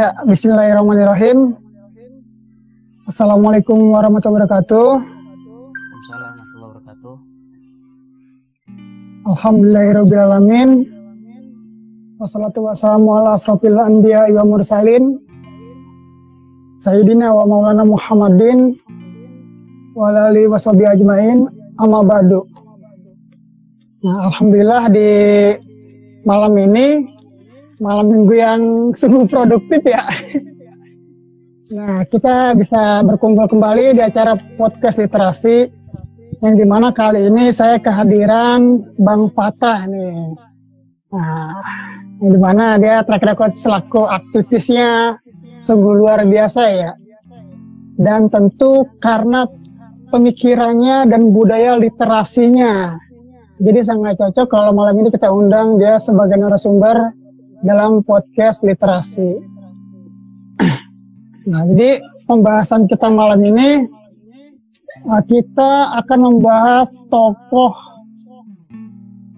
Ya, 0.00 0.16
bismillahirrahmanirrahim. 0.24 1.60
Assalamualaikum 3.04 3.92
warahmatullahi 3.92 4.48
wabarakatuh. 4.48 4.88
Waalaikumsalam 4.96 6.24
warahmatullahi 6.40 6.72
wabarakatuh. 6.72 7.14
Alhamdulillahirrahmanirrahim. 9.28 10.70
Wassalatu 12.16 12.64
wassalamu 12.64 13.12
ala 13.12 13.36
asrafil 13.36 13.76
anbiya 13.76 14.24
wa 14.40 14.48
mursalin. 14.48 15.20
Sayyidina 16.80 17.36
wa 17.36 17.44
maulana 17.44 17.84
Muhammadin 17.84 18.80
wa 19.92 20.16
alihi 20.16 20.48
washabi 20.48 20.88
ajmain. 20.88 21.44
Amma 21.76 22.00
ba'du. 22.08 22.48
Nah, 24.00 24.32
alhamdulillah 24.32 24.88
di 24.96 25.12
malam 26.24 26.56
ini 26.56 27.19
malam 27.80 28.12
minggu 28.12 28.34
yang 28.36 28.62
sungguh 28.92 29.24
produktif 29.24 29.80
ya. 29.88 30.04
Nah, 31.72 32.04
kita 32.04 32.52
bisa 32.54 33.00
berkumpul 33.08 33.48
kembali 33.48 33.96
di 33.96 34.02
acara 34.04 34.36
podcast 34.60 35.00
literasi 35.00 35.72
yang 36.44 36.54
di 36.60 36.66
mana 36.68 36.92
kali 36.92 37.32
ini 37.32 37.48
saya 37.50 37.80
kehadiran 37.80 38.84
Bang 39.00 39.32
Fatah 39.32 39.88
nih. 39.88 40.36
Nah, 41.10 41.56
yang 42.20 42.30
di 42.36 42.40
mana 42.40 42.76
dia 42.76 43.00
track 43.00 43.24
record 43.24 43.52
selaku 43.56 44.04
aktivisnya 44.04 45.16
sungguh 45.62 45.94
luar 45.96 46.20
biasa 46.28 46.62
ya. 46.68 46.92
Dan 48.00 48.28
tentu 48.28 48.84
karena 49.00 49.48
pemikirannya 50.12 51.08
dan 51.08 51.32
budaya 51.32 51.80
literasinya. 51.80 52.96
Jadi 53.60 53.80
sangat 53.84 54.16
cocok 54.16 54.48
kalau 54.48 54.72
malam 54.72 55.00
ini 55.04 55.12
kita 55.12 55.28
undang 55.28 55.76
dia 55.76 56.00
sebagai 56.00 56.40
narasumber 56.40 57.12
dalam 57.60 58.00
podcast 58.04 58.64
literasi. 58.64 59.40
Nah, 61.48 61.66
jadi 61.72 62.00
pembahasan 62.28 62.86
kita 62.86 63.08
malam 63.10 63.42
ini 63.42 63.84
uh, 65.08 65.22
kita 65.24 65.98
akan 66.04 66.18
membahas 66.30 66.88
tokoh 67.08 67.74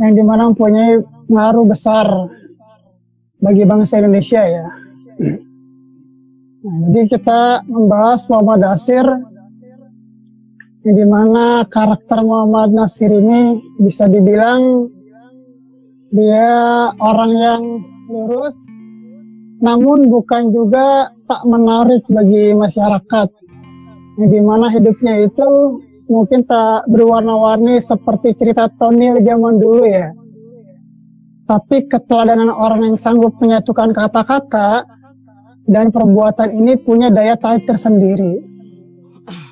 yang 0.03 0.12
di 0.19 0.23
mana 0.27 0.50
mempunyai 0.50 0.98
pengaruh 1.31 1.65
besar 1.67 2.06
bagi 3.43 3.62
bangsa 3.67 4.03
Indonesia 4.03 4.43
ya. 4.43 4.67
Nah, 6.62 6.77
jadi 6.91 7.03
kita 7.19 7.41
membahas 7.67 8.27
Muhammad 8.31 8.61
Nasir 8.62 9.06
yang 10.83 10.95
di 10.98 11.06
mana 11.06 11.62
karakter 11.70 12.23
Muhammad 12.23 12.75
Nasir 12.75 13.11
ini 13.11 13.62
bisa 13.78 14.11
dibilang 14.11 14.91
dia 16.11 16.91
orang 16.98 17.33
yang 17.33 17.62
lurus, 18.13 18.55
namun 19.65 20.13
bukan 20.13 20.53
juga 20.53 21.09
tak 21.25 21.43
menarik 21.49 22.05
bagi 22.13 22.53
masyarakat. 22.53 23.29
Yang 24.21 24.29
di 24.29 24.41
mana 24.45 24.69
hidupnya 24.69 25.25
itu 25.25 25.81
mungkin 26.13 26.45
tak 26.45 26.85
berwarna-warni 26.93 27.81
seperti 27.81 28.37
cerita 28.37 28.69
Tony 28.77 29.17
zaman 29.25 29.57
dulu 29.57 29.89
ya. 29.89 30.13
Tapi 31.49 31.89
keteladanan 31.89 32.53
orang 32.53 32.93
yang 32.93 32.97
sanggup 33.01 33.33
menyatukan 33.41 33.97
kata-kata 33.97 34.85
dan 35.71 35.89
perbuatan 35.89 36.53
ini 36.53 36.77
punya 36.77 37.09
daya 37.09 37.39
tarik 37.39 37.65
tersendiri. 37.65 38.43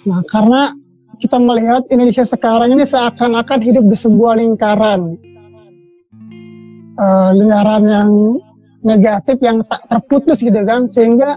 Nah, 0.05 0.21
karena 0.29 0.75
kita 1.21 1.37
melihat 1.37 1.85
Indonesia 1.93 2.25
sekarang 2.25 2.73
ini 2.75 2.85
seakan-akan 2.89 3.61
hidup 3.61 3.85
di 3.87 3.97
sebuah 3.97 4.41
lingkaran. 4.41 5.21
Uh, 7.01 7.31
lingkaran 7.37 7.85
yang 7.85 8.11
negatif 8.81 9.37
yang 9.45 9.61
tak 9.69 9.85
terputus 9.89 10.41
gitu 10.41 10.61
kan 10.65 10.89
sehingga 10.89 11.37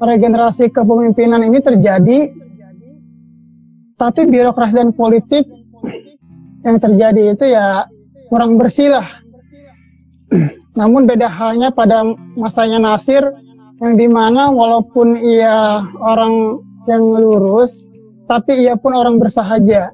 regenerasi 0.00 0.72
kepemimpinan 0.72 1.44
ini 1.44 1.58
terjadi. 1.60 2.18
Tapi 4.00 4.20
birokrasi 4.32 4.74
dan 4.80 4.90
politik 4.96 5.44
yang 6.64 6.80
terjadi 6.80 7.36
itu 7.36 7.44
ya 7.52 7.84
kurang 8.32 8.56
bersih 8.56 8.96
lah. 8.96 9.06
Namun 10.78 11.04
beda 11.04 11.28
halnya 11.28 11.68
pada 11.68 12.04
masanya 12.32 12.80
Nasir 12.80 13.20
yang 13.80 14.00
di 14.00 14.08
mana 14.08 14.48
walaupun 14.48 15.20
ia 15.20 15.84
orang 16.00 16.64
yang 16.88 17.04
lurus 17.04 17.92
tapi 18.24 18.64
ia 18.64 18.72
pun 18.80 18.96
orang 18.96 19.20
bersahaja. 19.20 19.92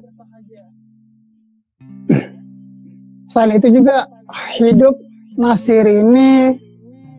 Selain 3.31 3.59
itu 3.59 3.75
juga 3.75 4.07
hidup 4.55 4.95
Nasir 5.35 5.83
ini 5.83 6.55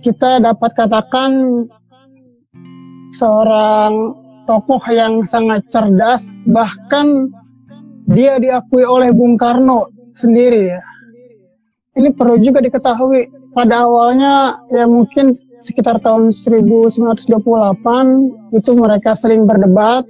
kita 0.03 0.39
dapat 0.39 0.71
katakan 0.79 1.65
seorang 3.19 4.15
tokoh 4.47 4.81
yang 4.89 5.27
sangat 5.29 5.67
cerdas 5.69 6.25
bahkan 6.49 7.29
dia 8.09 8.41
diakui 8.41 8.87
oleh 8.87 9.13
Bung 9.13 9.37
Karno 9.37 9.93
sendiri 10.17 10.73
ya. 10.73 10.83
Ini 11.99 12.15
perlu 12.15 12.39
juga 12.41 12.63
diketahui 12.63 13.29
pada 13.53 13.85
awalnya 13.85 14.63
ya 14.71 14.87
mungkin 14.87 15.35
sekitar 15.61 15.99
tahun 16.01 16.31
1928 16.31 17.27
itu 18.55 18.71
mereka 18.79 19.19
sering 19.19 19.45
berdebat 19.45 20.07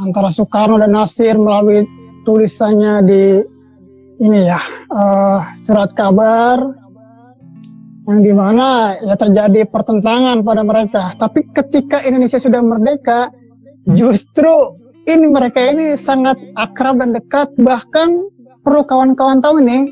antara 0.00 0.32
Soekarno 0.32 0.80
dan 0.80 0.96
Nasir 0.96 1.36
melalui 1.36 1.84
tulisannya 2.24 3.04
di 3.04 3.24
ini 4.24 4.48
ya 4.48 4.60
uh, 4.88 5.44
surat 5.60 5.92
kabar 5.92 6.81
yang 8.02 8.18
di 8.22 8.32
mana 8.34 8.98
ya 8.98 9.14
terjadi 9.14 9.68
pertentangan 9.70 10.42
pada 10.42 10.62
mereka. 10.66 11.14
Tapi 11.18 11.46
ketika 11.54 12.02
Indonesia 12.02 12.38
sudah 12.42 12.58
merdeka, 12.58 13.30
justru 13.86 14.74
ini 15.06 15.26
mereka 15.30 15.70
ini 15.70 15.94
sangat 15.94 16.38
akrab 16.58 16.98
dan 16.98 17.14
dekat. 17.14 17.54
Bahkan 17.58 18.08
perlu 18.66 18.82
kawan-kawan 18.86 19.38
tahu 19.38 19.62
nih, 19.62 19.86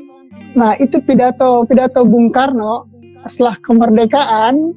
nah 0.55 0.75
itu 0.79 0.99
pidato 1.03 1.63
pidato 1.67 2.03
Bung 2.03 2.31
Karno 2.31 2.87
setelah 3.27 3.55
kemerdekaan 3.63 4.75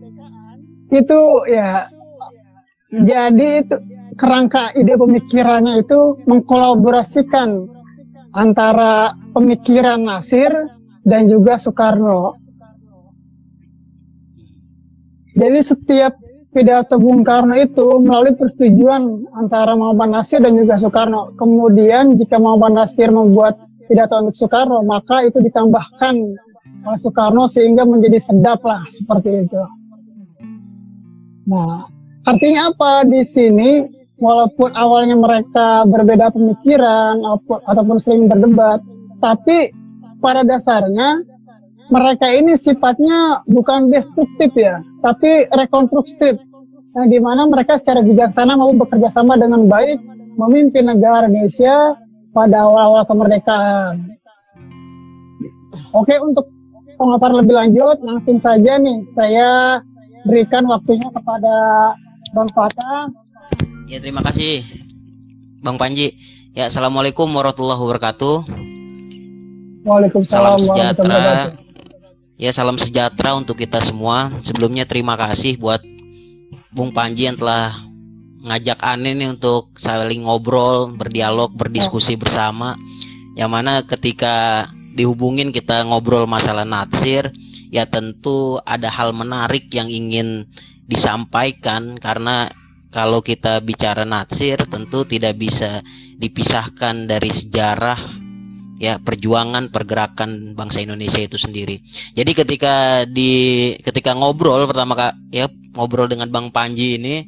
itu 0.92 1.20
ya 1.50 1.90
jadi 2.92 3.66
itu 3.66 3.76
kerangka 4.14 4.70
ide 4.78 4.94
pemikirannya 4.94 5.82
itu 5.82 6.22
mengkolaborasikan 6.30 7.66
antara 8.36 9.16
pemikiran 9.34 10.06
Nasir 10.06 10.52
dan 11.02 11.26
juga 11.26 11.58
Soekarno 11.58 12.43
jadi 15.34 15.60
setiap 15.66 16.14
pidato 16.54 17.02
Bung 17.02 17.26
Karno 17.26 17.58
itu 17.58 17.98
melalui 17.98 18.38
persetujuan 18.38 19.26
antara 19.34 19.74
Muhammad 19.74 20.22
Nasir 20.22 20.38
dan 20.38 20.54
juga 20.54 20.78
Soekarno. 20.78 21.34
Kemudian 21.34 22.14
jika 22.14 22.38
Muhammad 22.38 22.78
Nasir 22.78 23.10
membuat 23.10 23.58
pidato 23.90 24.14
untuk 24.22 24.38
Soekarno, 24.38 24.86
maka 24.86 25.26
itu 25.26 25.42
ditambahkan 25.42 26.14
oleh 26.86 26.98
Soekarno 27.02 27.50
sehingga 27.50 27.82
menjadi 27.82 28.22
sedap 28.22 28.62
lah 28.62 28.86
seperti 28.94 29.42
itu. 29.42 29.60
Nah, 31.50 31.90
artinya 32.24 32.70
apa 32.70 33.04
di 33.04 33.26
sini? 33.26 33.70
Walaupun 34.14 34.78
awalnya 34.78 35.18
mereka 35.18 35.82
berbeda 35.90 36.30
pemikiran 36.30 37.18
ataupun 37.66 37.98
sering 37.98 38.30
berdebat, 38.30 38.78
tapi 39.18 39.74
pada 40.22 40.46
dasarnya 40.46 41.18
mereka 41.92 42.26
ini 42.32 42.56
sifatnya 42.56 43.44
bukan 43.48 43.92
destruktif 43.92 44.50
ya, 44.56 44.80
tapi 45.04 45.48
rekonstruktif. 45.52 46.40
Yang 46.94 47.06
di 47.10 47.18
mana 47.18 47.50
mereka 47.50 47.82
secara 47.82 48.06
bijaksana 48.06 48.54
mau 48.54 48.70
bekerja 48.70 49.10
sama 49.10 49.34
dengan 49.34 49.66
baik 49.66 49.98
memimpin 50.38 50.86
negara 50.86 51.26
Indonesia 51.26 51.98
pada 52.30 52.66
awal-awal 52.66 53.02
kemerdekaan. 53.02 54.14
Oke, 55.90 56.14
untuk 56.22 56.46
pemaparan 56.94 57.42
lebih 57.42 57.54
lanjut, 57.58 57.98
langsung 58.02 58.38
saja 58.38 58.78
nih 58.78 59.02
saya 59.18 59.82
berikan 60.22 60.70
waktunya 60.70 61.10
kepada 61.10 61.54
Bang 62.30 62.50
Fata. 62.54 63.10
Ya, 63.90 63.98
terima 63.98 64.22
kasih 64.22 64.62
Bang 65.66 65.76
Panji. 65.76 66.14
Ya, 66.54 66.70
Assalamualaikum 66.70 67.26
warahmatullahi 67.26 67.82
wabarakatuh. 67.82 68.36
Waalaikumsalam 69.82 70.56
Salam 70.56 70.58
sejahtera 70.62 71.63
Ya 72.34 72.50
salam 72.50 72.74
sejahtera 72.74 73.38
untuk 73.38 73.62
kita 73.62 73.78
semua. 73.78 74.34
Sebelumnya 74.42 74.82
terima 74.82 75.14
kasih 75.14 75.54
buat 75.54 75.78
Bung 76.74 76.90
Panji 76.90 77.30
yang 77.30 77.38
telah 77.38 77.78
ngajak 78.42 78.82
Ane 78.82 79.14
nih 79.14 79.30
untuk 79.38 79.70
saling 79.78 80.26
ngobrol, 80.26 80.90
berdialog, 80.98 81.54
berdiskusi 81.54 82.18
bersama. 82.18 82.74
Yang 83.38 83.50
mana 83.50 83.72
ketika 83.86 84.66
dihubungin 84.98 85.54
kita 85.54 85.86
ngobrol 85.86 86.26
masalah 86.26 86.66
natsir, 86.66 87.30
ya 87.70 87.86
tentu 87.86 88.58
ada 88.66 88.90
hal 88.90 89.14
menarik 89.14 89.70
yang 89.70 89.86
ingin 89.86 90.50
disampaikan 90.90 92.02
karena 92.02 92.50
kalau 92.90 93.22
kita 93.22 93.62
bicara 93.62 94.02
natsir 94.02 94.58
tentu 94.66 95.06
tidak 95.06 95.38
bisa 95.38 95.86
dipisahkan 96.18 97.06
dari 97.10 97.30
sejarah 97.30 98.23
ya 98.84 99.00
perjuangan 99.00 99.72
pergerakan 99.72 100.52
bangsa 100.52 100.84
Indonesia 100.84 101.24
itu 101.24 101.40
sendiri. 101.40 101.80
Jadi 102.12 102.30
ketika 102.36 103.08
di 103.08 103.72
ketika 103.80 104.12
ngobrol 104.12 104.68
pertama 104.68 104.92
kak 104.92 105.16
ya 105.32 105.48
ngobrol 105.72 106.04
dengan 106.04 106.28
Bang 106.28 106.52
Panji 106.52 107.00
ini 107.00 107.24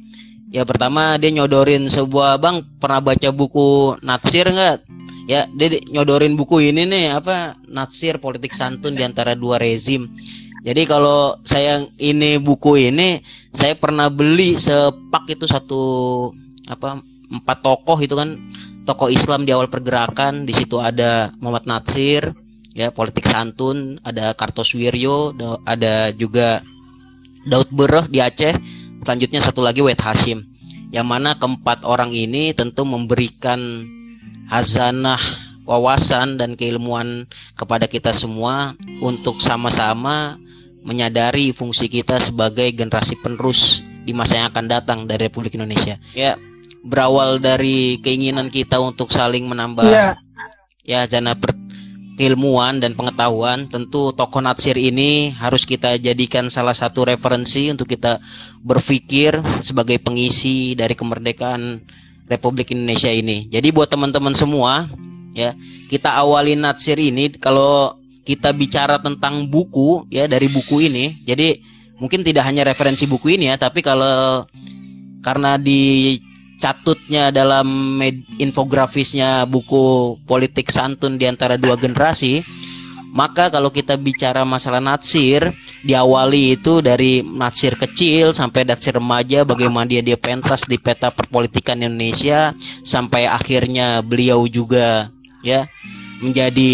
ya 0.53 0.61
pertama 0.69 1.17
dia 1.17 1.33
nyodorin 1.33 1.89
sebuah 1.89 2.37
Bang 2.37 2.77
pernah 2.77 3.01
baca 3.01 3.29
buku 3.33 3.97
Natsir 4.05 4.45
nggak? 4.53 4.77
Ya 5.25 5.49
dia 5.49 5.81
nyodorin 5.89 6.37
buku 6.37 6.61
ini 6.61 6.85
nih 6.85 7.17
apa 7.17 7.57
Natsir 7.65 8.21
politik 8.21 8.53
santun 8.53 8.93
di 8.93 9.01
antara 9.01 9.33
dua 9.33 9.57
rezim. 9.57 10.13
Jadi 10.61 10.85
kalau 10.85 11.41
saya 11.41 11.89
ini 11.97 12.37
buku 12.37 12.91
ini 12.91 13.25
saya 13.49 13.73
pernah 13.73 14.13
beli 14.13 14.59
sepak 14.59 15.25
itu 15.33 15.49
satu 15.49 15.81
apa 16.69 17.01
empat 17.31 17.57
tokoh 17.63 17.97
itu 18.03 18.13
kan 18.13 18.35
tokoh 18.87 19.11
Islam 19.11 19.43
di 19.43 19.51
awal 19.51 19.67
pergerakan 19.67 20.47
di 20.47 20.55
situ 20.55 20.79
ada 20.79 21.35
Muhammad 21.43 21.67
Natsir 21.67 22.31
ya 22.71 22.95
politik 22.95 23.27
santun 23.27 23.99
ada 24.07 24.31
Kartosuwiryo 24.31 25.35
ada 25.67 26.15
juga 26.15 26.63
Daud 27.43 27.67
Bereh 27.75 28.07
di 28.07 28.23
Aceh 28.23 28.55
selanjutnya 29.03 29.43
satu 29.43 29.59
lagi 29.59 29.83
Wet 29.83 29.99
Hashim 29.99 30.47
yang 30.95 31.03
mana 31.03 31.35
keempat 31.35 31.83
orang 31.83 32.15
ini 32.15 32.55
tentu 32.55 32.87
memberikan 32.87 33.59
hazanah 34.47 35.19
wawasan 35.67 36.39
dan 36.39 36.55
keilmuan 36.55 37.27
kepada 37.59 37.91
kita 37.91 38.15
semua 38.15 38.71
untuk 39.03 39.43
sama-sama 39.43 40.39
menyadari 40.87 41.51
fungsi 41.51 41.91
kita 41.91 42.23
sebagai 42.23 42.71
generasi 42.71 43.19
penerus 43.19 43.83
di 44.07 44.15
masa 44.15 44.39
yang 44.39 44.47
akan 44.55 44.65
datang 44.71 44.99
dari 45.03 45.27
Republik 45.27 45.59
Indonesia. 45.59 45.99
Ya, 46.15 46.39
berawal 46.85 47.41
dari 47.41 48.01
keinginan 48.01 48.53
kita 48.53 48.77
untuk 48.81 49.09
saling 49.13 49.45
menambah 49.49 49.87
yeah. 49.87 50.15
ya 50.85 51.05
jana 51.09 51.33
per, 51.33 51.55
keilmuan 52.17 52.81
dan 52.81 52.97
pengetahuan 52.97 53.69
tentu 53.69 54.09
tokoh 54.11 54.41
Natsir 54.41 54.73
ini 54.73 55.29
harus 55.37 55.63
kita 55.69 56.01
jadikan 56.01 56.49
salah 56.49 56.73
satu 56.73 57.05
referensi 57.05 57.69
untuk 57.69 57.85
kita 57.85 58.17
berpikir 58.65 59.37
sebagai 59.61 60.01
pengisi 60.01 60.73
dari 60.73 60.97
kemerdekaan 60.97 61.85
Republik 62.27 62.73
Indonesia 62.75 63.13
ini. 63.13 63.47
Jadi 63.47 63.71
buat 63.71 63.87
teman-teman 63.87 64.35
semua 64.35 64.89
ya, 65.31 65.53
kita 65.87 66.11
awali 66.17 66.57
Natsir 66.57 66.97
ini 66.97 67.31
kalau 67.37 67.95
kita 68.27 68.51
bicara 68.51 68.99
tentang 68.99 69.47
buku 69.47 70.09
ya 70.11 70.27
dari 70.27 70.51
buku 70.51 70.89
ini. 70.89 71.23
Jadi 71.23 71.63
mungkin 72.01 72.25
tidak 72.25 72.43
hanya 72.49 72.67
referensi 72.67 73.07
buku 73.07 73.39
ini 73.39 73.47
ya, 73.53 73.55
tapi 73.55 73.79
kalau 73.85 74.43
karena 75.21 75.55
di 75.55 76.17
catutnya 76.57 77.29
dalam 77.29 77.97
infografisnya 78.41 79.45
buku 79.45 80.17
politik 80.25 80.73
santun 80.73 81.21
di 81.21 81.29
antara 81.29 81.55
dua 81.57 81.77
generasi 81.77 82.41
maka 83.17 83.49
kalau 83.49 83.73
kita 83.73 83.97
bicara 83.97 84.45
masalah 84.45 84.77
natsir 84.77 85.49
diawali 85.81 86.59
itu 86.59 86.85
dari 86.85 87.25
natsir 87.25 87.73
kecil 87.73 88.35
sampai 88.35 88.67
natsir 88.67 88.97
remaja 88.97 89.41
bagaimana 89.41 89.89
dia 89.89 90.05
dia 90.05 90.19
pentas 90.19 90.67
di 90.69 90.77
peta 90.77 91.09
perpolitikan 91.09 91.81
Indonesia 91.81 92.53
sampai 92.85 93.25
akhirnya 93.25 94.05
beliau 94.05 94.45
juga 94.45 95.09
ya 95.41 95.65
menjadi 96.21 96.73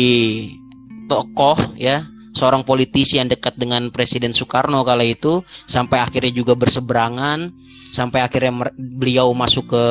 tokoh 1.07 1.75
ya 1.79 2.07
seorang 2.33 2.65
politisi 2.65 3.21
yang 3.21 3.30
dekat 3.30 3.56
dengan 3.56 3.94
Presiden 3.94 4.33
Soekarno 4.33 4.81
kala 4.81 5.06
itu 5.06 5.45
sampai 5.69 6.01
akhirnya 6.01 6.33
juga 6.33 6.53
berseberangan 6.57 7.53
sampai 7.94 8.25
akhirnya 8.25 8.74
beliau 8.77 9.30
masuk 9.38 9.69
ke 9.74 9.85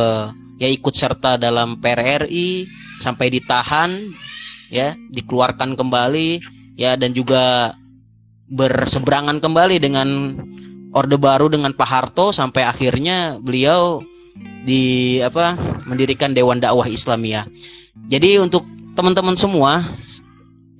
ya 0.58 0.68
ikut 0.70 0.94
serta 0.94 1.38
dalam 1.38 1.78
PRRI 1.78 2.66
sampai 2.98 3.30
ditahan 3.30 4.10
ya 4.70 4.94
dikeluarkan 5.10 5.78
kembali 5.78 6.42
ya 6.74 6.98
dan 6.98 7.14
juga 7.14 7.74
berseberangan 8.52 9.40
kembali 9.40 9.80
dengan 9.80 10.08
Orde 10.92 11.16
Baru 11.16 11.48
dengan 11.48 11.72
Pak 11.72 11.88
Harto 11.88 12.36
sampai 12.36 12.68
akhirnya 12.68 13.40
beliau 13.40 14.04
di 14.62 15.18
apa 15.24 15.56
mendirikan 15.88 16.36
Dewan 16.36 16.60
Dakwah 16.60 16.84
Islamiyah. 16.84 17.48
Jadi 18.12 18.36
untuk 18.36 18.64
teman-teman 18.92 19.36
semua 19.36 19.88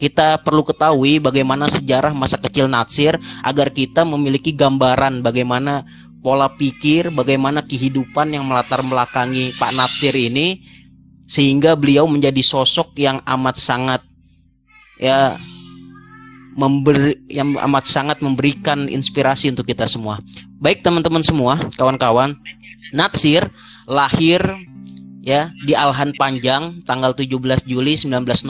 kita 0.03 0.43
perlu 0.43 0.67
ketahui 0.67 1.23
bagaimana 1.23 1.71
sejarah 1.71 2.11
masa 2.11 2.35
kecil 2.35 2.67
Natsir 2.67 3.15
agar 3.47 3.71
kita 3.71 4.03
memiliki 4.03 4.51
gambaran 4.51 5.23
bagaimana 5.23 5.87
pola 6.19 6.51
pikir, 6.59 7.15
bagaimana 7.15 7.63
kehidupan 7.63 8.35
yang 8.35 8.43
melatar 8.43 8.83
belakangi 8.83 9.55
Pak 9.55 9.71
Natsir 9.71 10.11
ini 10.19 10.59
sehingga 11.31 11.79
beliau 11.79 12.11
menjadi 12.11 12.43
sosok 12.43 12.99
yang 12.99 13.23
amat 13.23 13.63
sangat 13.63 14.03
ya 14.99 15.39
memberi 16.59 17.23
yang 17.31 17.55
amat 17.71 17.87
sangat 17.87 18.19
memberikan 18.27 18.91
inspirasi 18.91 19.55
untuk 19.55 19.71
kita 19.71 19.87
semua. 19.87 20.19
Baik 20.59 20.83
teman-teman 20.83 21.23
semua, 21.23 21.63
kawan-kawan, 21.79 22.35
Natsir 22.91 23.47
lahir 23.87 24.43
ya 25.23 25.55
di 25.63 25.73
Alhan 25.73 26.13
Panjang 26.19 26.83
tanggal 26.83 27.15
17 27.15 27.31
Juli 27.65 27.95
1908 27.95 28.43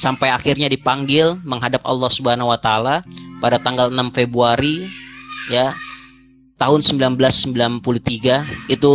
sampai 0.00 0.32
akhirnya 0.32 0.72
dipanggil 0.72 1.36
menghadap 1.44 1.84
Allah 1.84 2.08
Subhanahu 2.08 2.48
wa 2.48 2.58
taala 2.58 3.04
pada 3.38 3.60
tanggal 3.60 3.92
6 3.92 4.16
Februari 4.16 4.88
ya 5.52 5.76
tahun 6.56 6.80
1993 6.82 8.72
itu 8.72 8.94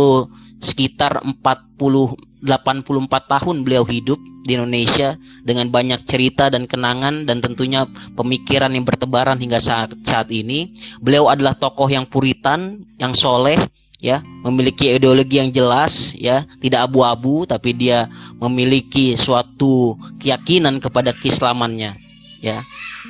sekitar 0.58 1.22
40 1.22 2.34
84 2.44 3.08
tahun 3.08 3.64
beliau 3.64 3.88
hidup 3.88 4.20
di 4.44 4.60
Indonesia 4.60 5.16
dengan 5.40 5.72
banyak 5.72 6.04
cerita 6.04 6.52
dan 6.52 6.68
kenangan 6.68 7.24
dan 7.24 7.40
tentunya 7.40 7.88
pemikiran 8.12 8.68
yang 8.76 8.84
bertebaran 8.84 9.40
hingga 9.40 9.56
saat 9.56 9.96
saat 10.04 10.28
ini. 10.28 10.76
Beliau 11.00 11.32
adalah 11.32 11.56
tokoh 11.56 11.88
yang 11.88 12.04
puritan, 12.04 12.84
yang 13.00 13.16
soleh, 13.16 13.56
ya, 14.04 14.20
memiliki 14.44 14.92
ideologi 14.92 15.40
yang 15.40 15.48
jelas, 15.48 16.12
ya, 16.12 16.44
tidak 16.60 16.92
abu-abu, 16.92 17.48
tapi 17.48 17.72
dia 17.72 18.04
memiliki 18.36 19.16
suatu 19.16 19.96
keyakinan 20.20 20.76
kepada 20.76 21.16
keislamannya, 21.16 21.96
ya. 22.44 22.60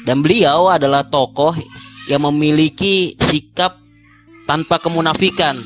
Dan 0.06 0.22
beliau 0.22 0.70
adalah 0.70 1.02
tokoh 1.10 1.58
yang 2.06 2.22
memiliki 2.30 3.18
sikap 3.18 3.82
tanpa 4.46 4.78
kemunafikan. 4.78 5.58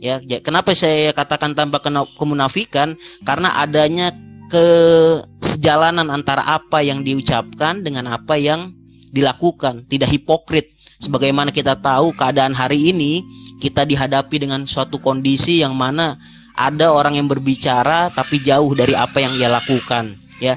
Ya, 0.00 0.20
kenapa 0.44 0.76
saya 0.76 1.12
katakan 1.16 1.56
tanpa 1.56 1.80
kemunafikan? 2.16 3.00
Karena 3.24 3.56
adanya 3.60 4.12
kesejalanan 4.48 6.08
antara 6.08 6.44
apa 6.44 6.80
yang 6.84 7.04
diucapkan 7.04 7.80
dengan 7.80 8.08
apa 8.12 8.36
yang 8.36 8.76
dilakukan, 9.12 9.88
tidak 9.88 10.12
hipokrit. 10.12 10.72
Sebagaimana 11.00 11.48
kita 11.48 11.80
tahu 11.80 12.12
keadaan 12.12 12.52
hari 12.52 12.92
ini 12.92 13.24
kita 13.60 13.84
dihadapi 13.84 14.40
dengan 14.40 14.64
suatu 14.64 14.96
kondisi 14.98 15.60
yang 15.60 15.76
mana 15.76 16.16
ada 16.56 16.90
orang 16.90 17.20
yang 17.20 17.28
berbicara 17.28 18.08
tapi 18.10 18.40
jauh 18.40 18.72
dari 18.72 18.96
apa 18.96 19.20
yang 19.20 19.36
ia 19.36 19.52
lakukan, 19.52 20.16
ya. 20.40 20.56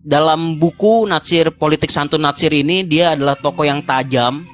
Dalam 0.00 0.56
buku 0.56 1.04
Natsir 1.04 1.52
Politik 1.52 1.92
Santun 1.92 2.24
Natsir 2.24 2.54
ini 2.56 2.86
dia 2.88 3.12
adalah 3.12 3.36
tokoh 3.36 3.68
yang 3.68 3.84
tajam, 3.84 4.48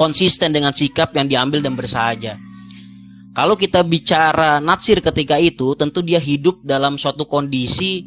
konsisten 0.00 0.54
dengan 0.54 0.72
sikap 0.72 1.12
yang 1.12 1.28
diambil 1.28 1.60
dan 1.60 1.74
bersahaja. 1.76 2.40
Kalau 3.34 3.58
kita 3.58 3.82
bicara 3.82 4.62
natsir 4.62 5.02
ketika 5.02 5.42
itu, 5.42 5.74
tentu 5.74 6.06
dia 6.06 6.22
hidup 6.22 6.62
dalam 6.62 6.94
suatu 6.94 7.26
kondisi 7.26 8.06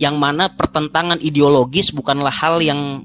yang 0.00 0.16
mana 0.16 0.48
pertentangan 0.48 1.20
ideologis 1.20 1.92
bukanlah 1.92 2.32
hal 2.32 2.64
yang 2.64 3.04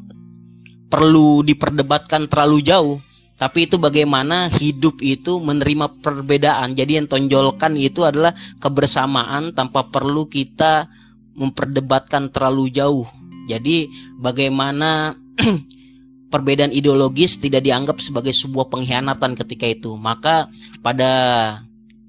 perlu 0.88 1.43
diperdebatkan 1.43 2.31
terlalu 2.31 2.63
jauh. 2.63 2.95
Tapi 3.33 3.65
itu 3.65 3.81
bagaimana 3.81 4.47
hidup 4.47 5.01
itu 5.01 5.41
menerima 5.41 5.99
perbedaan. 5.99 6.77
Jadi 6.77 7.01
yang 7.01 7.07
tonjolkan 7.09 7.73
itu 7.75 8.05
adalah 8.05 8.31
kebersamaan 8.61 9.57
tanpa 9.57 9.89
perlu 9.89 10.29
kita 10.29 10.87
memperdebatkan 11.33 12.29
terlalu 12.29 12.69
jauh. 12.69 13.09
Jadi 13.49 13.89
bagaimana 14.21 15.17
perbedaan 16.33 16.71
ideologis 16.71 17.41
tidak 17.41 17.65
dianggap 17.65 17.99
sebagai 17.99 18.31
sebuah 18.31 18.69
pengkhianatan 18.69 19.33
ketika 19.33 19.65
itu. 19.65 19.97
Maka 19.97 20.47
pada 20.85 21.11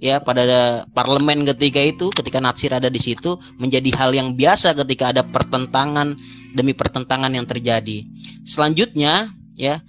ya 0.04 0.20
pada 0.20 0.84
parlemen 0.92 1.48
ketika 1.56 1.80
itu 1.80 2.12
ketika 2.12 2.36
Natsir 2.36 2.76
ada 2.76 2.92
di 2.92 3.00
situ 3.00 3.40
menjadi 3.56 3.88
hal 3.96 4.12
yang 4.12 4.36
biasa 4.36 4.76
ketika 4.84 5.16
ada 5.16 5.24
pertentangan 5.24 6.20
demi 6.52 6.76
pertentangan 6.76 7.32
yang 7.32 7.48
terjadi. 7.48 8.04
Selanjutnya 8.44 9.32
ya 9.56 9.80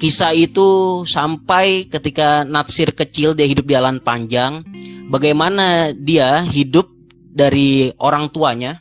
kisah 0.00 0.32
itu 0.32 1.02
sampai 1.04 1.86
ketika 1.86 2.42
Natsir 2.48 2.96
kecil 2.96 3.36
dia 3.36 3.44
hidup 3.44 3.68
di 3.68 3.76
jalan 3.76 4.00
panjang 4.00 4.64
bagaimana 5.12 5.92
dia 5.92 6.40
hidup 6.42 6.88
dari 7.30 7.92
orang 8.00 8.32
tuanya 8.32 8.80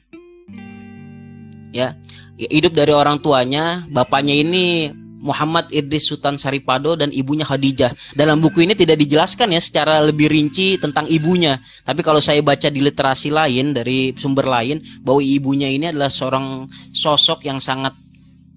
ya 1.76 2.00
hidup 2.48 2.72
dari 2.72 2.96
orang 2.96 3.20
tuanya, 3.20 3.84
bapaknya 3.92 4.32
ini 4.32 4.96
Muhammad 5.20 5.68
Idris 5.76 6.08
Sultan 6.08 6.40
Saripado 6.40 6.96
dan 6.96 7.12
ibunya 7.12 7.44
Khadijah. 7.44 8.16
Dalam 8.16 8.40
buku 8.40 8.64
ini 8.64 8.72
tidak 8.72 9.04
dijelaskan 9.04 9.52
ya 9.52 9.60
secara 9.60 10.00
lebih 10.00 10.32
rinci 10.32 10.80
tentang 10.80 11.12
ibunya. 11.12 11.60
Tapi 11.84 12.00
kalau 12.00 12.24
saya 12.24 12.40
baca 12.40 12.72
di 12.72 12.80
literasi 12.80 13.28
lain 13.28 13.76
dari 13.76 14.16
sumber 14.16 14.48
lain 14.48 14.80
bahwa 15.04 15.20
ibunya 15.20 15.68
ini 15.68 15.92
adalah 15.92 16.08
seorang 16.08 16.72
sosok 16.96 17.44
yang 17.44 17.60
sangat 17.60 17.92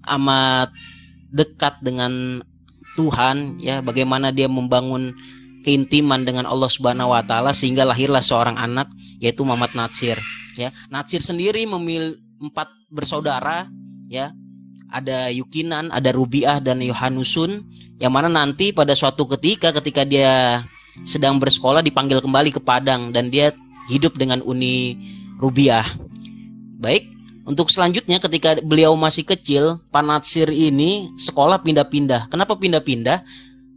amat 0.07 0.71
dekat 1.27 1.83
dengan 1.83 2.39
Tuhan 2.93 3.59
ya 3.59 3.81
bagaimana 3.81 4.29
dia 4.29 4.45
membangun 4.45 5.13
keintiman 5.63 6.27
dengan 6.27 6.45
Allah 6.45 6.67
Subhanahu 6.67 7.15
wa 7.15 7.23
taala 7.23 7.55
sehingga 7.55 7.87
lahirlah 7.87 8.21
seorang 8.21 8.59
anak 8.59 8.91
yaitu 9.17 9.47
Muhammad 9.47 9.73
Natsir 9.73 10.19
ya. 10.59 10.69
Natsir 10.91 11.23
sendiri 11.23 11.63
memilih 11.65 12.19
empat 12.43 12.69
bersaudara 12.91 13.71
ya 14.11 14.35
ada 14.93 15.33
Yukinan, 15.33 15.89
ada 15.89 16.13
Rubiah 16.13 16.61
dan 16.61 16.83
Yohanusun 16.83 17.65
yang 17.97 18.13
mana 18.13 18.29
nanti 18.29 18.69
pada 18.75 18.93
suatu 18.93 19.25
ketika 19.25 19.73
ketika 19.73 20.05
dia 20.05 20.61
sedang 21.09 21.41
bersekolah 21.41 21.81
dipanggil 21.81 22.21
kembali 22.21 22.53
ke 22.53 22.61
Padang 22.61 23.09
dan 23.09 23.33
dia 23.33 23.55
hidup 23.89 24.13
dengan 24.19 24.45
Uni 24.45 24.93
Rubiah. 25.41 25.87
Baik, 26.77 27.09
untuk 27.43 27.67
selanjutnya 27.71 28.23
ketika 28.23 28.59
beliau 28.63 28.95
masih 28.95 29.27
kecil, 29.27 29.83
Panatsir 29.91 30.47
ini 30.47 31.11
sekolah 31.19 31.59
pindah-pindah. 31.63 32.31
Kenapa 32.31 32.55
pindah-pindah? 32.55 33.23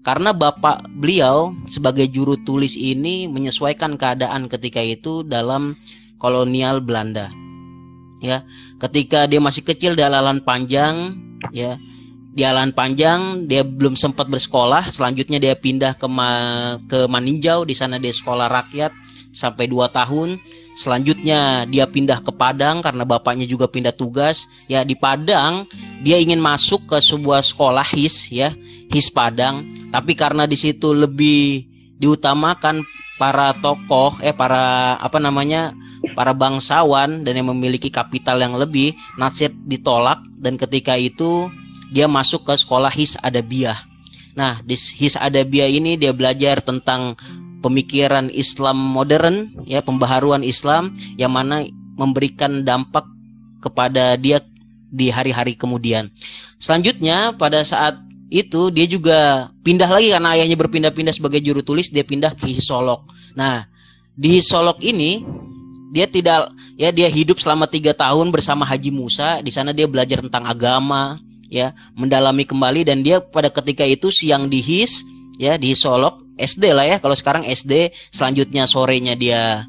Karena 0.06 0.30
bapak 0.30 0.87
beliau 0.87 1.50
sebagai 1.66 2.06
juru 2.06 2.38
tulis 2.46 2.78
ini 2.78 3.26
menyesuaikan 3.26 3.99
keadaan 3.99 4.46
ketika 4.46 4.78
itu 4.78 5.26
dalam 5.26 5.75
kolonial 6.23 6.78
Belanda 6.78 7.35
ya 8.20 8.44
ketika 8.80 9.28
dia 9.28 9.40
masih 9.40 9.62
kecil 9.64 9.92
di 9.92 10.02
alalan 10.04 10.40
panjang 10.40 11.16
ya 11.52 11.76
di 12.37 12.42
alalan 12.44 12.73
panjang 12.73 13.49
dia 13.49 13.64
belum 13.64 13.96
sempat 13.96 14.28
bersekolah 14.28 14.92
selanjutnya 14.92 15.40
dia 15.40 15.56
pindah 15.56 15.96
ke 15.96 16.06
Ma 16.08 16.30
ke 16.85 17.08
Maninjau 17.08 17.64
di 17.64 17.73
sana 17.76 18.00
dia 18.00 18.12
sekolah 18.12 18.49
rakyat 18.49 18.92
sampai 19.32 19.68
2 19.68 19.88
tahun 19.92 20.40
selanjutnya 20.76 21.64
dia 21.66 21.88
pindah 21.88 22.21
ke 22.23 22.30
Padang 22.30 22.85
karena 22.85 23.02
bapaknya 23.02 23.49
juga 23.49 23.66
pindah 23.66 23.97
tugas. 23.97 24.47
Ya 24.68 24.85
di 24.85 24.95
Padang 24.95 25.66
dia 26.04 26.21
ingin 26.21 26.38
masuk 26.38 26.87
ke 26.87 27.00
sebuah 27.00 27.42
sekolah 27.42 27.85
his 27.97 28.28
ya 28.28 28.52
his 28.92 29.09
Padang. 29.09 29.64
Tapi 29.90 30.12
karena 30.12 30.45
di 30.45 30.54
situ 30.54 30.92
lebih 30.92 31.64
diutamakan 31.97 32.85
para 33.16 33.56
tokoh 33.59 34.21
eh 34.21 34.37
para 34.37 34.95
apa 35.00 35.16
namanya 35.16 35.73
para 36.12 36.37
bangsawan 36.37 37.25
dan 37.25 37.33
yang 37.35 37.50
memiliki 37.50 37.88
kapital 37.88 38.38
yang 38.38 38.54
lebih, 38.54 38.95
Natsir 39.16 39.50
ditolak. 39.64 40.23
Dan 40.37 40.61
ketika 40.61 40.95
itu 40.95 41.49
dia 41.90 42.06
masuk 42.06 42.47
ke 42.47 42.54
sekolah 42.54 42.92
His 42.92 43.16
Adabiyah. 43.18 43.88
Nah, 44.37 44.61
di 44.61 44.76
His 44.76 45.16
Adabiyah 45.16 45.73
ini 45.73 45.97
dia 45.97 46.12
belajar 46.12 46.61
tentang 46.61 47.16
pemikiran 47.61 48.29
Islam 48.33 48.77
modern, 48.77 49.53
ya 49.65 49.81
pembaharuan 49.81 50.45
Islam 50.45 50.95
yang 51.17 51.33
mana 51.33 51.65
memberikan 51.97 52.63
dampak 52.63 53.05
kepada 53.65 54.15
dia 54.21 54.45
di 54.93 55.11
hari-hari 55.11 55.59
kemudian. 55.59 56.13
Selanjutnya 56.63 57.35
pada 57.35 57.65
saat 57.67 57.99
itu 58.31 58.75
dia 58.75 58.87
juga 58.91 59.51
pindah 59.63 59.87
lagi 59.87 60.11
karena 60.11 60.35
ayahnya 60.35 60.57
berpindah-pindah 60.59 61.15
sebagai 61.15 61.41
juru 61.43 61.63
tulis, 61.63 61.91
dia 61.91 62.03
pindah 62.03 62.35
ke 62.35 62.51
Hisolok. 62.51 63.07
Nah, 63.39 63.67
di 64.15 64.39
Hisolok 64.39 64.83
ini 64.83 65.23
dia 65.95 66.11
tidak 66.11 66.51
ya 66.75 66.91
dia 66.91 67.07
hidup 67.07 67.39
selama 67.39 67.71
tiga 67.71 67.95
tahun 67.95 68.35
bersama 68.35 68.67
Haji 68.67 68.91
Musa 68.91 69.39
di 69.41 69.55
sana 69.55 69.71
dia 69.71 69.87
belajar 69.87 70.19
tentang 70.19 70.45
agama 70.45 71.17
ya 71.47 71.71
mendalami 71.95 72.43
kembali 72.43 72.83
dan 72.83 73.07
dia 73.07 73.23
pada 73.23 73.49
ketika 73.49 73.87
itu 73.87 74.11
siang 74.11 74.51
di 74.51 74.59
his 74.59 75.07
ya 75.39 75.55
di 75.55 75.73
Solok 75.79 76.25
SD 76.37 76.73
lah 76.76 76.85
ya 76.85 76.97
kalau 77.00 77.16
sekarang 77.16 77.49
SD 77.49 77.93
selanjutnya 78.12 78.69
sorenya 78.69 79.16
dia 79.16 79.64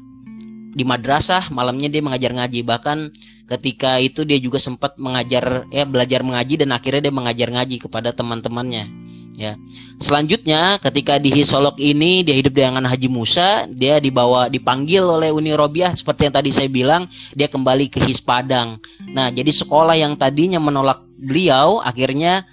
di 0.76 0.84
madrasah 0.84 1.48
malamnya 1.50 1.88
dia 1.88 2.04
mengajar 2.04 2.30
ngaji 2.36 2.60
bahkan 2.62 3.10
ketika 3.48 3.96
itu 3.98 4.22
dia 4.28 4.36
juga 4.36 4.60
sempat 4.60 5.00
mengajar 5.00 5.64
ya 5.72 5.88
belajar 5.88 6.20
mengaji 6.20 6.60
dan 6.60 6.70
akhirnya 6.76 7.08
dia 7.08 7.14
mengajar 7.14 7.48
ngaji 7.48 7.76
kepada 7.80 8.12
teman-temannya 8.12 9.08
ya. 9.38 9.54
Selanjutnya 10.02 10.82
ketika 10.82 11.22
di 11.22 11.30
Hisolok 11.30 11.78
ini 11.78 12.26
dia 12.26 12.34
hidup 12.34 12.58
dengan 12.58 12.82
Haji 12.84 13.06
Musa, 13.06 13.70
dia 13.70 14.02
dibawa 14.02 14.50
dipanggil 14.50 15.06
oleh 15.06 15.30
Uni 15.30 15.54
Robiah 15.54 15.94
seperti 15.94 16.26
yang 16.28 16.34
tadi 16.34 16.50
saya 16.50 16.66
bilang, 16.66 17.06
dia 17.38 17.46
kembali 17.46 17.86
ke 17.86 18.02
His 18.02 18.18
Padang. 18.18 18.82
Nah, 19.14 19.30
jadi 19.30 19.48
sekolah 19.54 19.94
yang 19.94 20.18
tadinya 20.18 20.58
menolak 20.58 21.06
beliau 21.18 21.78
akhirnya 21.78 22.44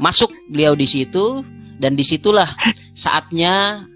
masuk 0.00 0.32
beliau 0.48 0.72
di 0.72 0.88
situ 0.88 1.44
dan 1.80 1.96
di 1.96 2.04
situlah 2.04 2.52
saatnya 2.92 3.88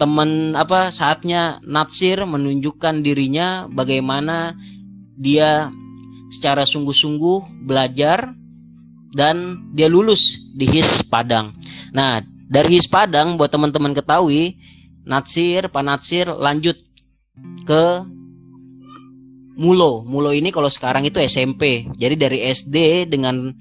teman 0.00 0.58
apa 0.58 0.90
saatnya 0.90 1.62
Natsir 1.62 2.24
menunjukkan 2.26 3.04
dirinya 3.04 3.70
bagaimana 3.70 4.56
dia 5.14 5.70
secara 6.34 6.66
sungguh-sungguh 6.66 7.62
belajar 7.62 8.34
dan 9.14 9.70
dia 9.70 9.86
lulus 9.86 10.42
di 10.50 10.66
HIS 10.66 11.06
Padang. 11.06 11.54
Nah, 11.94 12.18
dari 12.50 12.74
HIS 12.74 12.90
Padang 12.90 13.38
buat 13.38 13.54
teman-teman 13.54 13.94
ketahui, 13.94 14.58
Natsir, 15.06 15.70
Pak 15.70 15.84
Natsir 15.86 16.26
lanjut 16.26 16.74
ke 17.62 17.84
Mulo. 19.54 20.02
Mulo 20.02 20.34
ini 20.34 20.50
kalau 20.50 20.66
sekarang 20.66 21.06
itu 21.06 21.22
SMP. 21.22 21.86
Jadi 21.94 22.14
dari 22.18 22.42
SD 22.50 23.06
dengan 23.06 23.54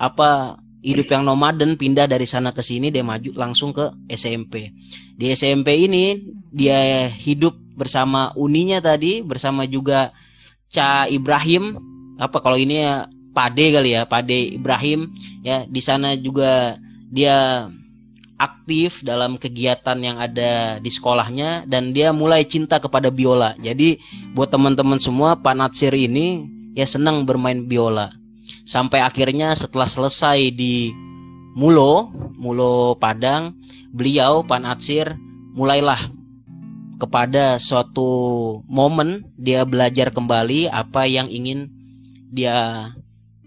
apa 0.00 0.56
hidup 0.82 1.08
yang 1.10 1.22
nomaden 1.26 1.74
pindah 1.80 2.06
dari 2.06 2.28
sana 2.28 2.52
ke 2.52 2.62
sini 2.62 2.92
dia 2.92 3.02
maju 3.02 3.30
langsung 3.34 3.72
ke 3.72 3.90
SMP. 4.10 4.70
Di 5.16 5.32
SMP 5.32 5.88
ini 5.88 6.20
dia 6.52 7.08
hidup 7.10 7.56
bersama 7.76 8.32
uninya 8.36 8.80
tadi 8.80 9.20
bersama 9.20 9.68
juga 9.68 10.12
Ca 10.72 11.06
Ibrahim 11.06 11.78
apa 12.16 12.40
kalau 12.40 12.56
ini 12.56 12.82
ya 12.82 13.06
Pade 13.36 13.68
kali 13.68 13.92
ya, 13.92 14.08
Pade 14.08 14.56
Ibrahim 14.56 15.12
ya 15.44 15.68
di 15.68 15.84
sana 15.84 16.16
juga 16.16 16.80
dia 17.12 17.68
aktif 18.36 19.00
dalam 19.00 19.40
kegiatan 19.40 19.96
yang 20.00 20.20
ada 20.20 20.76
di 20.80 20.88
sekolahnya 20.92 21.64
dan 21.64 21.92
dia 21.92 22.12
mulai 22.12 22.44
cinta 22.44 22.80
kepada 22.80 23.08
biola. 23.08 23.56
Jadi 23.60 24.00
buat 24.36 24.52
teman-teman 24.52 25.00
semua 25.00 25.36
Pak 25.40 25.56
Natsir 25.56 25.92
ini 25.96 26.44
ya 26.76 26.84
senang 26.84 27.24
bermain 27.24 27.64
biola. 27.64 28.12
Sampai 28.66 29.02
akhirnya 29.02 29.54
setelah 29.54 29.86
selesai 29.86 30.52
di 30.54 30.90
Mulo, 31.56 32.12
Mulo 32.36 32.94
Padang, 33.00 33.56
beliau 33.94 34.44
Pak 34.44 34.60
Natsir 34.60 35.16
mulailah 35.56 36.12
kepada 36.96 37.60
suatu 37.60 38.08
momen 38.68 39.28
dia 39.36 39.64
belajar 39.64 40.12
kembali 40.12 40.68
apa 40.68 41.04
yang 41.04 41.28
ingin 41.28 41.68
dia 42.32 42.88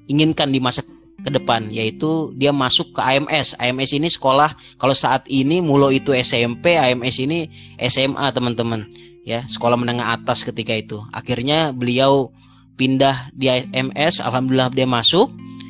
inginkan 0.10 0.50
di 0.50 0.58
masa 0.62 0.82
ke 1.20 1.30
depan 1.30 1.68
yaitu 1.70 2.32
dia 2.40 2.50
masuk 2.50 2.96
ke 2.96 3.02
AMS. 3.04 3.60
AMS 3.60 3.92
ini 3.94 4.08
sekolah 4.10 4.56
kalau 4.80 4.96
saat 4.96 5.28
ini 5.30 5.60
Mulo 5.60 5.92
itu 5.94 6.16
SMP, 6.16 6.80
AMS 6.80 7.16
ini 7.22 7.52
SMA 7.78 8.32
teman-teman 8.34 8.90
ya, 9.28 9.46
sekolah 9.46 9.78
menengah 9.78 10.16
atas 10.16 10.42
ketika 10.48 10.74
itu. 10.74 11.04
Akhirnya 11.12 11.76
beliau 11.76 12.32
pindah 12.80 13.36
di 13.36 13.52
AMS, 13.52 14.24
alhamdulillah 14.24 14.72
dia 14.72 14.88
masuk. 14.88 15.28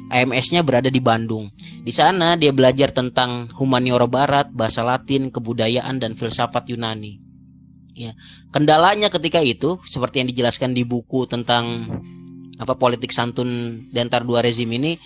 AMS-nya 0.09 0.65
berada 0.65 0.89
di 0.89 0.97
Bandung. 1.01 1.53
Di 1.85 1.93
sana 1.93 2.33
dia 2.33 2.49
belajar 2.49 2.89
tentang 2.89 3.49
humaniora 3.53 4.09
barat, 4.09 4.49
bahasa 4.49 4.81
Latin, 4.81 5.29
kebudayaan 5.29 6.01
dan 6.01 6.17
filsafat 6.17 6.65
Yunani. 6.69 7.21
Ya. 7.93 8.17
Kendalanya 8.49 9.13
ketika 9.13 9.37
itu 9.41 9.77
seperti 9.85 10.21
yang 10.21 10.29
dijelaskan 10.33 10.73
di 10.73 10.81
buku 10.81 11.29
tentang 11.29 11.85
apa 12.57 12.73
politik 12.75 13.13
santun 13.13 13.83
di 13.87 13.99
antara 14.01 14.25
dua 14.25 14.43
rezim 14.43 14.67
ini 14.67 14.99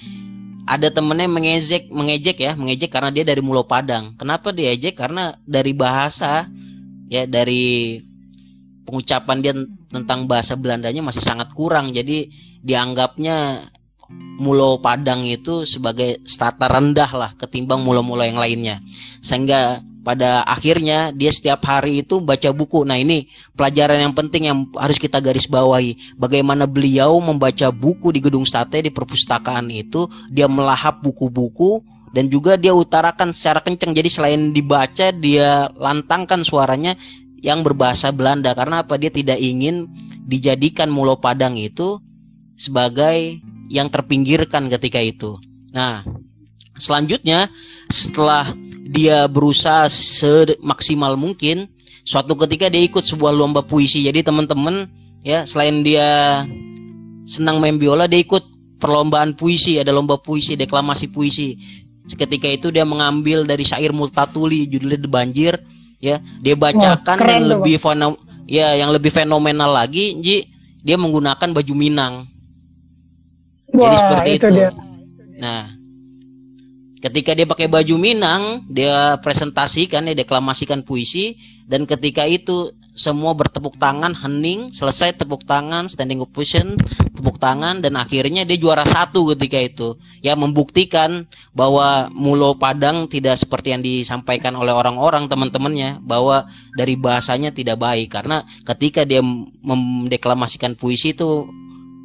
ada 0.65 0.89
temennya 0.89 1.29
mengejek 1.29 1.93
mengejek 1.93 2.38
ya 2.41 2.57
mengejek 2.57 2.89
karena 2.89 3.13
dia 3.13 3.22
dari 3.22 3.45
Mulo 3.45 3.62
Padang 3.69 4.17
kenapa 4.17 4.50
dia 4.50 4.74
ejek 4.74 4.98
karena 4.98 5.38
dari 5.45 5.69
bahasa 5.77 6.50
ya 7.13 7.29
dari 7.29 8.01
pengucapan 8.89 9.38
dia 9.45 9.53
tentang 9.93 10.25
bahasa 10.25 10.57
Belandanya 10.57 11.05
masih 11.05 11.21
sangat 11.21 11.53
kurang 11.53 11.93
jadi 11.93 12.27
dianggapnya 12.65 13.69
Mulo 14.13 14.81
Padang 14.81 15.23
itu 15.23 15.63
sebagai 15.69 16.25
starter 16.25 16.69
rendah 16.69 17.12
lah 17.13 17.31
ketimbang 17.38 17.85
mulo-mulo 17.85 18.25
yang 18.25 18.41
lainnya 18.41 18.81
sehingga 19.21 19.81
pada 20.03 20.43
akhirnya 20.43 21.15
dia 21.15 21.31
setiap 21.31 21.63
hari 21.63 22.03
itu 22.03 22.19
baca 22.19 22.51
buku. 22.51 22.83
Nah 22.83 23.00
ini 23.00 23.31
pelajaran 23.55 24.03
yang 24.03 24.13
penting 24.13 24.51
yang 24.51 24.67
harus 24.75 25.00
kita 25.00 25.23
garis 25.23 25.47
bawahi. 25.47 26.19
Bagaimana 26.19 26.67
beliau 26.67 27.17
membaca 27.23 27.71
buku 27.71 28.12
di 28.12 28.19
gedung 28.19 28.43
sate 28.43 28.83
di 28.83 28.91
perpustakaan 28.91 29.71
itu, 29.71 30.12
dia 30.27 30.51
melahap 30.51 31.00
buku-buku 31.00 31.79
dan 32.12 32.27
juga 32.27 32.59
dia 32.59 32.75
utarakan 32.75 33.31
secara 33.31 33.63
kencang. 33.63 33.95
Jadi 33.95 34.09
selain 34.12 34.41
dibaca, 34.51 35.15
dia 35.15 35.71
lantangkan 35.73 36.43
suaranya 36.43 37.00
yang 37.43 37.62
berbahasa 37.62 38.09
Belanda. 38.15 38.55
Karena 38.55 38.81
apa? 38.81 38.95
Dia 38.95 39.12
tidak 39.12 39.38
ingin 39.38 39.91
dijadikan 40.23 40.88
Mulo 40.88 41.19
Padang 41.19 41.59
itu 41.59 42.00
sebagai 42.55 43.43
yang 43.67 43.91
terpinggirkan 43.91 44.71
ketika 44.71 45.03
itu. 45.03 45.35
Nah, 45.75 46.07
selanjutnya 46.79 47.51
setelah 47.91 48.55
dia 48.88 49.27
berusaha 49.27 49.91
semaksimal 49.91 51.19
mungkin 51.19 51.67
suatu 52.07 52.35
ketika 52.47 52.71
dia 52.71 52.83
ikut 52.83 53.03
sebuah 53.03 53.31
lomba 53.31 53.63
puisi 53.63 54.03
jadi 54.03 54.27
teman-teman 54.27 54.91
ya 55.23 55.47
selain 55.47 55.81
dia 55.88 56.43
senang 57.23 57.63
main 57.63 57.79
biola 57.79 58.12
dia 58.12 58.19
ikut 58.19 58.43
perlombaan 58.77 59.39
puisi 59.39 59.79
ada 59.79 59.95
lomba 59.95 60.19
puisi 60.19 60.59
deklamasi 60.59 61.07
puisi 61.09 61.55
Seketika 62.03 62.51
itu 62.51 62.67
dia 62.67 62.83
mengambil 62.83 63.47
dari 63.47 63.63
syair 63.63 63.95
Multatuli 63.95 64.67
judulnya 64.67 65.00
The 65.00 65.09
Banjir 65.09 65.55
ya 66.03 66.19
dia 66.43 66.55
bacakan 66.60 67.15
Wah, 67.15 67.27
dan 67.31 67.41
lebih 67.48 67.79
fenom 67.79 68.19
ya 68.43 68.75
yang 68.75 68.91
lebih 68.91 69.15
fenomenal 69.15 69.72
lagi 69.72 70.19
Ji 70.19 70.51
dia 70.83 71.00
menggunakan 71.00 71.55
baju 71.55 71.74
Minang 71.74 72.27
Wah, 73.72 73.88
jadi 73.88 73.95
seperti 73.95 74.29
itu, 74.36 74.36
itu. 74.36 74.48
Dia. 74.60 74.69
nah 75.39 75.63
ketika 77.00 77.31
dia 77.31 77.48
pakai 77.48 77.72
baju 77.72 77.95
Minang 77.95 78.67
dia 78.67 79.15
presentasikan 79.24 80.12
dia 80.12 80.19
deklamasikan 80.19 80.83
puisi 80.83 81.39
dan 81.72 81.88
ketika 81.88 82.27
itu 82.27 82.75
semua 82.93 83.33
bertepuk 83.33 83.81
tangan 83.81 84.13
hening 84.13 84.69
selesai 84.69 85.17
tepuk 85.17 85.50
tangan 85.50 85.89
standing 85.89 86.21
ovation 86.21 86.77
tepuk 87.09 87.41
tangan 87.41 87.81
dan 87.81 87.97
akhirnya 87.97 88.45
dia 88.45 88.59
juara 88.59 88.85
satu 88.85 89.33
ketika 89.33 89.57
itu. 89.63 89.89
Ya 90.19 90.38
membuktikan 90.38 91.25
bahwa 91.55 92.12
Mulo 92.13 92.59
Padang 92.59 93.09
tidak 93.09 93.41
seperti 93.41 93.73
yang 93.73 93.81
disampaikan 93.81 94.53
oleh 94.59 94.75
orang-orang 94.75 95.25
teman-temannya 95.25 96.03
bahwa 96.03 96.51
dari 96.75 96.93
bahasanya 96.93 97.55
tidak 97.55 97.79
baik. 97.79 98.12
Karena 98.12 98.43
ketika 98.67 99.07
dia 99.07 99.23
mendeklamasikan 99.63 100.75
puisi 100.75 101.15
itu 101.15 101.47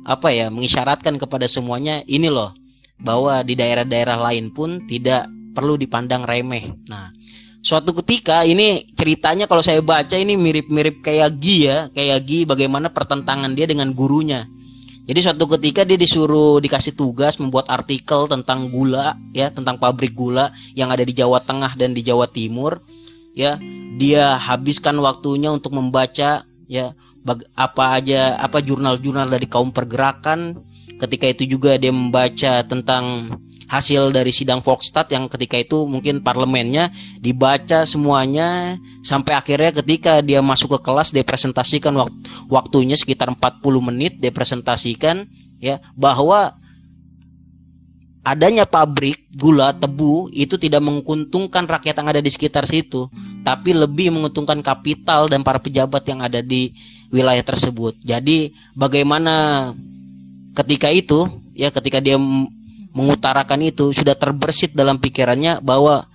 apa 0.09 0.33
ya 0.33 0.49
mengisyaratkan 0.49 1.21
kepada 1.21 1.45
semuanya 1.51 2.01
ini 2.09 2.33
loh 2.33 2.57
bahwa 2.97 3.45
di 3.45 3.59
daerah-daerah 3.59 4.17
lain 4.31 4.55
pun 4.55 4.87
tidak 4.87 5.27
perlu 5.53 5.75
dipandang 5.75 6.23
remeh. 6.23 6.79
Nah 6.87 7.11
suatu 7.69 7.93
ketika 8.01 8.49
ini 8.49 8.89
ceritanya 8.97 9.45
kalau 9.45 9.61
saya 9.61 9.85
baca 9.85 10.17
ini 10.17 10.41
mirip-mirip 10.41 11.05
kayak 11.05 11.37
Gi 11.37 11.69
ya, 11.69 11.79
kayak 11.93 12.25
Gi 12.25 12.49
bagaimana 12.49 12.89
pertentangan 12.89 13.53
dia 13.53 13.69
dengan 13.69 13.93
gurunya. 13.93 14.49
Jadi 15.05 15.21
suatu 15.21 15.45
ketika 15.57 15.85
dia 15.85 16.01
disuruh 16.01 16.61
dikasih 16.65 16.97
tugas 16.97 17.37
membuat 17.37 17.69
artikel 17.69 18.25
tentang 18.29 18.73
gula 18.73 19.21
ya, 19.37 19.53
tentang 19.53 19.77
pabrik 19.77 20.17
gula 20.17 20.53
yang 20.73 20.89
ada 20.89 21.05
di 21.05 21.13
Jawa 21.13 21.45
Tengah 21.45 21.77
dan 21.77 21.93
di 21.93 22.01
Jawa 22.01 22.29
Timur. 22.33 22.81
Ya, 23.37 23.61
dia 24.01 24.41
habiskan 24.41 24.97
waktunya 25.05 25.53
untuk 25.53 25.77
membaca 25.77 26.49
ya 26.69 26.87
apa 27.53 27.85
aja 28.01 28.41
apa 28.41 28.65
jurnal-jurnal 28.65 29.29
dari 29.29 29.45
kaum 29.45 29.73
pergerakan. 29.77 30.65
Ketika 30.99 31.27
itu 31.31 31.47
juga 31.47 31.79
dia 31.79 31.95
membaca 31.95 32.67
tentang 32.67 33.33
hasil 33.69 34.11
dari 34.11 34.33
sidang 34.33 34.65
Volkstat 34.65 35.13
yang 35.13 35.29
ketika 35.29 35.61
itu 35.61 35.85
mungkin 35.85 36.25
parlemennya 36.25 36.91
dibaca 37.21 37.85
semuanya 37.85 38.81
sampai 39.05 39.37
akhirnya 39.37 39.85
ketika 39.85 40.25
dia 40.25 40.41
masuk 40.41 40.81
ke 40.81 40.89
kelas 40.89 41.13
dia 41.13 41.21
presentasikan 41.21 41.93
wakt 42.01 42.17
waktunya 42.49 42.97
sekitar 42.97 43.29
40 43.29 43.61
menit 43.93 44.17
dia 44.17 44.33
presentasikan 44.33 45.29
ya 45.61 45.85
bahwa 45.93 46.57
adanya 48.25 48.65
pabrik 48.65 49.29
gula 49.37 49.77
tebu 49.77 50.33
itu 50.33 50.57
tidak 50.57 50.81
menguntungkan 50.81 51.69
rakyat 51.69 52.01
yang 52.01 52.09
ada 52.09 52.25
di 52.25 52.33
sekitar 52.33 52.65
situ 52.65 53.13
tapi 53.45 53.77
lebih 53.77 54.17
menguntungkan 54.17 54.65
kapital 54.65 55.29
dan 55.29 55.45
para 55.45 55.61
pejabat 55.61 56.09
yang 56.09 56.25
ada 56.25 56.45
di 56.45 56.73
wilayah 57.09 57.41
tersebut. 57.41 57.97
Jadi 58.05 58.53
bagaimana 58.77 59.73
ketika 60.55 60.89
itu 60.93 61.29
ya 61.53 61.69
ketika 61.73 61.99
dia 61.99 62.17
mengutarakan 62.95 63.69
itu 63.69 63.93
sudah 63.93 64.17
terbersit 64.17 64.73
dalam 64.73 64.99
pikirannya 64.99 65.61
bahwa 65.61 66.09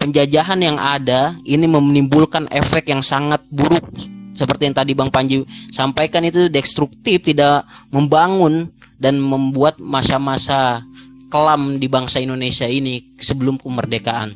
penjajahan 0.00 0.58
yang 0.62 0.78
ada 0.80 1.36
ini 1.44 1.68
menimbulkan 1.68 2.48
efek 2.48 2.88
yang 2.88 3.04
sangat 3.04 3.44
buruk 3.52 3.84
seperti 4.32 4.70
yang 4.70 4.76
tadi 4.76 4.92
Bang 4.96 5.12
Panji 5.12 5.44
sampaikan 5.74 6.24
itu 6.24 6.48
destruktif 6.48 7.20
tidak 7.26 7.66
membangun 7.92 8.72
dan 9.00 9.20
membuat 9.20 9.80
masa-masa 9.80 10.84
kelam 11.30 11.78
di 11.78 11.86
bangsa 11.86 12.20
Indonesia 12.20 12.66
ini 12.66 13.16
sebelum 13.16 13.56
kemerdekaan. 13.56 14.34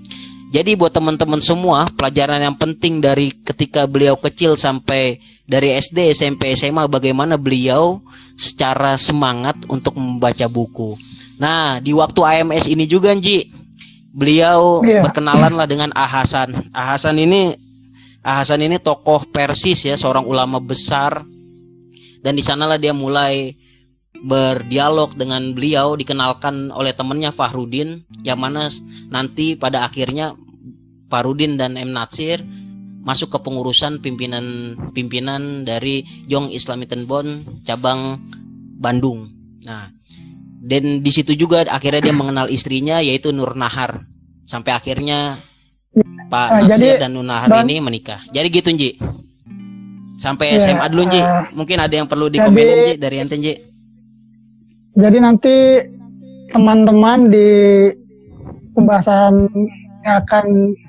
Jadi 0.55 0.79
buat 0.79 0.95
teman-teman 0.95 1.43
semua, 1.43 1.91
pelajaran 1.91 2.39
yang 2.39 2.55
penting 2.55 3.03
dari 3.03 3.35
ketika 3.43 3.91
beliau 3.91 4.15
kecil 4.15 4.55
sampai 4.55 5.19
dari 5.51 5.75
SD, 5.75 6.15
SMP, 6.15 6.55
SMA 6.55 6.87
bagaimana 6.87 7.35
beliau 7.35 7.99
secara 8.39 8.95
semangat 8.95 9.59
untuk 9.67 9.99
membaca 9.99 10.47
buku. 10.47 10.95
Nah, 11.43 11.83
di 11.83 11.91
waktu 11.91 12.23
AMS 12.23 12.71
ini 12.71 12.87
juga, 12.87 13.11
Ji, 13.19 13.51
beliau 14.15 14.79
yeah. 14.87 15.03
berkenalan 15.03 15.59
lah 15.59 15.67
dengan 15.67 15.91
Ahasan. 15.91 16.71
Ahasan 16.71 17.19
ini 17.19 17.59
Ahasan 18.23 18.63
ini 18.63 18.79
tokoh 18.79 19.27
Persis 19.35 19.83
ya, 19.83 19.99
seorang 19.99 20.23
ulama 20.23 20.63
besar. 20.63 21.27
Dan 22.23 22.39
di 22.39 22.47
sanalah 22.47 22.79
dia 22.79 22.95
mulai 22.95 23.59
berdialog 24.23 25.19
dengan 25.19 25.53
beliau 25.53 25.99
dikenalkan 25.99 26.73
oleh 26.73 26.97
temannya 26.97 27.35
Fahrudin 27.35 28.07
yang 28.25 28.41
mana 28.41 28.73
nanti 29.13 29.59
pada 29.61 29.85
akhirnya 29.85 30.33
Fahrudin 31.15 31.55
dan 31.55 31.79
M. 31.79 31.95
Natsir 31.95 32.43
masuk 33.07 33.31
ke 33.31 33.39
pengurusan 33.39 34.03
pimpinan 34.03 34.75
pimpinan 34.91 35.63
dari 35.63 36.03
Young 36.27 36.51
Islamic 36.51 36.91
Bond 37.07 37.63
cabang 37.63 38.19
Bandung. 38.83 39.31
Nah, 39.63 39.95
dan 40.59 41.07
di 41.07 41.11
situ 41.15 41.39
juga 41.39 41.63
akhirnya 41.71 42.11
dia 42.11 42.17
mengenal 42.17 42.51
istrinya 42.51 42.99
yaitu 42.99 43.31
Nur 43.31 43.55
Nahar. 43.55 44.03
Sampai 44.51 44.75
akhirnya 44.75 45.39
Pak 46.27 46.49
uh, 46.51 46.61
jadi, 46.67 46.99
dan 46.99 47.15
Nur 47.15 47.23
Nahar 47.23 47.47
bang, 47.47 47.71
ini 47.71 47.79
menikah. 47.79 48.27
Jadi 48.35 48.49
gitu 48.51 48.75
Nji. 48.75 48.91
Sampai 50.19 50.59
ya, 50.59 50.67
SMA 50.67 50.91
dulu 50.91 51.07
Nji. 51.07 51.21
uh, 51.23 51.47
mungkin 51.55 51.79
ada 51.79 51.95
yang 51.95 52.11
perlu 52.11 52.27
dikomenin 52.27 52.77
Nji 52.91 52.95
dari 52.99 53.17
ente 53.23 53.39
Nji. 53.39 53.55
Jadi 54.99 55.19
nanti 55.23 55.55
teman-teman 56.51 57.31
di 57.31 57.49
pembahasan 58.75 59.47
yang 60.03 60.17
akan 60.27 60.47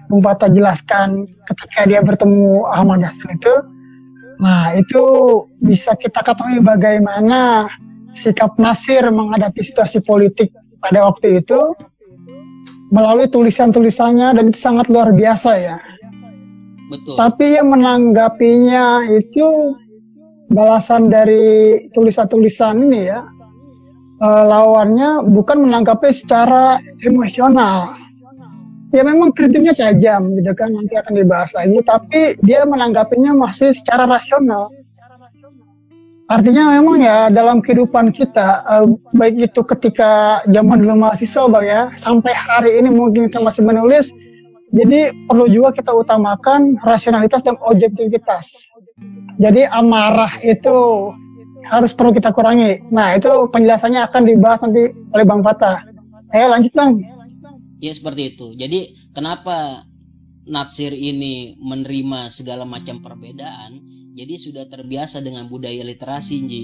Bata 0.10 0.48
jelaskan 0.50 1.26
ketika 1.50 1.86
dia 1.89 2.02
bertemu 2.02 2.65
Ahmad 2.70 3.04
Hasan 3.04 3.38
itu 3.38 3.54
nah 4.36 4.76
itu 4.76 5.04
bisa 5.63 5.96
kita 5.96 6.20
ketahui 6.20 6.60
bagaimana 6.60 7.72
sikap 8.15 8.56
Nasir 8.60 9.04
menghadapi 9.08 9.63
situasi 9.63 10.04
politik 10.04 10.52
pada 10.84 11.08
waktu 11.08 11.39
itu 11.44 11.76
melalui 12.94 13.28
tulisan-tulisannya 13.28 14.38
dan 14.38 14.44
itu 14.52 14.60
sangat 14.60 14.88
luar 14.88 15.12
biasa 15.12 15.52
ya. 15.58 15.78
Betul. 16.88 17.18
Tapi 17.18 17.58
yang 17.58 17.74
menanggapinya 17.74 19.10
itu 19.10 19.74
balasan 20.54 21.10
dari 21.10 21.89
tulisan-tulisan 21.98 22.86
ini 22.86 23.10
ya 23.10 23.26
e, 24.22 24.28
lawannya 24.28 25.26
bukan 25.26 25.65
menanggapi 25.65 26.13
secara 26.13 26.78
emosional. 27.02 27.89
Ya 28.93 29.02
memang 29.02 29.34
kritiknya 29.34 29.74
tajam 29.74 30.36
gitu 30.38 30.54
kan 30.54 30.71
nanti 30.71 30.93
akan 30.95 31.13
dibahas 31.17 31.52
lagi 31.58 31.80
tapi 31.84 32.38
dia 32.45 32.63
menanggapinya 32.63 33.34
masih 33.34 33.74
secara 33.74 34.06
rasional 34.06 34.69
Artinya 36.26 36.74
memang 36.74 37.06
ya 37.06 37.30
dalam 37.30 37.62
kehidupan 37.62 38.10
kita, 38.10 38.65
uh, 38.65 38.89
baik 39.13 39.54
itu 39.54 39.62
ketika 39.62 40.41
zaman 40.50 40.82
dulu 40.82 41.06
mahasiswa 41.06 41.45
bang 41.45 41.65
ya, 41.69 41.82
sampai 42.02 42.34
hari 42.34 42.82
ini 42.82 42.89
mungkin 42.89 43.30
kita 43.30 43.45
masih 43.45 43.62
menulis, 43.62 44.10
jadi 44.74 45.13
perlu 45.30 45.45
juga 45.45 45.69
kita 45.78 45.93
utamakan 45.93 46.82
rasionalitas 46.82 47.45
dan 47.45 47.62
objektivitas. 47.62 48.50
Jadi 49.38 49.69
amarah 49.69 50.34
itu 50.41 51.13
harus 51.69 51.93
perlu 51.93 52.10
kita 52.10 52.34
kurangi. 52.34 52.82
Nah 52.89 53.13
itu 53.13 53.45
penjelasannya 53.54 54.02
akan 54.10 54.21
dibahas 54.26 54.65
nanti 54.65 54.98
oleh 55.13 55.26
Bang 55.30 55.45
Fatah. 55.45 55.86
Ayo 56.34 56.50
lanjut 56.50 56.74
Bang. 56.74 57.06
Ya 57.84 57.92
seperti 57.92 58.36
itu. 58.36 58.56
Jadi 58.56 58.96
kenapa 59.12 59.88
Natsir 60.46 60.94
ini 60.94 61.58
menerima 61.58 62.30
segala 62.30 62.64
macam 62.70 63.02
perbedaan? 63.02 63.96
jadi 64.16 64.40
sudah 64.40 64.66
terbiasa 64.72 65.20
dengan 65.20 65.52
budaya 65.52 65.84
literasi 65.84 66.40
Nji. 66.40 66.64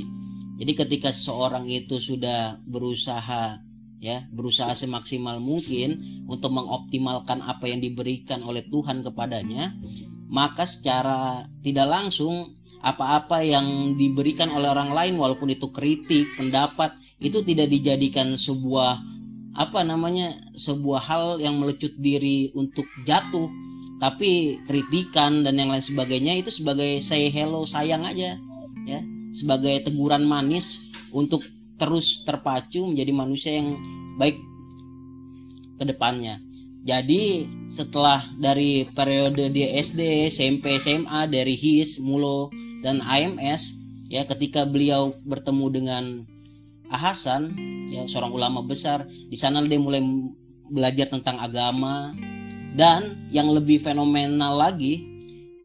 Jadi 0.63 0.71
ketika 0.71 1.12
seorang 1.12 1.67
itu 1.67 2.00
sudah 2.00 2.56
berusaha 2.63 3.60
ya, 4.00 4.24
berusaha 4.32 4.71
semaksimal 4.71 5.43
mungkin 5.43 6.24
untuk 6.32 6.56
mengoptimalkan 6.56 7.43
apa 7.43 7.67
yang 7.67 7.84
diberikan 7.84 8.39
oleh 8.47 8.63
Tuhan 8.71 9.04
kepadanya, 9.04 9.76
maka 10.32 10.63
secara 10.63 11.43
tidak 11.60 11.91
langsung 11.91 12.56
apa-apa 12.82 13.43
yang 13.45 14.00
diberikan 14.00 14.50
oleh 14.50 14.71
orang 14.71 14.95
lain 14.95 15.19
walaupun 15.19 15.52
itu 15.52 15.69
kritik, 15.76 16.26
pendapat 16.39 16.95
itu 17.19 17.43
tidak 17.43 17.67
dijadikan 17.69 18.39
sebuah 18.39 18.97
apa 19.55 19.83
namanya 19.83 20.39
sebuah 20.55 21.01
hal 21.03 21.25
yang 21.43 21.59
melecut 21.59 21.91
diri 21.99 22.51
untuk 22.55 22.87
jatuh 23.03 23.51
tapi 23.99 24.57
kritikan 24.65 25.45
dan 25.45 25.59
yang 25.59 25.69
lain 25.69 25.83
sebagainya 25.83 26.41
itu 26.41 26.49
sebagai 26.49 27.03
say 27.03 27.29
hello 27.29 27.67
sayang 27.67 28.07
aja 28.07 28.39
ya 28.87 28.99
sebagai 29.31 29.87
teguran 29.87 30.27
manis 30.27 30.79
untuk 31.11 31.43
terus 31.81 32.21
terpacu 32.23 32.85
menjadi 32.85 33.11
manusia 33.11 33.51
yang 33.57 33.81
baik 34.21 34.37
ke 35.81 35.83
depannya. 35.89 36.37
Jadi 36.85 37.45
setelah 37.73 38.25
dari 38.37 38.85
periode 38.93 39.49
dia 39.53 39.81
SD, 39.81 40.29
SMP, 40.29 40.77
SMA, 40.81 41.29
dari 41.29 41.53
HIS, 41.53 42.01
MULO, 42.01 42.49
dan 42.81 43.01
AMS, 43.05 43.77
ya 44.09 44.25
ketika 44.25 44.65
beliau 44.65 45.13
bertemu 45.25 45.65
dengan 45.69 46.03
Ahasan, 46.91 47.56
ya 47.89 48.04
seorang 48.06 48.36
ulama 48.36 48.60
besar, 48.62 49.08
di 49.08 49.38
sana 49.39 49.63
dia 49.63 49.80
mulai 49.80 50.04
belajar 50.67 51.08
tentang 51.08 51.39
agama 51.39 52.12
dan 52.75 53.27
yang 53.32 53.47
lebih 53.51 53.80
fenomenal 53.80 54.60
lagi, 54.60 55.08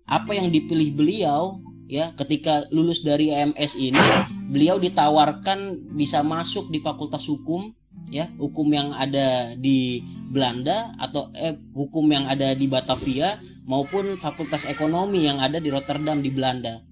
apa 0.06 0.34
yang 0.34 0.54
dipilih 0.54 0.94
beliau 0.94 1.58
ya 1.90 2.14
ketika 2.14 2.70
lulus 2.70 3.02
dari 3.02 3.34
AMS 3.34 3.74
ini, 3.74 4.06
beliau 4.54 4.78
ditawarkan 4.78 5.90
bisa 5.98 6.22
masuk 6.22 6.70
di 6.70 6.78
Fakultas 6.78 7.26
Hukum 7.26 7.74
ya 8.10 8.30
hukum 8.38 8.70
yang 8.70 8.94
ada 8.94 9.58
di 9.58 10.02
Belanda 10.30 10.94
atau 11.00 11.30
eh, 11.34 11.58
hukum 11.74 12.06
yang 12.10 12.30
ada 12.30 12.54
di 12.54 12.66
Batavia 12.70 13.38
maupun 13.66 14.14
fakultas 14.22 14.62
ekonomi 14.66 15.26
yang 15.26 15.42
ada 15.42 15.58
di 15.58 15.70
Rotterdam 15.70 16.22
di 16.22 16.30
Belanda. 16.30 16.82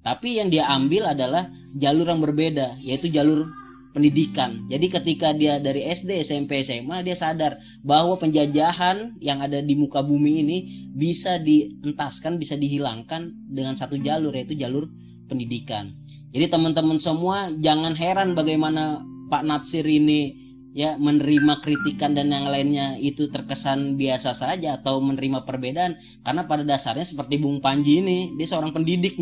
Tapi 0.00 0.40
yang 0.40 0.48
dia 0.48 0.64
ambil 0.70 1.12
adalah 1.12 1.50
jalur 1.76 2.08
yang 2.08 2.22
berbeda, 2.24 2.80
yaitu 2.80 3.12
jalur 3.12 3.44
pendidikan. 3.90 4.66
Jadi 4.70 4.86
ketika 4.86 5.34
dia 5.34 5.58
dari 5.58 5.82
SD, 5.82 6.22
SMP, 6.22 6.62
SMA, 6.62 7.02
dia 7.02 7.18
sadar 7.18 7.58
bahwa 7.82 8.14
penjajahan 8.18 9.18
yang 9.18 9.42
ada 9.42 9.58
di 9.58 9.74
muka 9.74 10.02
bumi 10.02 10.46
ini 10.46 10.58
bisa 10.94 11.42
dientaskan, 11.42 12.38
bisa 12.38 12.54
dihilangkan 12.54 13.34
dengan 13.50 13.74
satu 13.74 13.98
jalur, 13.98 14.34
yaitu 14.34 14.54
jalur 14.54 14.86
pendidikan. 15.26 15.94
Jadi 16.30 16.46
teman-teman 16.46 16.98
semua 16.98 17.50
jangan 17.58 17.98
heran 17.98 18.38
bagaimana 18.38 19.02
Pak 19.30 19.42
Natsir 19.42 19.82
ini 19.82 20.38
ya 20.70 20.94
menerima 20.94 21.58
kritikan 21.66 22.14
dan 22.14 22.30
yang 22.30 22.46
lainnya 22.46 22.94
itu 23.02 23.26
terkesan 23.26 23.98
biasa 23.98 24.38
saja 24.38 24.78
atau 24.78 25.02
menerima 25.02 25.42
perbedaan 25.42 25.98
karena 26.22 26.46
pada 26.46 26.62
dasarnya 26.62 27.02
seperti 27.02 27.42
Bung 27.42 27.58
Panji 27.58 27.98
ini 27.98 28.38
dia 28.38 28.46
seorang 28.46 28.70
pendidik. 28.70 29.18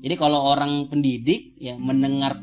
Jadi 0.00 0.14
kalau 0.16 0.48
orang 0.48 0.88
pendidik 0.88 1.56
ya 1.60 1.76
mendengar 1.76 2.40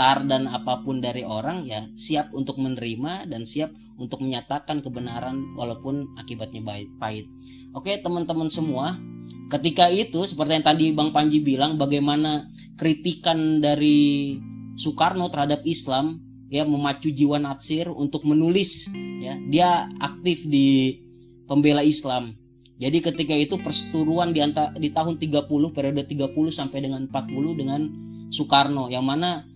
komentar 0.00 0.24
dan 0.24 0.48
apa 0.48 0.80
pun 0.80 1.04
dari 1.04 1.20
orang 1.28 1.68
ya 1.68 1.84
siap 1.92 2.32
untuk 2.32 2.56
menerima 2.56 3.28
dan 3.28 3.44
siap 3.44 3.68
untuk 4.00 4.24
menyatakan 4.24 4.80
kebenaran 4.80 5.52
walaupun 5.60 6.16
akibatnya 6.16 6.64
baik 6.64 6.88
pahit. 6.96 7.28
Oke 7.76 8.00
teman-teman 8.00 8.48
semua, 8.48 8.96
ketika 9.52 9.92
itu 9.92 10.24
seperti 10.24 10.56
yang 10.56 10.64
tadi 10.64 10.84
Bang 10.96 11.12
Panji 11.12 11.44
bilang 11.44 11.76
bagaimana 11.76 12.48
kritikan 12.80 13.60
dari 13.60 14.40
Soekarno 14.80 15.28
terhadap 15.28 15.68
Islam 15.68 16.16
ya 16.48 16.64
memacu 16.64 17.12
jiwa 17.12 17.36
Natsir 17.36 17.92
untuk 17.92 18.24
menulis 18.24 18.88
ya 19.20 19.36
dia 19.52 19.84
aktif 20.00 20.48
di 20.48 20.96
pembela 21.44 21.84
Islam 21.84 22.40
jadi 22.80 23.04
ketika 23.04 23.36
itu 23.36 23.60
perseturuan 23.60 24.32
di, 24.32 24.40
anta, 24.40 24.72
di 24.80 24.88
tahun 24.88 25.20
30 25.20 25.44
periode 25.76 26.08
30 26.08 26.32
sampai 26.48 26.88
dengan 26.88 27.04
40 27.12 27.60
dengan 27.60 27.80
Soekarno 28.32 28.88
yang 28.88 29.04
mana 29.04 29.49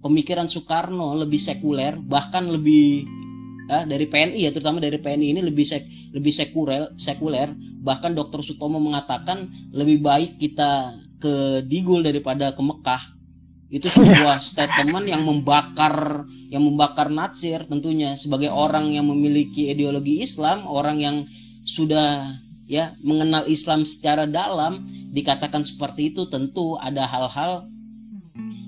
pemikiran 0.00 0.48
Soekarno 0.48 1.14
lebih 1.16 1.40
sekuler 1.40 1.96
bahkan 2.00 2.48
lebih 2.48 3.04
eh, 3.70 3.84
dari 3.86 4.08
PNI 4.08 4.40
ya 4.48 4.50
terutama 4.50 4.82
dari 4.82 4.98
PNI 4.98 5.26
ini 5.36 5.40
lebih 5.44 5.64
sek, 5.64 5.86
lebih 6.12 6.32
sekuler 6.34 6.90
sekuler. 6.98 7.52
Bahkan 7.80 8.12
Dr. 8.12 8.44
Sutomo 8.44 8.76
mengatakan 8.76 9.48
lebih 9.72 10.04
baik 10.04 10.36
kita 10.36 11.00
ke 11.20 11.64
Digul 11.64 12.04
daripada 12.04 12.52
ke 12.52 12.60
Mekah. 12.60 13.02
Itu 13.70 13.86
sebuah 13.94 14.42
statement 14.42 15.06
yang 15.06 15.22
membakar 15.22 16.26
yang 16.50 16.66
membakar 16.66 17.08
Natsir 17.08 17.64
tentunya. 17.70 18.18
Sebagai 18.18 18.50
orang 18.50 18.90
yang 18.90 19.06
memiliki 19.06 19.70
ideologi 19.70 20.20
Islam 20.20 20.66
orang 20.66 20.98
yang 20.98 21.16
sudah 21.62 22.34
ya 22.66 22.98
mengenal 23.02 23.46
Islam 23.46 23.86
secara 23.86 24.26
dalam 24.26 24.86
dikatakan 25.10 25.66
seperti 25.66 26.14
itu 26.14 26.26
tentu 26.30 26.78
ada 26.78 27.06
hal-hal 27.06 27.66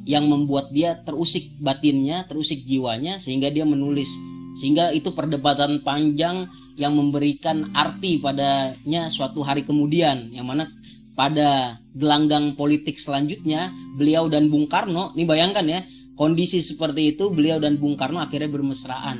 yang 0.02 0.26
membuat 0.26 0.74
dia 0.74 0.98
terusik 1.06 1.54
batinnya 1.62 2.26
terusik 2.26 2.66
jiwanya 2.66 3.22
sehingga 3.22 3.50
dia 3.50 3.62
menulis. 3.62 4.10
Sehingga 4.58 4.92
itu 4.92 5.14
perdebatan 5.16 5.80
panjang 5.80 6.50
yang 6.76 6.96
memberikan 6.96 7.72
arti 7.72 8.20
padanya 8.20 9.08
suatu 9.12 9.44
hari 9.44 9.64
kemudian 9.64 10.32
yang 10.32 10.48
mana 10.48 10.68
pada 11.12 11.80
gelanggang 11.92 12.56
politik 12.56 12.96
selanjutnya 12.96 13.68
beliau 14.00 14.32
dan 14.32 14.48
Bung 14.48 14.64
Karno 14.64 15.12
ini 15.12 15.28
bayangkan 15.28 15.64
ya 15.68 15.80
kondisi 16.16 16.64
seperti 16.64 17.16
itu 17.16 17.28
beliau 17.28 17.60
dan 17.60 17.76
Bung 17.76 18.00
Karno 18.00 18.24
akhirnya 18.24 18.48
bermesraan 18.48 19.18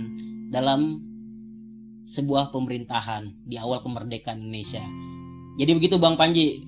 dalam 0.48 1.00
sebuah 2.08 2.52
pemerintahan 2.52 3.48
di 3.48 3.56
awal 3.56 3.80
kemerdekaan 3.80 4.40
Indonesia. 4.40 4.84
Jadi 5.56 5.70
begitu 5.76 5.96
Bang 6.00 6.16
Panji 6.16 6.60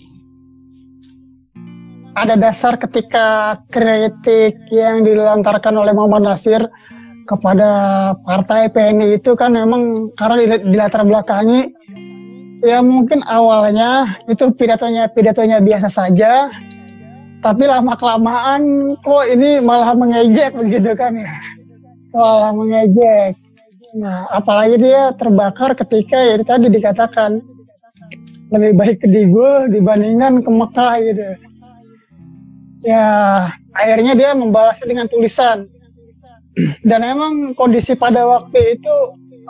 ada 2.15 2.39
dasar 2.39 2.79
ketika 2.79 3.59
kritik 3.75 4.55
yang 4.71 5.03
dilontarkan 5.03 5.75
oleh 5.75 5.91
Muhammad 5.91 6.35
Nasir 6.35 6.63
kepada 7.27 7.71
partai 8.23 8.71
PNI 8.71 9.19
itu 9.19 9.35
kan 9.35 9.57
memang 9.57 10.15
karena 10.15 10.37
di, 10.39 10.47
di 10.71 10.77
latar 10.77 11.03
belakangi 11.03 11.73
ya 12.63 12.85
mungkin 12.85 13.25
awalnya 13.27 14.15
itu 14.31 14.53
pidatonya 14.55 15.11
pidatonya 15.11 15.59
biasa 15.59 15.89
saja 15.91 16.53
tapi 17.45 17.69
lama 17.69 17.93
kelamaan 17.99 18.95
kok 19.05 19.25
ini 19.29 19.61
malah 19.61 19.93
mengejek 19.93 20.57
begitu 20.57 20.97
kan 20.97 21.13
ya. 21.13 21.29
Malah 22.17 22.57
mengejek. 22.57 23.37
Nah 24.01 24.25
apalagi 24.33 24.81
dia 24.81 25.13
terbakar 25.13 25.77
ketika 25.77 26.17
ya 26.17 26.41
tadi 26.41 26.73
dikatakan 26.73 27.45
lebih 28.49 28.73
baik 28.81 28.97
ke 29.05 29.09
Digul 29.13 29.69
dibandingkan 29.69 30.41
ke 30.41 30.49
Mekah 30.49 30.95
gitu 31.05 31.27
ya 32.85 33.07
akhirnya 33.73 34.13
dia 34.15 34.31
membalasnya 34.37 34.87
dengan 34.87 35.09
tulisan 35.09 35.67
dan 36.87 37.01
emang 37.03 37.57
kondisi 37.59 37.99
pada 37.99 38.23
waktu 38.29 38.79
itu 38.79 38.95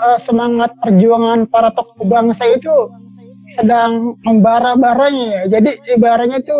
uh, 0.00 0.18
semangat 0.18 0.72
perjuangan 0.80 1.44
para 1.50 1.74
tokoh 1.74 2.06
bangsa 2.08 2.48
itu 2.48 2.72
sedang 3.52 4.16
membara-baranya 4.24 5.26
ya. 5.28 5.42
Jadi 5.58 5.70
ibaratnya 5.92 6.40
itu 6.40 6.58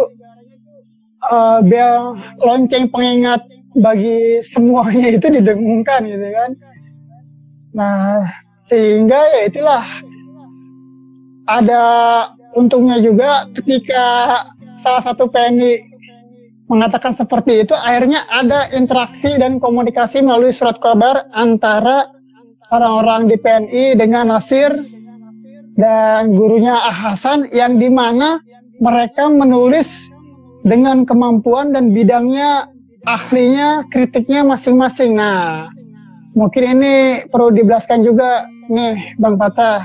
uh, 1.33 1.65
bel 1.65 2.21
lonceng 2.45 2.93
pengingat 2.93 3.41
bagi 3.75 4.45
semuanya 4.45 5.17
itu 5.17 5.27
didengungkan 5.33 6.05
gitu 6.05 6.29
kan. 6.31 6.51
Nah, 7.75 8.29
sehingga 8.69 9.19
ya 9.35 9.41
itulah 9.51 9.85
ada 11.49 11.83
untungnya 12.55 13.03
juga 13.03 13.51
ketika 13.57 14.05
salah 14.79 15.03
satu 15.03 15.27
PNI 15.27 15.94
mengatakan 16.69 17.13
seperti 17.13 17.65
itu, 17.67 17.75
akhirnya 17.77 18.25
ada 18.29 18.73
interaksi 18.73 19.37
dan 19.37 19.61
komunikasi 19.61 20.25
melalui 20.25 20.53
surat 20.53 20.81
kabar 20.81 21.29
antara 21.37 22.09
orang-orang 22.73 23.29
di 23.29 23.37
PNI 23.37 23.85
dengan 24.01 24.33
Nasir 24.33 24.73
dan 25.77 26.33
gurunya 26.33 26.75
Ahasan 26.75 27.51
yang 27.51 27.77
di 27.77 27.91
mana 27.91 28.41
mereka 28.81 29.29
menulis 29.29 30.09
dengan 30.65 31.05
kemampuan 31.05 31.77
dan 31.77 31.93
bidangnya 31.93 32.67
ahlinya 33.05 33.85
kritiknya 33.93 34.43
masing-masing. 34.49 35.21
Nah, 35.21 35.69
mungkin 36.33 36.81
ini 36.81 37.27
perlu 37.29 37.53
dijelaskan 37.53 38.01
juga 38.01 38.49
nih 38.73 39.21
Bang 39.21 39.37
Patah 39.37 39.85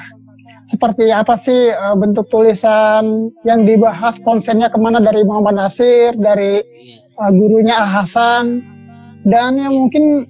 seperti 0.69 1.10
apa 1.10 1.34
sih 1.34 1.73
uh, 1.73 1.97
bentuk 1.97 2.29
tulisan 2.29 3.34
yang 3.43 3.65
dibahas 3.65 4.21
konsennya 4.21 4.69
ke 4.69 4.77
mana 4.77 5.01
dari 5.01 5.25
Muhammad 5.25 5.58
Nasir, 5.58 6.13
dari 6.13 6.62
uh, 7.17 7.32
gurunya 7.34 7.73
Ahasan 7.73 8.62
dan 9.25 9.58
yang 9.58 9.73
mungkin 9.73 10.29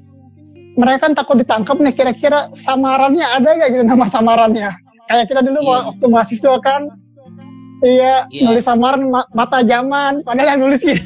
mereka 0.80 1.12
kan 1.12 1.13
takut 1.13 1.36
ditangkap 1.43 1.75
nih 1.84 1.91
kira-kira 1.91 2.47
samarannya 2.56 3.28
ada 3.28 3.52
gak 3.60 3.69
gitu 3.75 3.84
nama 3.84 4.08
samarannya? 4.08 4.71
kayak 5.10 5.25
kita 5.28 5.41
dulu 5.41 5.60
yeah. 5.65 5.89
waktu 5.89 6.06
mahasiswa 6.06 6.56
kan 6.62 6.82
iya 7.82 8.30
yeah. 8.30 8.45
nulis 8.45 8.63
samaran 8.63 9.10
mata 9.10 9.60
zaman 9.65 10.21
padahal 10.21 10.56
yang 10.56 10.62
nulis 10.62 10.80
gitu 10.86 11.02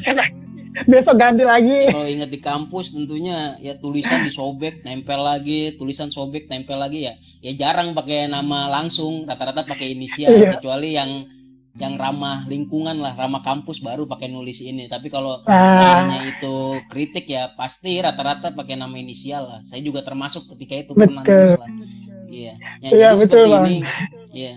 besok 0.90 1.16
ganti 1.22 1.46
lagi 1.46 1.90
kalau 1.90 2.06
ingat 2.06 2.30
di 2.30 2.40
kampus 2.42 2.90
tentunya 2.90 3.54
ya 3.62 3.78
tulisan 3.78 4.26
disobek 4.26 4.82
nempel 4.82 5.22
lagi 5.22 5.78
tulisan 5.78 6.10
sobek 6.10 6.50
nempel 6.50 6.82
lagi 6.82 7.06
ya 7.06 7.14
ya 7.40 7.52
jarang 7.54 7.94
pakai 7.94 8.26
nama 8.26 8.66
langsung 8.66 9.24
rata-rata 9.24 9.62
pakai 9.62 9.94
inisial 9.94 10.34
yeah. 10.34 10.58
kecuali 10.58 10.98
yang 10.98 11.30
yang 11.74 11.98
ramah 11.98 12.46
lingkungan 12.46 13.02
lah 13.02 13.18
ramah 13.18 13.42
kampus 13.42 13.82
baru 13.82 14.06
pakai 14.06 14.30
nulis 14.30 14.62
ini 14.62 14.86
tapi 14.86 15.10
kalau 15.10 15.42
ah. 15.50 16.22
itu 16.22 16.78
kritik 16.86 17.26
ya 17.26 17.50
pasti 17.58 17.98
rata-rata 17.98 18.54
pakai 18.54 18.78
nama 18.78 18.94
inisial 18.94 19.42
lah 19.46 19.60
saya 19.66 19.82
juga 19.82 20.06
termasuk 20.06 20.46
ketika 20.54 20.86
itu 20.86 20.92
betul. 20.94 21.10
pernah 21.10 21.22
nulis 21.26 21.58
lah 21.58 21.70
Iya. 22.34 22.54
Ya, 22.82 22.88
ya 22.90 23.08
betul, 23.14 23.20
seperti 23.22 23.50
bang. 23.50 23.64
ini. 23.64 23.78
Iya. 24.34 24.54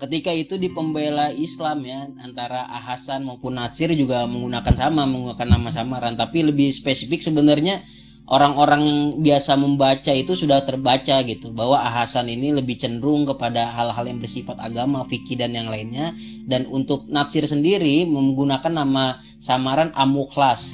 Ketika 0.00 0.32
itu 0.32 0.56
di 0.56 0.72
pembela 0.72 1.28
Islam 1.28 1.84
ya 1.84 2.08
antara 2.24 2.64
Ahasan 2.72 3.28
maupun 3.28 3.60
Natsir 3.60 3.92
juga 3.92 4.24
menggunakan 4.24 4.72
sama 4.72 5.04
menggunakan 5.04 5.48
nama 5.60 5.68
samaran 5.68 6.16
tapi 6.16 6.40
lebih 6.40 6.72
spesifik 6.72 7.20
sebenarnya 7.20 7.84
orang-orang 8.24 9.16
biasa 9.20 9.60
membaca 9.60 10.08
itu 10.16 10.32
sudah 10.32 10.64
terbaca 10.64 11.20
gitu 11.26 11.52
bahwa 11.52 11.84
Ahasan 11.84 12.32
ini 12.32 12.48
lebih 12.56 12.80
cenderung 12.80 13.28
kepada 13.28 13.68
hal-hal 13.76 14.08
yang 14.08 14.24
bersifat 14.24 14.56
agama, 14.56 15.04
fikih 15.04 15.36
dan 15.36 15.52
yang 15.52 15.68
lainnya. 15.68 16.16
Dan 16.48 16.64
untuk 16.72 17.04
Natsir 17.10 17.44
sendiri 17.44 18.08
menggunakan 18.08 18.72
nama 18.72 19.20
samaran 19.36 19.92
Amukhlas 19.92 20.72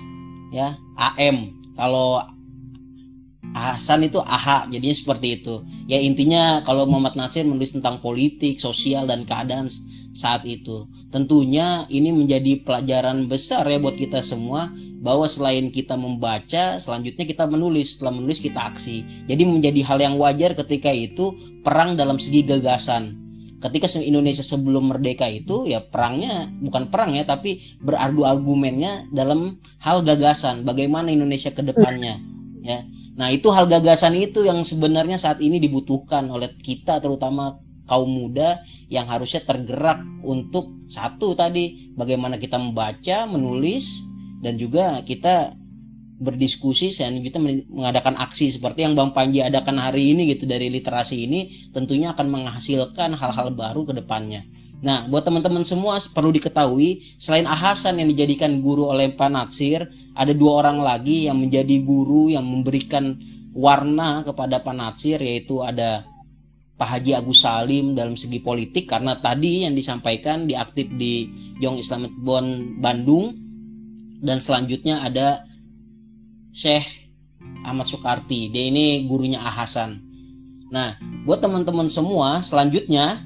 ya 0.54 0.78
AM 0.94 1.50
kalau 1.74 2.22
Hasan 3.56 4.04
itu 4.04 4.20
aha 4.20 4.68
jadinya 4.68 4.92
seperti 4.92 5.40
itu 5.40 5.64
ya 5.88 5.96
intinya 5.96 6.60
kalau 6.68 6.84
Muhammad 6.84 7.16
Nasir 7.16 7.48
menulis 7.48 7.72
tentang 7.72 8.04
politik 8.04 8.60
sosial 8.60 9.08
dan 9.08 9.24
keadaan 9.24 9.72
saat 10.12 10.44
itu 10.44 10.84
tentunya 11.08 11.88
ini 11.88 12.12
menjadi 12.12 12.60
pelajaran 12.60 13.32
besar 13.32 13.64
ya 13.64 13.80
buat 13.80 13.96
kita 13.96 14.20
semua 14.20 14.68
bahwa 15.06 15.30
selain 15.30 15.70
kita 15.70 15.94
membaca, 15.94 16.82
selanjutnya 16.82 17.22
kita 17.28 17.46
menulis. 17.46 17.94
Setelah 17.94 18.18
menulis 18.18 18.42
kita 18.42 18.74
aksi. 18.74 19.28
Jadi 19.30 19.42
menjadi 19.46 19.80
hal 19.86 19.98
yang 20.02 20.18
wajar 20.18 20.58
ketika 20.58 20.90
itu 20.90 21.30
perang 21.62 21.94
dalam 21.94 22.18
segi 22.18 22.42
gagasan. 22.42 23.22
Ketika 23.62 23.88
Indonesia 24.02 24.44
sebelum 24.44 24.92
merdeka 24.92 25.24
itu 25.30 25.64
ya 25.64 25.80
perangnya 25.80 26.52
bukan 26.60 26.92
perang 26.92 27.16
ya 27.16 27.24
tapi 27.24 27.78
beradu 27.80 28.28
argumennya 28.28 29.08
dalam 29.08 29.58
hal 29.80 30.04
gagasan 30.04 30.68
bagaimana 30.68 31.08
Indonesia 31.08 31.48
ke 31.54 31.64
depannya 31.64 32.20
ya. 32.60 32.84
Nah, 33.16 33.32
itu 33.32 33.48
hal 33.48 33.64
gagasan 33.64 34.12
itu 34.20 34.44
yang 34.44 34.60
sebenarnya 34.60 35.16
saat 35.16 35.40
ini 35.40 35.56
dibutuhkan 35.56 36.28
oleh 36.28 36.52
kita 36.60 37.00
terutama 37.00 37.56
kaum 37.88 38.12
muda 38.12 38.60
yang 38.92 39.08
harusnya 39.08 39.40
tergerak 39.46 40.04
untuk 40.20 40.84
satu 40.92 41.32
tadi 41.32 41.96
bagaimana 41.96 42.36
kita 42.36 42.60
membaca, 42.60 43.24
menulis, 43.24 43.88
dan 44.44 44.60
juga 44.60 45.00
kita 45.00 45.56
berdiskusi 46.16 46.96
kita 46.96 47.36
mengadakan 47.68 48.16
aksi 48.16 48.48
seperti 48.56 48.88
yang 48.88 48.96
Bang 48.96 49.12
Panji 49.12 49.44
adakan 49.44 49.76
hari 49.76 50.16
ini 50.16 50.32
gitu 50.32 50.48
dari 50.48 50.72
literasi 50.72 51.28
ini 51.28 51.68
tentunya 51.76 52.16
akan 52.16 52.26
menghasilkan 52.32 53.12
hal-hal 53.16 53.52
baru 53.52 53.84
ke 53.84 53.92
depannya. 53.96 54.44
Nah, 54.86 55.10
buat 55.10 55.26
teman-teman 55.26 55.66
semua 55.66 55.98
perlu 56.14 56.30
diketahui 56.30 57.18
selain 57.18 57.42
Ahasan 57.42 57.98
yang 57.98 58.06
dijadikan 58.06 58.62
guru 58.62 58.86
oleh 58.86 59.10
Pak 59.10 59.26
Natsir, 59.34 59.82
ada 60.14 60.30
dua 60.30 60.62
orang 60.62 60.78
lagi 60.78 61.26
yang 61.26 61.42
menjadi 61.42 61.82
guru 61.82 62.30
yang 62.30 62.46
memberikan 62.46 63.18
warna 63.50 64.22
kepada 64.22 64.62
Pak 64.62 64.74
Natsir 64.78 65.18
yaitu 65.18 65.58
ada 65.58 66.06
Pak 66.78 66.86
Haji 66.86 67.18
Agus 67.18 67.42
Salim 67.42 67.98
dalam 67.98 68.14
segi 68.14 68.38
politik 68.38 68.86
karena 68.86 69.18
tadi 69.18 69.66
yang 69.66 69.74
disampaikan 69.74 70.46
diaktif 70.46 70.86
di 70.94 71.34
Young 71.58 71.82
Islamic 71.82 72.14
Bond 72.22 72.78
Bandung. 72.78 73.34
Dan 74.22 74.38
selanjutnya 74.38 75.02
ada 75.02 75.44
Syekh 76.54 76.86
Ahmad 77.66 77.90
Soekarti. 77.90 78.54
Dia 78.54 78.70
ini 78.70 79.02
gurunya 79.10 79.42
Ahasan. 79.42 79.98
Nah 80.70 80.94
buat 81.26 81.42
teman-teman 81.42 81.90
semua 81.90 82.38
selanjutnya 82.38 83.24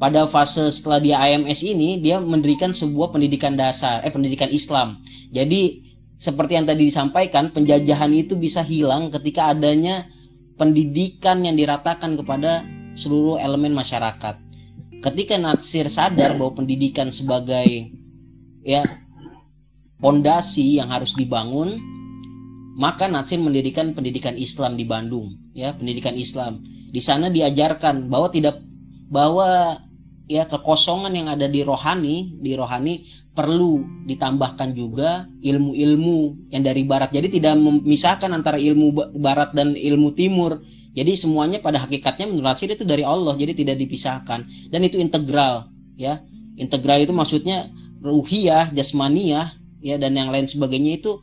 pada 0.00 0.24
fase 0.26 0.72
setelah 0.72 0.98
dia 0.98 1.16
AMS 1.20 1.60
ini 1.60 2.00
dia 2.00 2.16
mendirikan 2.18 2.72
sebuah 2.72 3.12
pendidikan 3.12 3.54
dasar 3.54 4.00
eh 4.00 4.10
pendidikan 4.10 4.48
Islam 4.48 5.04
jadi 5.30 5.84
seperti 6.16 6.56
yang 6.56 6.66
tadi 6.66 6.88
disampaikan 6.88 7.52
penjajahan 7.52 8.12
itu 8.16 8.34
bisa 8.36 8.64
hilang 8.64 9.12
ketika 9.12 9.52
adanya 9.52 10.08
pendidikan 10.56 11.44
yang 11.44 11.54
diratakan 11.54 12.16
kepada 12.16 12.64
seluruh 12.96 13.36
elemen 13.36 13.76
masyarakat 13.76 14.40
ketika 15.00 15.36
Natsir 15.40 15.88
sadar 15.88 16.36
bahwa 16.36 16.64
pendidikan 16.64 17.08
sebagai 17.08 17.92
ya 18.64 18.84
pondasi 20.00 20.80
yang 20.80 20.88
harus 20.92 21.12
dibangun, 21.16 21.80
maka 22.76 23.08
Natsir 23.08 23.40
mendirikan 23.40 23.92
pendidikan 23.92 24.36
Islam 24.36 24.76
di 24.76 24.84
Bandung, 24.88 25.36
ya, 25.52 25.76
pendidikan 25.76 26.16
Islam. 26.16 26.64
Di 26.90 26.98
sana 26.98 27.30
diajarkan 27.30 28.10
bahwa 28.10 28.28
tidak 28.32 28.60
bahwa 29.12 29.78
ya 30.30 30.46
kekosongan 30.46 31.10
yang 31.10 31.26
ada 31.26 31.50
di 31.50 31.66
rohani, 31.66 32.38
di 32.38 32.54
rohani 32.54 33.02
perlu 33.34 33.82
ditambahkan 34.06 34.78
juga 34.78 35.26
ilmu-ilmu 35.42 36.50
yang 36.54 36.62
dari 36.62 36.86
barat. 36.86 37.10
Jadi 37.10 37.42
tidak 37.42 37.58
memisahkan 37.58 38.30
antara 38.30 38.54
ilmu 38.54 39.18
barat 39.18 39.50
dan 39.58 39.74
ilmu 39.74 40.14
timur. 40.14 40.62
Jadi 40.94 41.18
semuanya 41.18 41.58
pada 41.58 41.82
hakikatnya 41.82 42.30
menurut 42.30 42.54
Natsir 42.54 42.70
itu 42.70 42.86
dari 42.86 43.02
Allah, 43.02 43.34
jadi 43.34 43.54
tidak 43.54 43.78
dipisahkan 43.82 44.70
dan 44.70 44.80
itu 44.86 44.98
integral, 44.98 45.70
ya. 45.98 46.22
Integral 46.58 47.02
itu 47.06 47.14
maksudnya 47.14 47.70
ruhiyah, 48.02 48.74
jasmaniyah, 48.74 49.54
ya 49.82 49.96
dan 49.98 50.18
yang 50.18 50.34
lain 50.34 50.50
sebagainya 50.50 50.98
itu 50.98 51.22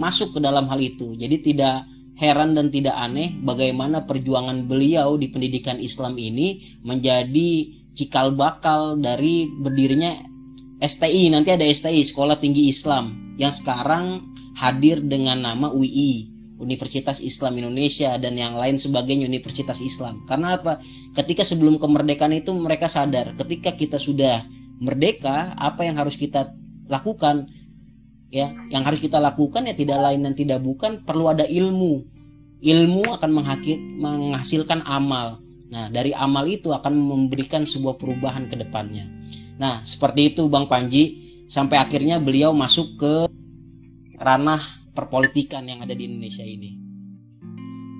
masuk 0.00 0.36
ke 0.36 0.40
dalam 0.40 0.64
hal 0.68 0.80
itu. 0.80 1.12
Jadi 1.12 1.44
tidak 1.44 1.84
heran 2.16 2.56
dan 2.56 2.72
tidak 2.72 2.96
aneh 2.96 3.36
bagaimana 3.44 4.08
perjuangan 4.08 4.64
beliau 4.64 5.20
di 5.20 5.28
pendidikan 5.28 5.76
Islam 5.76 6.16
ini 6.16 6.80
menjadi 6.80 7.81
cikal 7.94 8.34
bakal 8.34 8.98
dari 8.98 9.48
berdirinya 9.48 10.16
STI. 10.82 11.30
Nanti 11.30 11.54
ada 11.54 11.66
STI, 11.66 12.02
Sekolah 12.02 12.38
Tinggi 12.40 12.68
Islam, 12.72 13.36
yang 13.38 13.54
sekarang 13.54 14.34
hadir 14.58 15.00
dengan 15.00 15.42
nama 15.44 15.72
UI, 15.72 16.28
Universitas 16.58 17.18
Islam 17.18 17.58
Indonesia 17.58 18.14
dan 18.18 18.38
yang 18.38 18.54
lain 18.54 18.78
sebagainya 18.78 19.26
Universitas 19.26 19.78
Islam. 19.82 20.22
Karena 20.26 20.58
apa? 20.58 20.78
Ketika 21.16 21.42
sebelum 21.42 21.78
kemerdekaan 21.78 22.34
itu 22.36 22.54
mereka 22.54 22.86
sadar, 22.86 23.34
ketika 23.38 23.74
kita 23.74 23.98
sudah 23.98 24.44
merdeka, 24.82 25.54
apa 25.58 25.86
yang 25.86 25.98
harus 25.98 26.18
kita 26.18 26.52
lakukan? 26.90 27.50
ya 28.32 28.48
yang 28.72 28.82
harus 28.82 28.98
kita 28.98 29.20
lakukan 29.20 29.68
ya 29.68 29.76
tidak 29.76 30.00
lain 30.00 30.24
dan 30.24 30.32
tidak 30.32 30.64
bukan 30.64 31.04
perlu 31.04 31.28
ada 31.28 31.44
ilmu 31.44 32.00
ilmu 32.64 33.04
akan 33.20 33.30
menghasilkan 34.00 34.80
amal 34.88 35.41
nah 35.72 35.88
dari 35.88 36.12
amal 36.12 36.44
itu 36.44 36.68
akan 36.68 36.92
memberikan 36.92 37.64
sebuah 37.64 37.96
perubahan 37.96 38.52
ke 38.52 38.60
depannya. 38.60 39.08
Nah 39.56 39.80
seperti 39.88 40.36
itu 40.36 40.46
Bang 40.52 40.68
Panji. 40.68 41.24
Sampai 41.52 41.76
akhirnya 41.76 42.16
beliau 42.16 42.56
masuk 42.56 42.96
ke 42.96 43.28
ranah 44.16 44.60
perpolitikan 44.96 45.68
yang 45.68 45.84
ada 45.84 45.92
di 45.92 46.08
Indonesia 46.08 46.40
ini. 46.40 46.80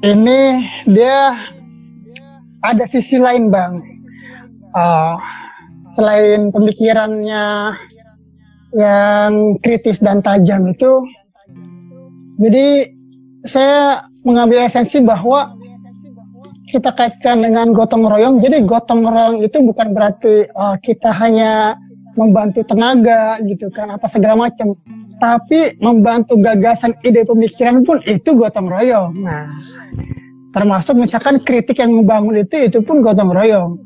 Ini 0.01 0.41
dia 0.89 1.37
ada 2.65 2.85
sisi 2.89 3.21
lain 3.21 3.53
Bang. 3.53 3.85
Uh, 4.73 5.21
selain 5.93 6.49
pemikirannya 6.49 7.77
yang 8.73 9.61
kritis 9.61 10.01
dan 10.01 10.25
tajam 10.25 10.73
itu 10.73 11.05
jadi 12.41 12.89
saya 13.45 14.09
mengambil 14.25 14.65
esensi 14.65 15.03
bahwa 15.05 15.53
kita 16.73 16.97
kaitkan 16.97 17.45
dengan 17.45 17.77
gotong 17.77 18.09
royong. 18.09 18.41
Jadi 18.41 18.65
gotong 18.65 19.05
royong 19.05 19.45
itu 19.45 19.61
bukan 19.61 19.93
berarti 19.93 20.49
uh, 20.57 20.81
kita 20.81 21.13
hanya 21.13 21.77
membantu 22.17 22.65
tenaga 22.65 23.37
gitu 23.45 23.69
kan 23.69 23.93
apa 23.93 24.09
segala 24.09 24.49
macam. 24.49 24.73
Tapi 25.21 25.79
membantu 25.79 26.41
gagasan 26.41 26.97
ide 27.05 27.29
pemikiran 27.29 27.85
pun 27.85 28.01
itu 28.09 28.33
gotong 28.33 28.73
royong. 28.73 29.13
Nah 29.21 29.53
termasuk 30.53 30.97
misalkan 30.97 31.41
kritik 31.45 31.81
yang 31.81 31.93
membangun 31.93 32.41
itu 32.41 32.69
itu 32.69 32.79
pun 32.81 33.05
gotong 33.05 33.33
royong. 33.33 33.81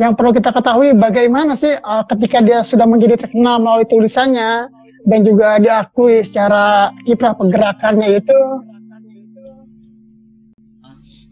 Yang 0.00 0.12
perlu 0.16 0.30
kita 0.32 0.50
ketahui 0.56 0.96
bagaimana 0.96 1.52
sih 1.52 1.76
uh, 1.76 2.04
ketika 2.08 2.40
dia 2.40 2.64
sudah 2.64 2.88
menjadi 2.88 3.20
terkenal 3.20 3.60
melalui 3.60 3.84
tulisannya 3.84 4.72
dan 5.04 5.20
juga 5.20 5.60
diakui 5.60 6.24
secara 6.24 6.96
kiprah 7.04 7.36
pergerakannya 7.36 8.22
itu 8.22 8.38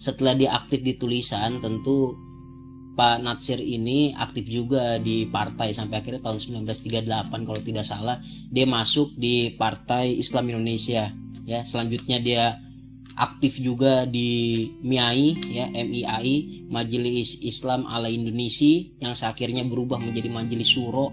setelah 0.01 0.33
dia 0.33 0.51
aktif 0.57 0.81
di 0.81 0.97
tulisan 0.97 1.61
tentu 1.61 2.17
Pak 2.97 3.23
Natsir 3.23 3.61
ini 3.63 4.17
aktif 4.17 4.49
juga 4.51 4.99
di 4.99 5.29
partai 5.29 5.77
sampai 5.77 6.03
akhirnya 6.03 6.25
tahun 6.25 6.67
1938 6.67 7.47
kalau 7.47 7.61
tidak 7.63 7.87
salah 7.87 8.17
dia 8.51 8.67
masuk 8.67 9.15
di 9.15 9.55
Partai 9.55 10.19
Islam 10.19 10.51
Indonesia 10.51 11.13
ya 11.47 11.63
selanjutnya 11.63 12.19
dia 12.19 12.45
aktif 13.21 13.61
juga 13.61 14.09
di 14.09 14.69
MIAI 14.81 15.29
ya 15.53 15.67
MIAI 15.69 16.67
Majelis 16.73 17.37
Islam 17.45 17.85
ala 17.85 18.09
Indonesia 18.09 18.89
yang 19.05 19.13
akhirnya 19.13 19.65
berubah 19.69 20.01
menjadi 20.01 20.33
Majelis 20.33 20.73
Suro 20.73 21.13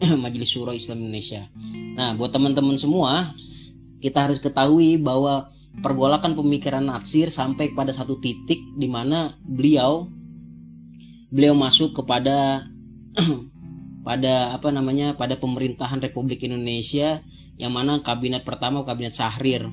Majelis 0.24 0.50
Suro 0.52 0.74
Islam 0.74 1.06
Indonesia. 1.06 1.46
Nah, 1.94 2.18
buat 2.18 2.34
teman-teman 2.34 2.74
semua, 2.74 3.32
kita 4.02 4.26
harus 4.26 4.42
ketahui 4.42 4.98
bahwa 4.98 5.53
pergolakan 5.82 6.38
pemikiran 6.38 6.86
Natsir 6.86 7.32
sampai 7.32 7.74
pada 7.74 7.90
satu 7.90 8.20
titik 8.22 8.62
di 8.78 8.86
mana 8.86 9.34
beliau 9.42 10.06
beliau 11.34 11.54
masuk 11.58 11.98
kepada 11.98 12.68
pada 14.06 14.54
apa 14.54 14.68
namanya 14.70 15.18
pada 15.18 15.40
pemerintahan 15.40 15.98
Republik 15.98 16.44
Indonesia 16.46 17.24
yang 17.58 17.74
mana 17.74 18.04
kabinet 18.04 18.46
pertama 18.46 18.86
kabinet 18.86 19.16
Sahrir 19.16 19.66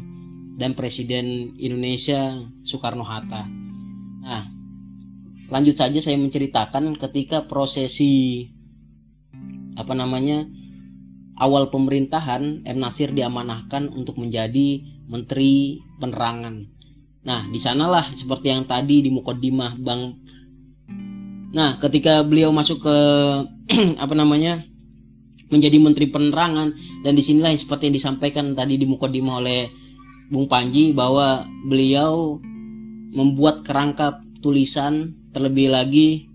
dan 0.57 0.77
Presiden 0.77 1.57
Indonesia 1.57 2.37
Soekarno 2.61 3.01
Hatta. 3.01 3.49
Nah, 4.21 4.45
lanjut 5.49 5.75
saja 5.75 5.97
saya 5.97 6.17
menceritakan 6.21 6.97
ketika 6.97 7.49
prosesi 7.49 8.45
apa 9.73 9.93
namanya 9.97 10.45
awal 11.41 11.73
pemerintahan 11.73 12.61
M 12.61 12.77
Nasir 12.77 13.09
diamanahkan 13.09 13.89
untuk 13.89 14.21
menjadi 14.21 14.85
Menteri 15.12 15.84
Penerangan. 16.00 16.56
Nah, 17.28 17.45
di 17.52 17.60
sanalah 17.60 18.08
seperti 18.15 18.50
yang 18.50 18.63
tadi 18.65 19.04
di 19.04 19.12
Mukodimah 19.12 19.78
Bang 19.78 20.17
Nah, 21.52 21.76
ketika 21.84 22.24
beliau 22.24 22.56
masuk 22.56 22.80
ke 22.88 22.97
apa 24.04 24.15
namanya? 24.15 24.63
menjadi 25.52 25.84
menteri 25.84 26.08
penerangan 26.08 26.71
dan 27.04 27.12
di 27.12 27.19
sinilah 27.19 27.52
yang 27.52 27.60
seperti 27.60 27.91
yang 27.91 27.95
disampaikan 28.00 28.56
tadi 28.56 28.80
di 28.80 28.88
Mukodimah 28.88 29.43
oleh 29.43 29.67
Bung 30.32 30.47
Panji 30.47 30.95
bahwa 30.95 31.43
beliau 31.67 32.39
membuat 33.12 33.67
kerangka 33.67 34.24
tulisan 34.39 35.12
terlebih 35.36 35.76
lagi 35.76 36.32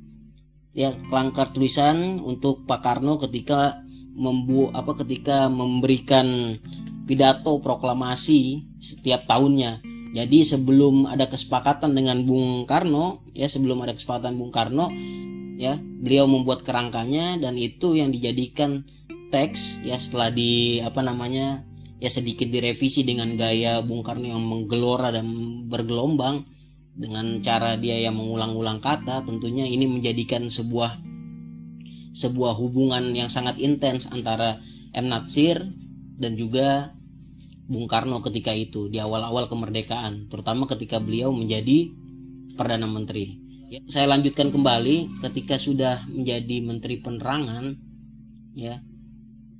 ya 0.76 0.92
kerangka 1.08 1.48
tulisan 1.56 2.20
untuk 2.20 2.68
Pak 2.68 2.84
Karno 2.84 3.16
ketika 3.16 3.80
membu 4.12 4.68
apa 4.76 4.92
ketika 5.00 5.48
memberikan 5.48 6.60
pidato 7.06 7.62
proklamasi 7.62 8.66
setiap 8.82 9.24
tahunnya. 9.30 9.80
Jadi 10.12 10.42
sebelum 10.42 11.06
ada 11.06 11.30
kesepakatan 11.30 11.94
dengan 11.94 12.26
Bung 12.26 12.66
Karno, 12.66 13.22
ya 13.32 13.46
sebelum 13.46 13.84
ada 13.86 13.94
kesepakatan 13.94 14.34
Bung 14.36 14.50
Karno, 14.50 14.90
ya 15.56 15.78
beliau 15.80 16.28
membuat 16.28 16.66
kerangkanya 16.66 17.40
dan 17.40 17.56
itu 17.56 17.96
yang 17.96 18.12
dijadikan 18.12 18.84
teks 19.32 19.80
ya 19.82 19.96
setelah 19.98 20.30
di 20.30 20.78
apa 20.84 21.02
namanya 21.02 21.64
ya 21.98 22.12
sedikit 22.12 22.46
direvisi 22.52 23.02
dengan 23.02 23.34
gaya 23.34 23.80
Bung 23.80 24.04
Karno 24.04 24.28
yang 24.28 24.44
menggelora 24.44 25.10
dan 25.10 25.26
bergelombang 25.66 26.44
dengan 26.96 27.44
cara 27.44 27.76
dia 27.76 28.00
yang 28.00 28.16
mengulang-ulang 28.16 28.80
kata 28.80 29.24
tentunya 29.28 29.68
ini 29.68 29.84
menjadikan 29.84 30.48
sebuah 30.48 30.96
sebuah 32.16 32.56
hubungan 32.56 33.12
yang 33.12 33.28
sangat 33.28 33.60
intens 33.60 34.08
antara 34.08 34.64
M 34.96 35.12
Natsir 35.12 35.60
dan 36.16 36.40
juga 36.40 36.95
Bung 37.66 37.90
Karno 37.90 38.22
ketika 38.22 38.54
itu 38.54 38.86
di 38.86 39.02
awal-awal 39.02 39.50
kemerdekaan 39.50 40.30
terutama 40.30 40.70
ketika 40.70 41.02
beliau 41.02 41.34
menjadi 41.34 41.90
perdana 42.54 42.86
menteri 42.86 43.36
ya, 43.70 43.82
saya 43.90 44.06
lanjutkan 44.10 44.54
kembali 44.54 45.22
ketika 45.26 45.58
sudah 45.58 46.06
menjadi 46.06 46.62
menteri 46.62 47.02
penerangan 47.02 47.74
ya 48.54 48.80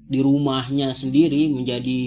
di 0.07 0.23
rumahnya 0.23 0.95
sendiri 0.95 1.51
menjadi 1.51 2.01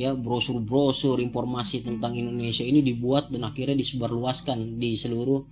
ya 0.00 0.16
brosur-brosur 0.16 1.20
informasi 1.20 1.84
tentang 1.84 2.16
Indonesia 2.16 2.64
ini 2.64 2.80
dibuat 2.80 3.28
dan 3.28 3.44
akhirnya 3.44 3.76
disebarluaskan 3.76 4.80
di 4.80 4.96
seluruh 4.96 5.44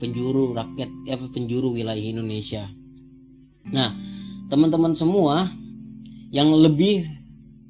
penjuru 0.00 0.56
rakyat 0.56 0.90
ya, 1.04 1.20
penjuru 1.20 1.76
wilayah 1.76 2.00
Indonesia. 2.00 2.64
Nah, 3.68 3.92
teman-teman 4.48 4.96
semua 4.96 5.52
yang 6.32 6.48
lebih 6.56 7.04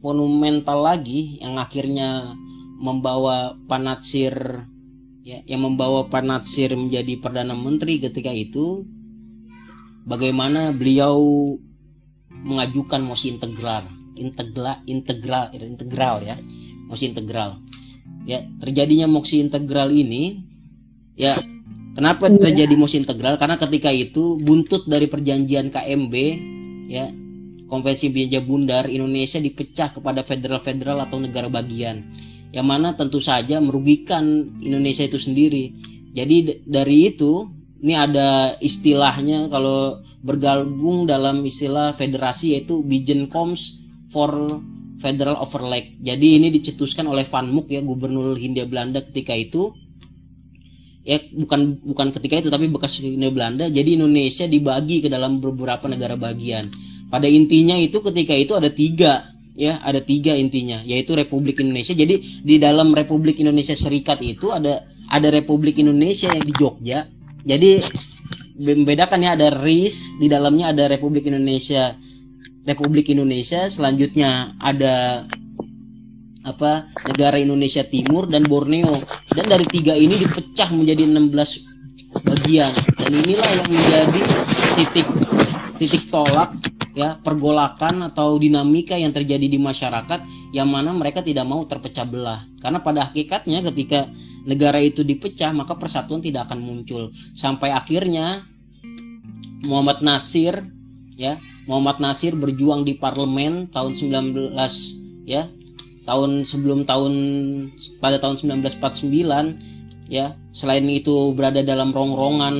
monumental 0.00 0.84
lagi 0.84 1.40
yang 1.40 1.60
akhirnya 1.60 2.36
membawa 2.80 3.56
Panatsir 3.68 4.64
ya 5.20 5.44
yang 5.44 5.64
membawa 5.68 6.08
Panatsir 6.08 6.72
menjadi 6.72 7.20
perdana 7.20 7.52
menteri 7.52 8.00
ketika 8.00 8.32
itu 8.32 8.88
bagaimana 10.08 10.72
beliau 10.72 11.20
mengajukan 12.32 13.04
mosi 13.04 13.36
integral 13.36 14.00
integral 14.20 14.80
integral 14.84 15.52
integral 15.52 16.20
ya 16.24 16.36
mosi 16.90 17.06
integral. 17.06 17.62
Ya 18.26 18.42
terjadinya 18.58 19.06
mosi 19.06 19.38
integral 19.38 19.94
ini 19.94 20.42
ya 21.14 21.38
kenapa 21.94 22.26
terjadi 22.26 22.74
mosi 22.74 22.98
integral? 22.98 23.38
Karena 23.38 23.56
ketika 23.56 23.94
itu 23.94 24.36
buntut 24.42 24.90
dari 24.90 25.06
perjanjian 25.06 25.70
KMB 25.70 26.14
ya 26.90 27.08
konvensi 27.70 28.10
biaya 28.10 28.42
bundar 28.42 28.90
Indonesia 28.90 29.38
dipecah 29.38 29.94
kepada 29.94 30.26
federal-federal 30.26 31.06
atau 31.06 31.22
negara 31.22 31.46
bagian 31.46 32.02
yang 32.50 32.66
mana 32.66 32.98
tentu 32.98 33.22
saja 33.22 33.62
merugikan 33.62 34.50
Indonesia 34.58 35.06
itu 35.06 35.22
sendiri 35.22 35.70
jadi 36.10 36.66
dari 36.66 37.14
itu 37.14 37.46
ini 37.80 37.94
ada 37.96 38.58
istilahnya 38.60 39.48
kalau 39.48 40.02
bergabung 40.20 41.08
dalam 41.08 41.40
istilah 41.46 41.96
federasi 41.96 42.58
yaitu 42.58 42.84
Coms 43.32 43.80
for 44.12 44.60
Federal 45.00 45.40
Overleg. 45.40 45.96
Jadi 46.04 46.36
ini 46.36 46.52
dicetuskan 46.52 47.08
oleh 47.08 47.24
Van 47.24 47.48
Mook 47.48 47.72
ya 47.72 47.80
gubernur 47.80 48.36
Hindia 48.36 48.68
Belanda 48.68 49.00
ketika 49.00 49.32
itu. 49.32 49.72
Ya 51.00 51.16
bukan 51.32 51.80
bukan 51.80 52.12
ketika 52.12 52.44
itu 52.44 52.52
tapi 52.52 52.68
bekas 52.68 53.00
Hindia 53.00 53.32
Belanda. 53.32 53.72
Jadi 53.72 53.96
Indonesia 53.96 54.44
dibagi 54.44 55.00
ke 55.00 55.08
dalam 55.08 55.40
beberapa 55.40 55.88
negara 55.88 56.20
bagian. 56.20 56.68
Pada 57.10 57.26
intinya 57.26 57.74
itu 57.74 57.98
ketika 58.00 58.34
itu 58.38 58.54
ada 58.54 58.70
tiga 58.70 59.34
ya 59.58 59.82
ada 59.82 59.98
tiga 60.00 60.32
intinya 60.38 60.80
yaitu 60.86 61.18
Republik 61.18 61.58
Indonesia. 61.58 61.92
Jadi 61.92 62.40
di 62.40 62.56
dalam 62.62 62.94
Republik 62.94 63.42
Indonesia 63.42 63.74
Serikat 63.74 64.22
itu 64.22 64.54
ada 64.54 64.80
ada 65.10 65.28
Republik 65.34 65.82
Indonesia 65.82 66.30
yang 66.30 66.44
di 66.46 66.54
Jogja. 66.54 67.10
Jadi 67.42 67.82
membedakan 68.60 69.24
ya 69.24 69.30
ada 69.34 69.48
RIS 69.64 70.20
di 70.20 70.28
dalamnya 70.28 70.70
ada 70.70 70.86
Republik 70.86 71.26
Indonesia 71.26 71.96
Republik 72.68 73.08
Indonesia 73.08 73.72
selanjutnya 73.72 74.52
ada 74.60 75.24
apa 76.44 76.88
negara 77.08 77.36
Indonesia 77.40 77.84
Timur 77.84 78.28
dan 78.28 78.44
Borneo 78.44 78.92
dan 79.32 79.44
dari 79.48 79.64
tiga 79.68 79.96
ini 79.96 80.12
dipecah 80.12 80.72
menjadi 80.72 81.08
16 81.08 81.36
bagian 82.24 82.72
dan 82.96 83.12
inilah 83.12 83.50
yang 83.50 83.68
menjadi 83.68 84.20
titik 84.76 85.06
titik 85.80 86.04
tolak 86.08 86.52
ya 86.94 87.18
pergolakan 87.22 88.10
atau 88.10 88.36
dinamika 88.36 88.98
yang 88.98 89.14
terjadi 89.14 89.46
di 89.46 89.58
masyarakat 89.58 90.52
yang 90.54 90.66
mana 90.66 90.90
mereka 90.90 91.22
tidak 91.22 91.46
mau 91.46 91.62
terpecah 91.66 92.06
belah. 92.06 92.46
Karena 92.58 92.82
pada 92.82 93.10
hakikatnya 93.10 93.62
ketika 93.70 94.10
negara 94.46 94.80
itu 94.82 95.06
dipecah 95.06 95.54
maka 95.54 95.76
persatuan 95.78 96.22
tidak 96.24 96.50
akan 96.50 96.60
muncul. 96.62 97.14
Sampai 97.36 97.70
akhirnya 97.70 98.46
Muhammad 99.60 100.00
Nasir 100.00 100.66
ya 101.14 101.36
Muhammad 101.68 102.00
Nasir 102.00 102.32
berjuang 102.32 102.88
di 102.88 102.96
parlemen 102.96 103.68
tahun 103.68 103.92
19 103.92 104.56
ya 105.28 105.52
tahun 106.08 106.48
sebelum 106.48 106.88
tahun 106.88 107.14
pada 108.00 108.16
tahun 108.18 108.40
1949 108.40 110.10
ya 110.10 110.34
selain 110.50 110.88
itu 110.88 111.36
berada 111.36 111.60
dalam 111.62 111.92
rongrongan 111.92 112.56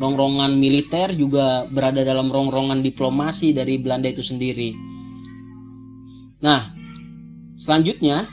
rongrongan 0.00 0.56
militer 0.56 1.12
juga 1.12 1.68
berada 1.68 2.00
dalam 2.04 2.32
rongrongan 2.32 2.80
diplomasi 2.80 3.52
dari 3.52 3.76
Belanda 3.80 4.08
itu 4.08 4.24
sendiri 4.24 4.72
nah 6.40 6.72
selanjutnya 7.58 8.28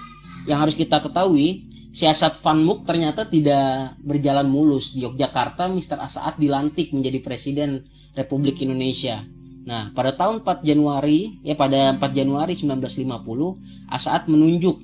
yang 0.48 0.60
harus 0.64 0.74
kita 0.74 1.04
ketahui 1.04 1.70
siasat 1.90 2.42
Van 2.46 2.62
Mook 2.62 2.86
ternyata 2.86 3.26
tidak 3.26 3.98
berjalan 4.02 4.48
mulus. 4.48 4.94
Di 4.94 5.06
Yogyakarta, 5.06 5.68
Mr. 5.70 5.98
Asaat 6.00 6.38
dilantik 6.38 6.94
menjadi 6.94 7.20
Presiden 7.22 7.86
Republik 8.14 8.62
Indonesia. 8.62 9.26
Nah, 9.66 9.94
pada 9.94 10.16
tahun 10.18 10.42
4 10.42 10.66
Januari, 10.66 11.44
ya 11.46 11.54
pada 11.54 11.94
4 11.98 12.02
Januari 12.16 12.58
1950, 12.58 13.90
Asaat 13.90 14.30
menunjuk 14.30 14.82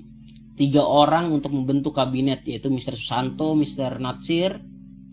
tiga 0.55 0.83
orang 0.85 1.33
untuk 1.33 1.51
membentuk 1.53 1.95
kabinet, 1.95 2.45
yaitu 2.47 2.71
Mr. 2.71 2.97
Susanto, 2.97 3.53
Mr. 3.53 3.97
Natsir, 4.01 4.61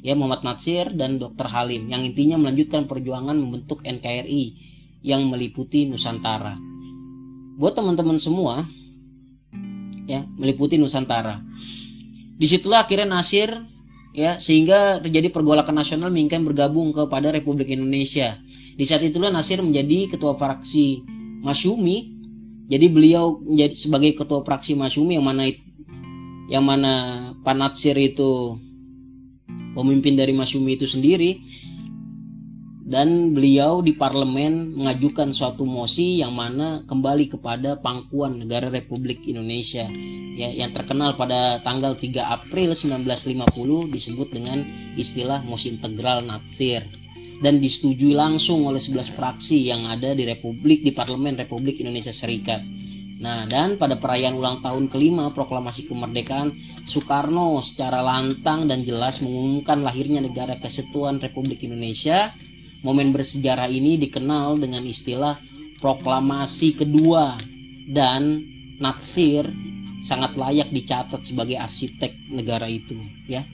ya 0.02 0.18
Muhammad 0.18 0.42
Natsir, 0.42 0.92
dan 0.92 1.16
Dr. 1.22 1.46
Halim, 1.46 1.88
yang 1.88 2.02
intinya 2.02 2.36
melanjutkan 2.36 2.90
perjuangan 2.90 3.38
membentuk 3.38 3.80
NKRI 3.86 4.44
yang 5.06 5.30
meliputi 5.30 5.86
Nusantara. 5.86 6.58
Buat 7.56 7.78
teman-teman 7.78 8.18
semua, 8.18 8.66
ya 10.10 10.26
meliputi 10.34 10.76
Nusantara 10.76 11.40
di 12.42 12.50
situlah 12.50 12.82
akhirnya 12.82 13.06
Nasir 13.06 13.54
ya 14.12 14.42
sehingga 14.42 14.98
terjadi 14.98 15.30
pergolakan 15.30 15.78
nasional 15.78 16.10
menginginkan 16.10 16.42
bergabung 16.42 16.90
kepada 16.90 17.30
Republik 17.30 17.70
Indonesia. 17.70 18.34
Di 18.74 18.82
saat 18.82 19.06
itulah 19.06 19.30
Nasir 19.30 19.62
menjadi 19.62 20.10
ketua 20.10 20.34
fraksi 20.34 21.06
Masyumi. 21.46 22.10
Jadi 22.66 22.86
beliau 22.90 23.38
menjadi 23.38 23.78
sebagai 23.78 24.18
ketua 24.18 24.42
fraksi 24.42 24.74
Masyumi 24.74 25.22
yang 25.22 25.26
mana 25.26 25.54
yang 26.50 26.64
mana 26.66 26.92
Pak 27.46 27.54
Natsir 27.54 27.94
itu 27.94 28.58
pemimpin 29.72 30.16
dari 30.16 30.32
Masyumi 30.32 30.76
itu 30.76 30.86
sendiri. 30.88 31.40
Dan 32.82 33.32
beliau 33.32 33.80
di 33.80 33.96
parlemen 33.96 34.76
mengajukan 34.76 35.32
suatu 35.32 35.64
mosi 35.64 36.20
yang 36.20 36.36
mana 36.36 36.84
kembali 36.84 37.32
kepada 37.32 37.80
pangkuan 37.80 38.44
negara 38.44 38.68
Republik 38.68 39.24
Indonesia. 39.24 39.88
Ya 40.36 40.52
yang 40.52 40.76
terkenal 40.76 41.16
pada 41.16 41.62
tanggal 41.64 41.96
3 41.96 42.20
April 42.20 42.76
1950 42.76 43.88
disebut 43.96 44.28
dengan 44.28 44.66
istilah 45.00 45.40
mosi 45.46 45.72
integral 45.72 46.20
Natsir. 46.26 46.84
Dan 47.40 47.58
disetujui 47.64 48.12
langsung 48.12 48.68
oleh 48.68 48.78
11 48.78 49.18
fraksi 49.18 49.72
yang 49.72 49.88
ada 49.88 50.12
di 50.12 50.28
Republik 50.28 50.84
di 50.84 50.92
Parlemen 50.92 51.34
Republik 51.40 51.80
Indonesia 51.80 52.12
Serikat. 52.12 52.60
Nah, 53.22 53.46
dan 53.46 53.78
pada 53.78 54.02
perayaan 54.02 54.34
ulang 54.34 54.66
tahun 54.66 54.90
kelima 54.90 55.30
proklamasi 55.30 55.86
kemerdekaan, 55.86 56.58
Soekarno 56.82 57.62
secara 57.62 58.02
lantang 58.02 58.66
dan 58.66 58.82
jelas 58.82 59.22
mengumumkan 59.22 59.78
lahirnya 59.78 60.18
negara 60.18 60.58
kesatuan 60.58 61.22
Republik 61.22 61.62
Indonesia. 61.62 62.34
Momen 62.82 63.14
bersejarah 63.14 63.70
ini 63.70 63.94
dikenal 63.94 64.58
dengan 64.58 64.82
istilah 64.82 65.38
proklamasi 65.78 66.74
kedua. 66.74 67.38
Dan 67.86 68.42
Natsir 68.82 69.46
sangat 70.02 70.34
layak 70.34 70.74
dicatat 70.74 71.22
sebagai 71.22 71.62
arsitek 71.62 72.34
negara 72.34 72.66
itu 72.66 72.98
ya. 73.30 73.46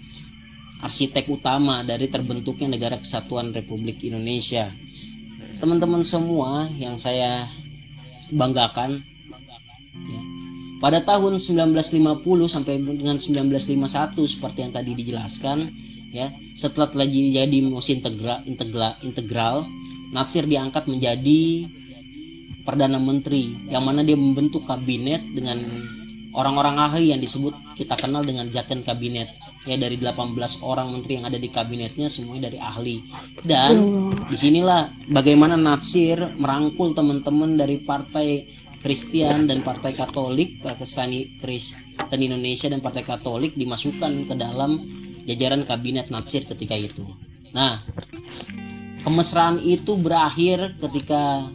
Arsitek 0.81 1.29
utama 1.29 1.85
dari 1.85 2.09
terbentuknya 2.09 2.73
negara 2.73 2.97
kesatuan 2.97 3.53
Republik 3.53 4.01
Indonesia. 4.01 4.73
Teman-teman 5.61 6.01
semua 6.01 6.73
yang 6.73 6.97
saya 6.97 7.53
banggakan 8.33 9.05
ya, 9.95 10.23
pada 10.79 11.03
tahun 11.03 11.41
1950 11.43 12.23
sampai 12.47 12.79
dengan 12.81 13.17
1951 13.19 14.35
seperti 14.39 14.59
yang 14.63 14.73
tadi 14.73 14.91
dijelaskan 14.95 15.59
ya 16.09 16.33
setelah 16.57 16.89
telah 16.89 17.09
jadi 17.09 17.59
musim 17.61 18.01
integral 18.01 18.41
integral 18.49 18.95
integral 19.05 19.57
Natsir 20.09 20.49
diangkat 20.49 20.89
menjadi 20.89 21.69
perdana 22.65 22.97
menteri 22.97 23.57
yang 23.69 23.85
mana 23.85 24.01
dia 24.01 24.17
membentuk 24.17 24.65
kabinet 24.65 25.21
dengan 25.37 25.61
orang-orang 26.37 26.77
ahli 26.79 27.11
yang 27.13 27.21
disebut 27.21 27.57
kita 27.77 27.97
kenal 27.97 28.25
dengan 28.25 28.49
Jaken 28.49 28.85
Kabinet. 28.85 29.33
Ya 29.67 29.77
dari 29.77 30.01
18 30.01 30.39
orang 30.65 30.97
menteri 30.97 31.21
yang 31.21 31.29
ada 31.29 31.37
di 31.37 31.51
kabinetnya 31.53 32.09
semuanya 32.09 32.49
dari 32.49 32.57
ahli. 32.57 33.05
Dan 33.45 34.09
di 34.31 34.37
sinilah 34.39 35.13
bagaimana 35.13 35.61
Natsir 35.61 36.17
merangkul 36.41 36.97
teman-teman 36.97 37.59
dari 37.59 37.77
partai 37.85 38.49
Kristen 38.79 39.51
dan 39.51 39.61
partai 39.67 39.93
Katolik 39.95 40.63
Kristen 40.63 41.11
Kristen 41.43 42.21
Indonesia 42.23 42.71
dan 42.71 42.79
partai 42.79 43.03
Katolik 43.03 43.59
dimasukkan 43.59 44.31
ke 44.31 44.35
dalam 44.39 44.79
jajaran 45.27 45.67
kabinet 45.67 46.09
Natsir 46.09 46.47
ketika 46.47 46.79
itu. 46.79 47.05
Nah 47.53 47.83
kemesraan 49.03 49.59
itu 49.63 49.99
berakhir 49.99 50.79
ketika 50.79 51.51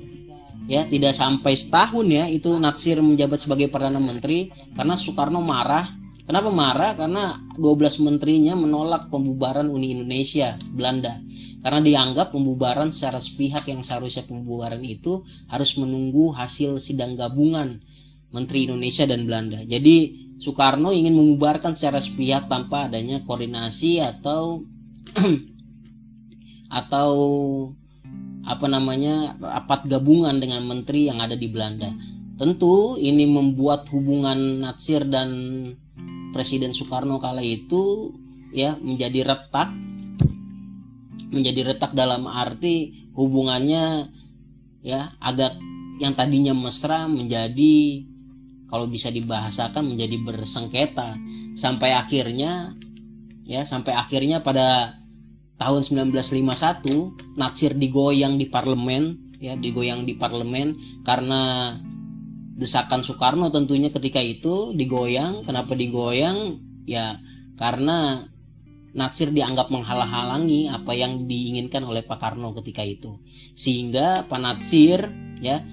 ya 0.68 0.88
tidak 0.88 1.16
sampai 1.16 1.54
setahun 1.56 2.08
ya 2.08 2.26
itu 2.28 2.52
Natsir 2.60 3.00
menjabat 3.00 3.40
sebagai 3.40 3.68
perdana 3.72 4.00
menteri 4.00 4.52
karena 4.76 4.96
Soekarno 4.96 5.40
marah 5.44 6.03
kenapa 6.26 6.50
marah? 6.50 6.92
Karena 6.96 7.40
12 7.56 8.04
menterinya 8.04 8.54
menolak 8.58 9.08
pembubaran 9.08 9.70
Uni 9.70 9.94
Indonesia 9.96 10.58
Belanda. 10.72 11.20
Karena 11.64 11.80
dianggap 11.80 12.36
pembubaran 12.36 12.92
secara 12.92 13.24
sepihak 13.24 13.72
yang 13.72 13.88
seharusnya 13.88 14.28
pembubaran 14.28 14.84
itu 14.84 15.24
harus 15.48 15.80
menunggu 15.80 16.36
hasil 16.36 16.84
sidang 16.84 17.16
gabungan 17.16 17.80
Menteri 18.36 18.68
Indonesia 18.68 19.08
dan 19.08 19.24
Belanda. 19.30 19.64
Jadi 19.64 20.24
Soekarno 20.44 20.92
ingin 20.92 21.16
membubarkan 21.16 21.78
secara 21.80 22.04
sepihak 22.04 22.52
tanpa 22.52 22.92
adanya 22.92 23.24
koordinasi 23.24 24.04
atau 24.04 24.68
atau 26.84 27.12
apa 28.44 28.68
namanya 28.68 29.40
rapat 29.40 29.88
gabungan 29.88 30.36
dengan 30.44 30.68
menteri 30.68 31.08
yang 31.08 31.24
ada 31.24 31.38
di 31.40 31.48
Belanda. 31.48 31.96
Tentu 32.36 33.00
ini 33.00 33.24
membuat 33.24 33.88
hubungan 33.94 34.66
Natsir 34.66 35.08
dan 35.08 35.30
Presiden 36.34 36.74
Soekarno 36.74 37.22
kala 37.22 37.46
itu 37.46 38.12
ya 38.50 38.76
menjadi 38.82 39.24
retak. 39.24 39.70
Menjadi 41.34 41.74
retak 41.74 41.94
dalam 41.94 42.26
arti 42.26 43.10
hubungannya 43.14 44.10
ya 44.82 45.14
agak 45.22 45.56
yang 46.02 46.18
tadinya 46.18 46.58
mesra 46.58 47.06
menjadi 47.06 48.04
kalau 48.68 48.90
bisa 48.90 49.14
dibahasakan 49.14 49.94
menjadi 49.94 50.18
bersengketa. 50.26 51.16
Sampai 51.54 51.94
akhirnya 51.94 52.74
ya 53.46 53.62
sampai 53.64 53.94
akhirnya 53.94 54.42
pada 54.42 54.98
tahun 55.62 56.10
1951 56.10 57.38
Natsir 57.38 57.78
digoyang 57.78 58.42
di 58.42 58.50
parlemen 58.50 59.38
ya 59.38 59.54
digoyang 59.60 60.08
di 60.08 60.16
parlemen 60.16 61.04
karena 61.04 61.76
desakan 62.54 63.02
Soekarno 63.02 63.50
tentunya 63.50 63.90
ketika 63.90 64.22
itu 64.22 64.74
digoyang. 64.78 65.42
Kenapa 65.46 65.74
digoyang? 65.74 66.62
Ya 66.86 67.18
karena 67.58 68.30
Natsir 68.94 69.34
dianggap 69.34 69.74
menghalang-halangi 69.74 70.70
apa 70.70 70.94
yang 70.94 71.26
diinginkan 71.26 71.82
oleh 71.82 72.06
Pak 72.06 72.22
Karno 72.22 72.54
ketika 72.62 72.86
itu. 72.86 73.18
Sehingga 73.58 74.30
Pak 74.30 74.38
Natsir 74.38 75.10
ya 75.42 75.66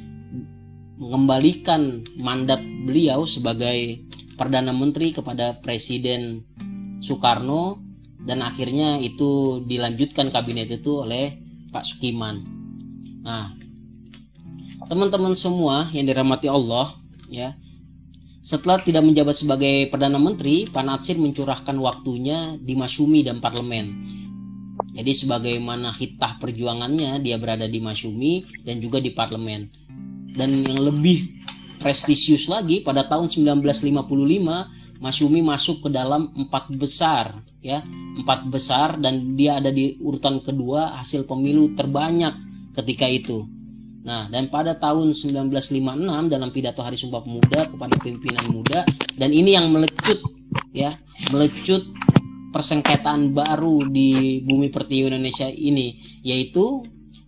mengembalikan 0.96 2.00
mandat 2.16 2.64
beliau 2.64 3.28
sebagai 3.28 4.00
perdana 4.40 4.72
menteri 4.72 5.12
kepada 5.12 5.60
Presiden 5.60 6.40
Soekarno 7.04 7.76
dan 8.24 8.40
akhirnya 8.40 8.96
itu 9.00 9.64
dilanjutkan 9.68 10.32
kabinet 10.32 10.72
itu 10.72 11.04
oleh 11.04 11.44
Pak 11.72 11.84
Sukiman. 11.84 12.40
Nah, 13.20 13.52
teman-teman 14.90 15.38
semua 15.38 15.86
yang 15.94 16.10
dirahmati 16.10 16.50
Allah, 16.50 16.98
ya, 17.30 17.54
setelah 18.42 18.82
tidak 18.82 19.06
menjabat 19.06 19.38
sebagai 19.38 19.86
perdana 19.86 20.18
menteri, 20.18 20.66
Pak 20.66 20.82
Natsir 20.82 21.14
mencurahkan 21.14 21.78
waktunya 21.78 22.58
di 22.58 22.74
Masyumi 22.74 23.22
dan 23.22 23.38
parlemen. 23.38 23.94
Jadi 24.90 25.12
sebagaimana 25.14 25.94
hitah 25.94 26.42
perjuangannya, 26.42 27.22
dia 27.22 27.38
berada 27.38 27.70
di 27.70 27.78
Masyumi 27.78 28.42
dan 28.66 28.82
juga 28.82 28.98
di 28.98 29.14
parlemen. 29.14 29.70
Dan 30.34 30.50
yang 30.66 30.82
lebih 30.82 31.38
prestisius 31.78 32.50
lagi, 32.50 32.82
pada 32.82 33.06
tahun 33.06 33.30
1955 33.30 33.94
Masyumi 35.00 35.40
masuk 35.40 35.86
ke 35.86 35.88
dalam 35.88 36.28
empat 36.36 36.68
besar 36.76 37.40
ya 37.60 37.84
empat 38.20 38.48
besar 38.48 39.00
dan 39.00 39.36
dia 39.36 39.60
ada 39.60 39.72
di 39.72 39.96
urutan 40.00 40.44
kedua 40.44 40.96
hasil 41.00 41.24
pemilu 41.24 41.72
terbanyak 41.72 42.32
ketika 42.76 43.08
itu 43.08 43.48
nah 44.00 44.26
dan 44.32 44.48
pada 44.48 44.76
tahun 44.80 45.12
1956 45.12 46.32
dalam 46.32 46.50
pidato 46.50 46.80
Hari 46.80 46.96
Sumpah 46.96 47.20
Pemuda 47.20 47.68
kepada 47.68 47.94
pimpinan 48.00 48.44
muda 48.48 48.88
dan 49.20 49.30
ini 49.30 49.52
yang 49.56 49.68
melecut 49.68 50.18
ya 50.72 50.94
melecut 51.28 51.84
persengketaan 52.50 53.36
baru 53.36 53.84
di 53.92 54.40
bumi 54.42 54.72
pertiwi 54.72 55.12
Indonesia 55.12 55.46
ini 55.46 56.20
yaitu 56.26 56.82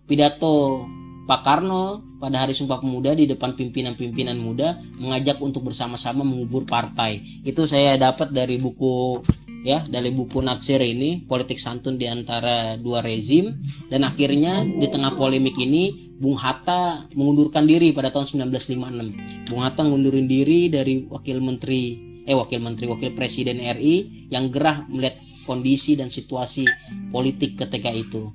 pidato 0.09 0.83
Pak 1.23 1.41
Karno 1.47 2.03
pada 2.19 2.43
hari 2.43 2.51
Sumpah 2.51 2.83
Pemuda 2.83 3.15
di 3.15 3.27
depan 3.27 3.55
pimpinan-pimpinan 3.55 4.35
muda 4.35 4.79
mengajak 4.99 5.39
untuk 5.39 5.71
bersama-sama 5.71 6.23
mengubur 6.27 6.67
partai. 6.67 7.23
Itu 7.47 7.63
saya 7.63 7.95
dapat 7.95 8.35
dari 8.35 8.59
buku 8.59 9.23
ya, 9.63 9.87
dari 9.87 10.11
buku 10.11 10.43
Natsir 10.43 10.83
ini, 10.83 11.23
politik 11.23 11.57
santun 11.57 11.95
di 11.95 12.05
antara 12.05 12.75
dua 12.75 12.99
rezim 12.99 13.55
dan 13.87 14.03
akhirnya 14.03 14.67
di 14.67 14.87
tengah 14.91 15.15
polemik 15.15 15.55
ini 15.57 16.13
Bung 16.19 16.37
Hatta 16.37 17.07
mengundurkan 17.15 17.65
diri 17.65 17.95
pada 17.95 18.11
tahun 18.11 18.51
1956. 18.51 19.49
Bung 19.49 19.61
Hatta 19.63 19.81
ngundurin 19.87 20.27
diri 20.27 20.67
dari 20.67 21.07
wakil 21.07 21.39
menteri 21.39 22.13
eh 22.23 22.35
wakil 22.35 22.63
menteri 22.63 22.87
wakil 22.87 23.11
presiden 23.15 23.59
RI 23.59 24.27
yang 24.31 24.47
gerah 24.47 24.87
melihat 24.87 25.19
kondisi 25.43 25.99
dan 25.99 26.07
situasi 26.07 26.63
politik 27.11 27.59
ketika 27.59 27.91
itu. 27.91 28.31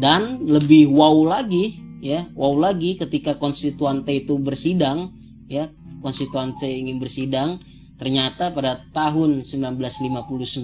Dan 0.00 0.44
lebih 0.44 0.92
wow 0.92 1.24
lagi 1.24 1.80
ya 2.02 2.26
wow 2.34 2.58
lagi 2.58 2.98
ketika 2.98 3.38
konstituante 3.38 4.10
itu 4.10 4.36
bersidang 4.36 5.14
ya 5.46 5.70
konstituante 6.02 6.66
ingin 6.66 6.98
bersidang 6.98 7.62
ternyata 8.02 8.50
pada 8.50 8.82
tahun 8.90 9.46
1959 9.46 10.58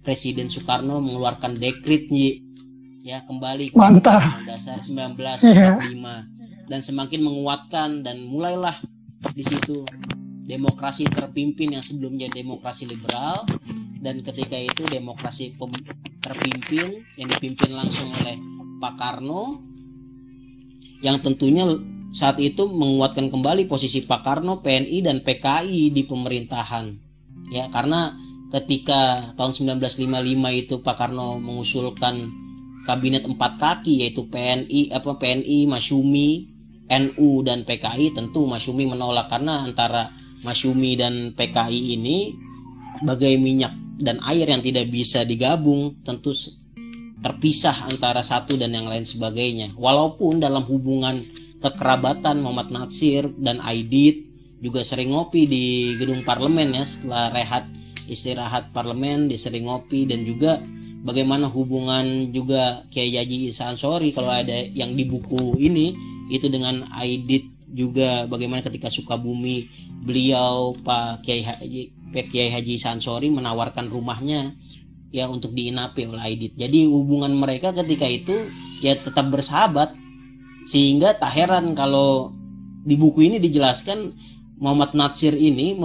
Presiden 0.00 0.48
Soekarno 0.48 0.96
mengeluarkan 0.96 1.60
dekrit 1.60 2.08
ya 3.04 3.20
kembali 3.28 3.68
ke 3.68 3.76
Mantap. 3.76 4.48
dasar 4.48 4.80
1945 4.80 5.44
yeah. 5.44 5.76
dan 6.64 6.80
semakin 6.80 7.20
menguatkan 7.20 8.00
dan 8.00 8.24
mulailah 8.24 8.80
di 9.36 9.44
situ 9.44 9.84
demokrasi 10.48 11.04
terpimpin 11.04 11.76
yang 11.76 11.84
sebelumnya 11.84 12.32
demokrasi 12.32 12.88
liberal 12.88 13.44
dan 14.00 14.24
ketika 14.24 14.56
itu 14.56 14.88
demokrasi 14.88 15.52
terpimpin 16.24 17.04
yang 17.20 17.28
dipimpin 17.28 17.76
langsung 17.76 18.08
oleh 18.24 18.40
Pak 18.80 18.94
Karno 18.96 19.60
yang 21.04 21.20
tentunya 21.20 21.68
saat 22.14 22.38
itu 22.38 22.70
menguatkan 22.70 23.26
kembali 23.26 23.66
posisi 23.66 24.06
Pak 24.06 24.22
Karno, 24.22 24.62
PNI 24.62 25.02
dan 25.02 25.26
PKI 25.26 25.90
di 25.90 26.02
pemerintahan. 26.06 26.94
Ya, 27.50 27.66
karena 27.74 28.14
ketika 28.54 29.34
tahun 29.34 29.82
1955 29.82 30.62
itu 30.62 30.74
Pak 30.78 30.94
Karno 30.94 31.42
mengusulkan 31.42 32.30
kabinet 32.86 33.26
empat 33.26 33.58
kaki 33.58 34.06
yaitu 34.06 34.30
PNI 34.30 34.94
apa 34.94 35.18
PNI, 35.18 35.66
Masyumi, 35.66 36.54
NU 36.86 37.42
dan 37.42 37.66
PKI 37.66 38.14
tentu 38.14 38.46
Masyumi 38.46 38.86
menolak 38.86 39.26
karena 39.26 39.66
antara 39.66 40.14
Masyumi 40.46 40.94
dan 40.94 41.34
PKI 41.34 41.98
ini 41.98 42.30
bagai 43.02 43.34
minyak 43.42 43.74
dan 43.98 44.22
air 44.22 44.46
yang 44.46 44.62
tidak 44.62 44.86
bisa 44.86 45.26
digabung 45.26 45.98
tentu 46.06 46.30
terpisah 47.24 47.88
antara 47.90 48.22
satu 48.22 48.54
dan 48.54 48.70
yang 48.70 48.86
lain 48.86 49.02
sebagainya. 49.02 49.74
Walaupun 49.74 50.38
dalam 50.38 50.62
hubungan 50.68 51.24
kekerabatan 51.64 52.44
Muhammad 52.44 52.68
Natsir 52.68 53.32
dan 53.40 53.64
Aidit 53.64 54.28
juga 54.60 54.84
sering 54.84 55.16
ngopi 55.16 55.48
di 55.48 55.64
gedung 55.96 56.20
parlemen 56.20 56.76
ya 56.76 56.84
setelah 56.84 57.32
rehat 57.32 57.64
istirahat 58.04 58.76
parlemen 58.76 59.32
disering 59.32 59.64
ngopi 59.64 60.04
dan 60.04 60.28
juga 60.28 60.60
bagaimana 61.04 61.48
hubungan 61.48 62.28
juga 62.36 62.84
Kiai 62.92 63.16
Haji 63.16 63.48
Isa 63.48 63.72
Ansori 63.72 64.12
kalau 64.12 64.28
ada 64.28 64.68
yang 64.76 64.92
di 64.92 65.08
buku 65.08 65.56
ini 65.56 65.96
itu 66.28 66.52
dengan 66.52 66.84
Aidit 66.92 67.48
juga 67.72 68.28
bagaimana 68.28 68.60
ketika 68.60 68.92
Sukabumi 68.92 69.66
beliau 70.04 70.76
Pak 70.84 71.24
Kiai 71.24 71.42
Haji 71.42 71.82
Pak 72.14 72.30
Kiai 72.30 72.52
Haji 72.52 72.78
Sansori 72.78 73.26
menawarkan 73.32 73.90
rumahnya 73.90 74.54
ya 75.10 75.26
untuk 75.26 75.50
diinapi 75.50 76.06
oleh 76.06 76.22
Aidit. 76.22 76.54
Jadi 76.54 76.86
hubungan 76.86 77.34
mereka 77.34 77.74
ketika 77.74 78.06
itu 78.06 78.46
ya 78.78 78.94
tetap 78.94 79.30
bersahabat 79.34 80.03
sehingga 80.68 81.16
tak 81.20 81.32
heran 81.32 81.76
kalau 81.76 82.32
di 82.84 82.96
buku 82.96 83.24
ini 83.24 83.36
dijelaskan 83.40 84.12
Muhammad 84.60 84.92
Natsir 84.96 85.34
ini 85.36 85.76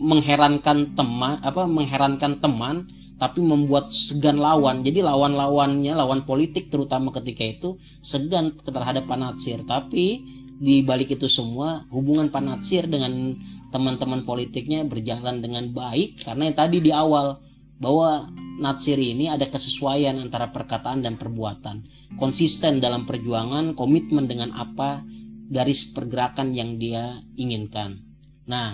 mengherankan 0.00 0.96
teman 0.96 1.40
apa 1.40 1.64
mengherankan 1.64 2.40
teman 2.40 2.88
tapi 3.16 3.40
membuat 3.40 3.88
segan 3.88 4.36
lawan. 4.36 4.84
Jadi 4.84 5.00
lawan-lawannya 5.00 5.96
lawan 5.96 6.28
politik 6.28 6.68
terutama 6.68 7.12
ketika 7.16 7.44
itu 7.48 7.68
segan 8.04 8.52
terhadap 8.60 9.08
Pak 9.08 9.16
Natsir. 9.16 9.64
Tapi 9.64 10.20
di 10.56 10.84
balik 10.84 11.16
itu 11.16 11.28
semua 11.28 11.84
hubungan 11.88 12.28
Pak 12.28 12.42
Natsir 12.44 12.84
dengan 12.88 13.36
teman-teman 13.72 14.28
politiknya 14.28 14.84
berjalan 14.84 15.40
dengan 15.40 15.72
baik. 15.72 16.20
Karena 16.20 16.52
yang 16.52 16.56
tadi 16.56 16.76
di 16.84 16.92
awal 16.92 17.40
bahwa 17.76 18.32
Natsir 18.56 18.96
ini 18.96 19.28
ada 19.28 19.44
kesesuaian 19.44 20.16
antara 20.16 20.48
perkataan 20.48 21.04
dan 21.04 21.20
perbuatan 21.20 21.84
konsisten 22.16 22.80
dalam 22.80 23.04
perjuangan 23.04 23.76
komitmen 23.76 24.24
dengan 24.24 24.56
apa 24.56 25.04
garis 25.52 25.92
pergerakan 25.92 26.56
yang 26.56 26.80
dia 26.80 27.20
inginkan 27.36 28.00
nah 28.48 28.72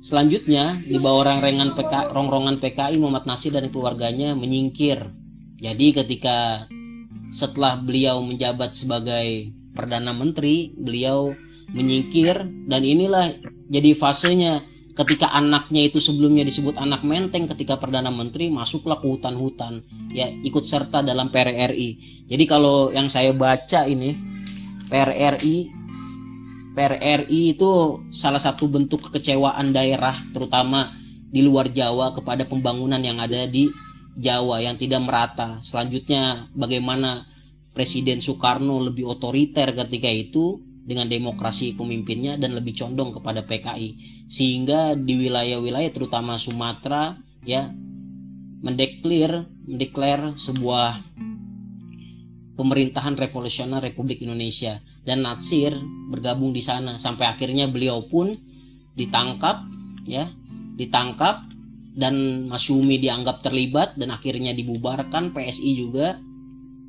Selanjutnya, 0.00 0.80
di 0.80 0.96
bawah 0.96 1.28
rongrongan 1.28 1.76
PK, 1.76 2.16
rongrongan 2.16 2.56
PKI 2.56 2.96
Muhammad 2.96 3.28
Nasir 3.28 3.52
dan 3.52 3.68
keluarganya 3.68 4.32
menyingkir. 4.32 4.96
Jadi 5.60 5.92
ketika 5.92 6.64
setelah 7.36 7.76
beliau 7.76 8.24
menjabat 8.24 8.72
sebagai 8.72 9.52
Perdana 9.76 10.16
Menteri, 10.16 10.72
beliau 10.72 11.36
menyingkir 11.76 12.32
dan 12.64 12.80
inilah 12.80 13.28
jadi 13.68 13.92
fasenya 13.92 14.64
ketika 14.94 15.30
anaknya 15.30 15.86
itu 15.86 16.02
sebelumnya 16.02 16.42
disebut 16.42 16.76
anak 16.76 17.06
menteng 17.06 17.46
ketika 17.50 17.78
Perdana 17.78 18.10
Menteri 18.10 18.50
masuklah 18.50 18.98
ke 18.98 19.06
hutan-hutan 19.06 19.82
ya 20.10 20.28
ikut 20.28 20.66
serta 20.66 21.02
dalam 21.06 21.30
PRRI. 21.30 22.22
Jadi 22.26 22.44
kalau 22.46 22.90
yang 22.90 23.06
saya 23.06 23.30
baca 23.34 23.86
ini 23.86 24.14
PRRI 24.90 25.56
PRRI 26.70 27.42
itu 27.58 27.70
salah 28.14 28.38
satu 28.38 28.70
bentuk 28.70 29.10
kekecewaan 29.10 29.74
daerah 29.74 30.22
terutama 30.30 30.94
di 31.30 31.42
luar 31.42 31.70
Jawa 31.70 32.14
kepada 32.14 32.46
pembangunan 32.46 32.98
yang 33.02 33.18
ada 33.18 33.46
di 33.46 33.70
Jawa 34.18 34.62
yang 34.62 34.74
tidak 34.78 35.02
merata. 35.06 35.62
Selanjutnya 35.62 36.50
bagaimana 36.54 37.26
Presiden 37.70 38.18
Soekarno 38.18 38.82
lebih 38.82 39.06
otoriter 39.06 39.70
ketika 39.70 40.10
itu 40.10 40.58
dengan 40.90 41.06
demokrasi 41.06 41.78
pemimpinnya 41.78 42.34
dan 42.34 42.58
lebih 42.58 42.74
condong 42.74 43.14
kepada 43.14 43.46
PKI 43.46 43.94
sehingga 44.26 44.98
di 44.98 45.14
wilayah-wilayah 45.14 45.94
terutama 45.94 46.34
Sumatera 46.34 47.14
ya 47.46 47.70
mendeklir 48.60 49.46
mendeklar 49.70 50.34
sebuah 50.34 51.06
pemerintahan 52.60 53.16
revolusioner 53.16 53.80
Republik 53.80 54.20
Indonesia. 54.20 54.84
Dan 55.00 55.24
Natsir 55.24 55.72
bergabung 56.12 56.52
di 56.52 56.60
sana. 56.60 57.00
Sampai 57.00 57.24
akhirnya 57.24 57.64
beliau 57.72 58.04
pun 58.04 58.36
ditangkap 58.98 59.64
ya 60.04 60.28
ditangkap. 60.76 61.48
Dan 61.90 62.46
Masyumi 62.46 63.02
dianggap 63.02 63.42
terlibat 63.42 63.98
dan 63.98 64.14
akhirnya 64.14 64.54
dibubarkan 64.54 65.34
PSI 65.34 65.74
juga 65.74 66.22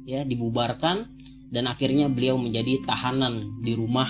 ya 0.05 0.21
dibubarkan 0.21 1.20
dan 1.51 1.67
akhirnya 1.67 2.07
beliau 2.07 2.39
menjadi 2.39 2.81
tahanan 2.87 3.59
di 3.59 3.75
rumah. 3.75 4.07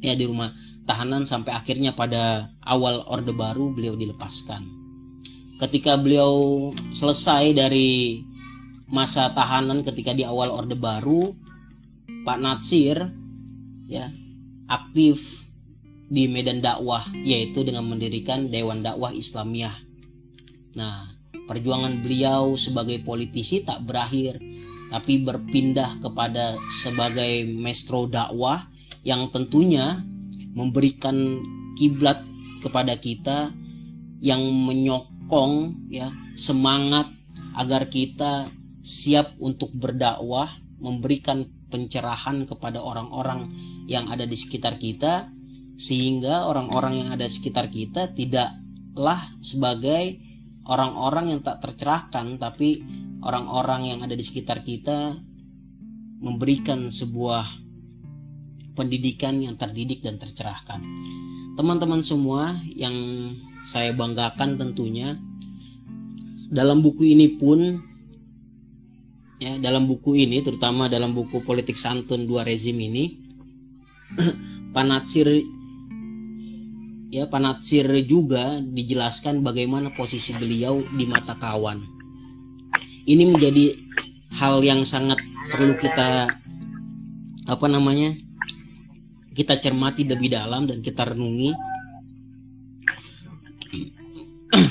Ya 0.00 0.16
di 0.16 0.28
rumah 0.28 0.52
tahanan 0.84 1.24
sampai 1.24 1.52
akhirnya 1.56 1.96
pada 1.96 2.52
awal 2.64 3.04
Orde 3.08 3.32
Baru 3.32 3.72
beliau 3.72 3.96
dilepaskan. 3.96 4.64
Ketika 5.60 6.00
beliau 6.00 6.72
selesai 6.92 7.52
dari 7.52 8.20
masa 8.88 9.32
tahanan 9.32 9.84
ketika 9.84 10.16
di 10.16 10.24
awal 10.24 10.52
Orde 10.52 10.76
Baru 10.76 11.36
Pak 12.24 12.38
Natsir 12.40 12.96
ya 13.88 14.08
aktif 14.68 15.20
di 16.10 16.26
medan 16.26 16.58
dakwah 16.58 17.06
yaitu 17.22 17.62
dengan 17.62 17.86
mendirikan 17.86 18.50
Dewan 18.50 18.82
Dakwah 18.82 19.14
Islamiyah. 19.14 19.78
Nah, 20.74 21.14
perjuangan 21.46 22.02
beliau 22.02 22.58
sebagai 22.58 22.98
politisi 23.06 23.62
tak 23.62 23.86
berakhir 23.86 24.42
tapi 24.90 25.22
berpindah 25.22 26.02
kepada 26.02 26.58
sebagai 26.82 27.46
maestro 27.46 28.10
dakwah 28.10 28.66
yang 29.06 29.30
tentunya 29.30 30.02
memberikan 30.52 31.40
kiblat 31.78 32.20
kepada 32.60 32.98
kita 32.98 33.54
yang 34.20 34.42
menyokong 34.44 35.88
ya 35.88 36.12
semangat 36.36 37.08
agar 37.56 37.88
kita 37.88 38.52
siap 38.80 39.36
untuk 39.40 39.72
berdakwah, 39.76 40.60
memberikan 40.80 41.48
pencerahan 41.70 42.48
kepada 42.48 42.82
orang-orang 42.82 43.52
yang 43.86 44.08
ada 44.10 44.26
di 44.26 44.34
sekitar 44.34 44.80
kita 44.80 45.30
sehingga 45.80 46.44
orang-orang 46.50 47.04
yang 47.04 47.08
ada 47.14 47.24
di 47.28 47.32
sekitar 47.32 47.72
kita 47.72 48.12
tidaklah 48.12 49.32
sebagai 49.40 50.18
orang-orang 50.68 51.36
yang 51.36 51.40
tak 51.40 51.62
tercerahkan 51.64 52.36
tapi 52.36 52.84
orang-orang 53.20 53.92
yang 53.94 53.98
ada 54.00 54.16
di 54.16 54.24
sekitar 54.24 54.64
kita 54.64 55.16
memberikan 56.20 56.92
sebuah 56.92 57.48
pendidikan 58.76 59.40
yang 59.40 59.56
terdidik 59.60 60.04
dan 60.04 60.16
tercerahkan. 60.16 60.80
Teman-teman 61.56 62.00
semua 62.00 62.56
yang 62.72 62.94
saya 63.68 63.92
banggakan 63.92 64.56
tentunya 64.56 65.20
dalam 66.48 66.80
buku 66.80 67.12
ini 67.12 67.36
pun 67.36 67.78
ya 69.40 69.56
dalam 69.60 69.88
buku 69.88 70.16
ini 70.16 70.40
terutama 70.40 70.88
dalam 70.88 71.12
buku 71.12 71.44
politik 71.44 71.76
santun 71.76 72.24
dua 72.24 72.44
rezim 72.44 72.76
ini 72.76 73.20
panatsir 74.76 75.44
ya 77.12 77.28
panatsir 77.28 77.86
juga 78.04 78.60
dijelaskan 78.60 79.44
bagaimana 79.44 79.92
posisi 79.96 80.32
beliau 80.36 80.82
di 80.96 81.04
mata 81.08 81.36
kawan 81.36 81.99
ini 83.10 83.26
menjadi 83.26 83.74
hal 84.30 84.62
yang 84.62 84.86
sangat 84.86 85.18
perlu 85.50 85.74
kita 85.74 86.30
apa 87.50 87.66
namanya 87.66 88.14
kita 89.34 89.58
cermati 89.58 90.06
lebih 90.06 90.30
dalam 90.30 90.70
dan 90.70 90.78
kita 90.78 91.10
renungi 91.10 91.50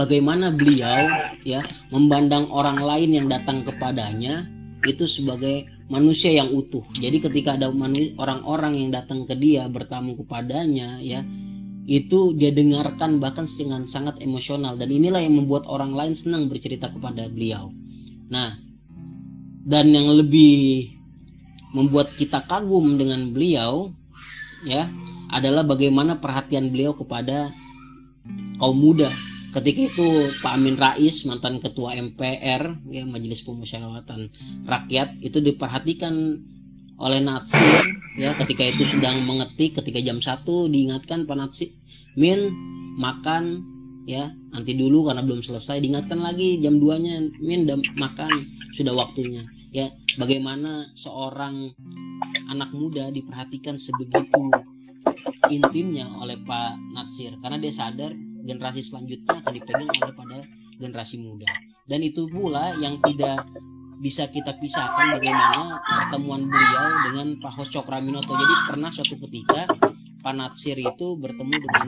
bagaimana 0.00 0.56
beliau 0.56 1.12
ya 1.44 1.60
memandang 1.92 2.48
orang 2.48 2.80
lain 2.80 3.12
yang 3.12 3.28
datang 3.28 3.60
kepadanya 3.60 4.48
itu 4.82 5.06
sebagai 5.06 5.70
manusia 5.86 6.34
yang 6.34 6.50
utuh. 6.50 6.82
Jadi 6.98 7.22
ketika 7.22 7.54
ada 7.54 7.70
orang-orang 8.18 8.82
yang 8.82 8.90
datang 8.90 9.28
ke 9.28 9.36
dia 9.38 9.68
bertamu 9.70 10.18
kepadanya 10.18 10.98
ya 10.98 11.22
itu 11.86 12.34
dia 12.38 12.54
dengarkan 12.54 13.18
bahkan 13.18 13.50
dengan 13.58 13.90
sangat 13.90 14.22
emosional 14.22 14.78
dan 14.78 14.86
inilah 14.86 15.18
yang 15.18 15.42
membuat 15.42 15.66
orang 15.66 15.94
lain 15.94 16.14
senang 16.14 16.46
bercerita 16.46 16.90
kepada 16.94 17.26
beliau. 17.26 17.74
Nah, 18.30 18.54
dan 19.66 19.90
yang 19.90 20.10
lebih 20.14 20.94
membuat 21.74 22.14
kita 22.14 22.44
kagum 22.46 23.00
dengan 23.00 23.32
beliau 23.34 23.90
ya 24.62 24.86
adalah 25.32 25.64
bagaimana 25.64 26.20
perhatian 26.20 26.70
beliau 26.70 26.92
kepada 26.92 27.50
kaum 28.60 28.78
muda 28.78 29.10
ketika 29.52 29.80
itu 29.92 30.08
Pak 30.40 30.52
Amin 30.54 30.76
Rais 30.80 31.24
mantan 31.28 31.60
ketua 31.60 31.96
MPR 31.96 32.88
ya 32.88 33.04
Majelis 33.04 33.44
Pemusyawaratan 33.44 34.32
Rakyat 34.64 35.20
itu 35.20 35.38
diperhatikan 35.40 36.14
oleh 37.00 37.20
Natsir 37.24 37.84
ya 38.20 38.36
ketika 38.36 38.62
itu 38.68 38.84
sedang 38.84 39.24
mengetik 39.24 39.80
ketika 39.80 39.98
jam 40.02 40.20
satu 40.20 40.68
diingatkan 40.68 41.24
Pak 41.24 41.36
Natsir 41.36 41.72
Min 42.12 42.52
makan 43.00 43.64
ya 44.04 44.34
nanti 44.52 44.76
dulu 44.76 45.08
karena 45.08 45.24
belum 45.24 45.40
selesai. 45.40 45.80
Diingatkan 45.80 46.20
lagi 46.20 46.60
jam 46.60 46.76
2 46.76 47.04
nya 47.04 47.14
Min 47.40 47.64
makan 47.96 48.30
sudah 48.76 48.92
waktunya. 48.92 49.48
Ya 49.72 49.92
bagaimana 50.20 50.92
seorang 50.92 51.72
anak 52.52 52.70
muda 52.76 53.08
diperhatikan 53.08 53.80
sebegitu 53.80 54.52
intimnya 55.48 56.12
oleh 56.20 56.36
Pak 56.44 56.76
Natsir? 56.92 57.32
Karena 57.40 57.56
dia 57.56 57.72
sadar 57.72 58.12
generasi 58.44 58.84
selanjutnya 58.84 59.40
akan 59.40 59.52
dipegang 59.56 59.88
oleh 59.88 60.14
pada 60.14 60.38
generasi 60.76 61.16
muda. 61.22 61.48
Dan 61.88 62.04
itu 62.04 62.28
pula 62.28 62.76
yang 62.76 63.00
tidak 63.00 63.46
bisa 64.02 64.26
kita 64.26 64.58
pisahkan 64.58 65.14
bagaimana 65.16 65.78
pertemuan 65.78 66.50
beliau 66.50 66.86
dengan 67.06 67.26
Pak 67.38 67.52
Hos 67.54 67.70
Cokraminoto 67.70 68.34
jadi 68.34 68.54
pernah 68.66 68.90
suatu 68.90 69.14
ketika 69.14 69.70
Pak 70.26 70.34
Natsir 70.34 70.74
itu 70.74 71.14
bertemu 71.22 71.54
dengan 71.62 71.86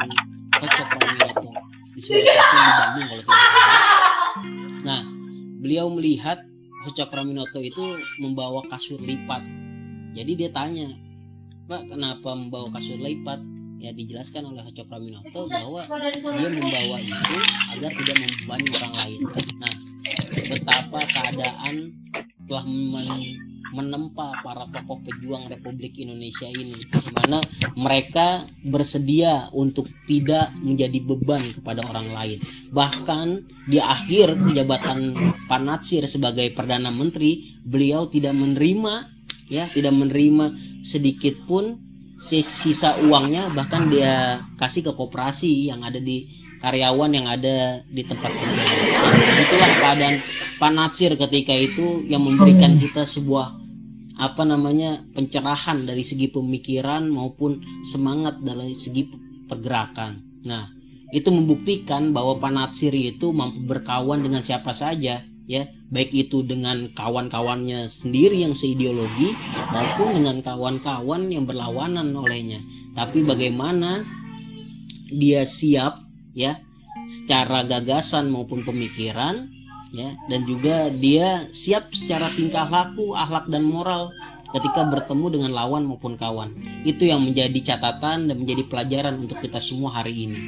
Hos 0.63 0.73
Cokraminoto 0.79 1.51
di 1.95 2.01
stasiun 2.01 2.23
di 2.23 2.73
Bandung 2.79 3.07
kalau 3.11 3.23
tidak 3.27 3.43
salah 3.51 3.83
nah 4.87 5.01
beliau 5.59 5.91
melihat 5.91 6.39
Cokraminoto 6.93 7.65
itu 7.65 7.97
membawa 8.21 8.61
kasur 8.69 9.01
lipat. 9.01 9.41
Jadi 10.13 10.33
dia 10.37 10.51
tanya, 10.53 10.93
Pak, 11.65 11.89
kenapa 11.89 12.37
membawa 12.37 12.69
kasur 12.77 13.01
lipat? 13.01 13.41
Ya 13.81 13.93
dijelaskan 13.97 14.53
oleh 14.53 14.65
Cokraminoto 14.77 15.49
bahwa 15.49 15.89
dia 16.21 16.49
membawa 16.53 16.97
itu 17.01 17.37
agar 17.73 17.91
tidak 17.93 18.17
membebani 18.21 18.69
orang 18.69 18.95
lain. 19.01 19.21
Nah, 19.61 19.75
betapa 20.49 21.01
keadaan 21.09 21.93
telah 22.45 22.65
menempa 23.75 24.39
para 24.45 24.71
tokoh 24.71 25.03
pejuang 25.03 25.51
Republik 25.51 25.99
Indonesia 25.99 26.47
ini 26.47 26.79
di 26.79 27.11
mana 27.11 27.43
mereka 27.75 28.47
bersedia 28.63 29.51
untuk 29.51 29.91
tidak 30.07 30.55
menjadi 30.63 31.03
beban 31.03 31.43
kepada 31.43 31.83
orang 31.89 32.15
lain 32.15 32.39
bahkan 32.71 33.43
di 33.67 33.83
akhir 33.83 34.39
jabatan 34.55 35.17
Pak 35.51 35.61
Natsir 35.65 36.07
sebagai 36.07 36.55
Perdana 36.55 36.95
Menteri 36.95 37.59
beliau 37.67 38.07
tidak 38.07 38.37
menerima 38.39 39.11
ya 39.51 39.67
tidak 39.75 39.91
menerima 39.97 40.55
sedikit 40.87 41.35
pun 41.51 41.81
sisa 42.23 43.03
uangnya 43.03 43.51
bahkan 43.53 43.91
dia 43.91 44.47
kasih 44.57 44.87
ke 44.87 44.93
koperasi 44.95 45.69
yang 45.69 45.83
ada 45.83 45.99
di 45.99 46.45
karyawan 46.65 47.11
yang 47.13 47.27
ada 47.29 47.85
di 47.85 48.03
tempat 48.09 48.33
kerja. 48.33 48.65
Itulah 49.45 49.71
keadaan 49.77 50.17
Pak 50.57 50.73
Natsir 50.73 51.13
ketika 51.21 51.53
itu 51.53 52.01
yang 52.09 52.25
memberikan 52.25 52.81
kita 52.81 53.05
sebuah 53.05 53.61
apa 54.15 54.43
namanya 54.47 55.03
pencerahan 55.13 55.85
dari 55.85 56.07
segi 56.07 56.31
pemikiran 56.31 57.11
maupun 57.11 57.61
semangat 57.85 58.41
dari 58.41 58.73
segi 58.73 59.11
pergerakan. 59.51 60.23
Nah, 60.47 60.71
itu 61.11 61.29
membuktikan 61.31 62.15
bahwa 62.15 62.39
Panatsir 62.39 62.95
itu 62.95 63.35
mampu 63.35 63.67
berkawan 63.67 64.23
dengan 64.23 64.41
siapa 64.41 64.71
saja 64.73 65.23
ya, 65.45 65.63
baik 65.91 66.11
itu 66.15 66.47
dengan 66.47 66.91
kawan-kawannya 66.95 67.91
sendiri 67.91 68.47
yang 68.47 68.55
seideologi 68.57 69.35
maupun 69.71 70.23
dengan 70.23 70.41
kawan-kawan 70.41 71.29
yang 71.29 71.45
berlawanan 71.45 72.15
olehnya. 72.15 72.63
Tapi 72.95 73.27
bagaimana 73.27 74.07
dia 75.11 75.43
siap 75.43 76.01
ya 76.35 76.59
secara 77.09 77.65
gagasan 77.65 78.33
maupun 78.33 78.65
pemikiran 78.65 79.49
ya 79.95 80.19
dan 80.27 80.43
juga 80.49 80.91
dia 80.91 81.47
siap 81.55 81.95
secara 81.95 82.35
tingkah 82.35 82.67
laku, 82.67 83.15
akhlak 83.15 83.47
dan 83.47 83.63
moral 83.63 84.11
ketika 84.55 84.87
bertemu 84.87 85.27
dengan 85.39 85.51
lawan 85.51 85.83
maupun 85.87 86.15
kawan. 86.15 86.55
Itu 86.87 87.11
yang 87.11 87.27
menjadi 87.27 87.75
catatan 87.75 88.31
dan 88.31 88.37
menjadi 88.39 88.67
pelajaran 88.71 89.19
untuk 89.19 89.43
kita 89.43 89.59
semua 89.59 89.91
hari 90.03 90.31
ini. 90.31 90.41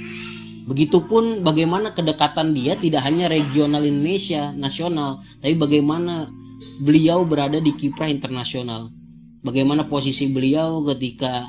Begitupun 0.66 1.46
bagaimana 1.46 1.94
kedekatan 1.94 2.54
dia 2.54 2.74
tidak 2.74 3.06
hanya 3.06 3.30
regional 3.30 3.86
Indonesia, 3.86 4.50
nasional, 4.50 5.22
tapi 5.38 5.54
bagaimana 5.54 6.26
beliau 6.82 7.22
berada 7.22 7.62
di 7.62 7.70
kiprah 7.74 8.10
internasional. 8.10 8.90
Bagaimana 9.46 9.86
posisi 9.86 10.26
beliau 10.26 10.82
ketika 10.90 11.46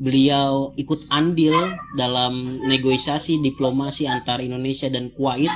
beliau 0.00 0.72
ikut 0.80 1.06
andil 1.12 1.54
dalam 1.94 2.64
negosiasi 2.64 3.38
diplomasi 3.42 4.08
antara 4.08 4.40
Indonesia 4.40 4.88
dan 4.88 5.12
Kuwait 5.12 5.52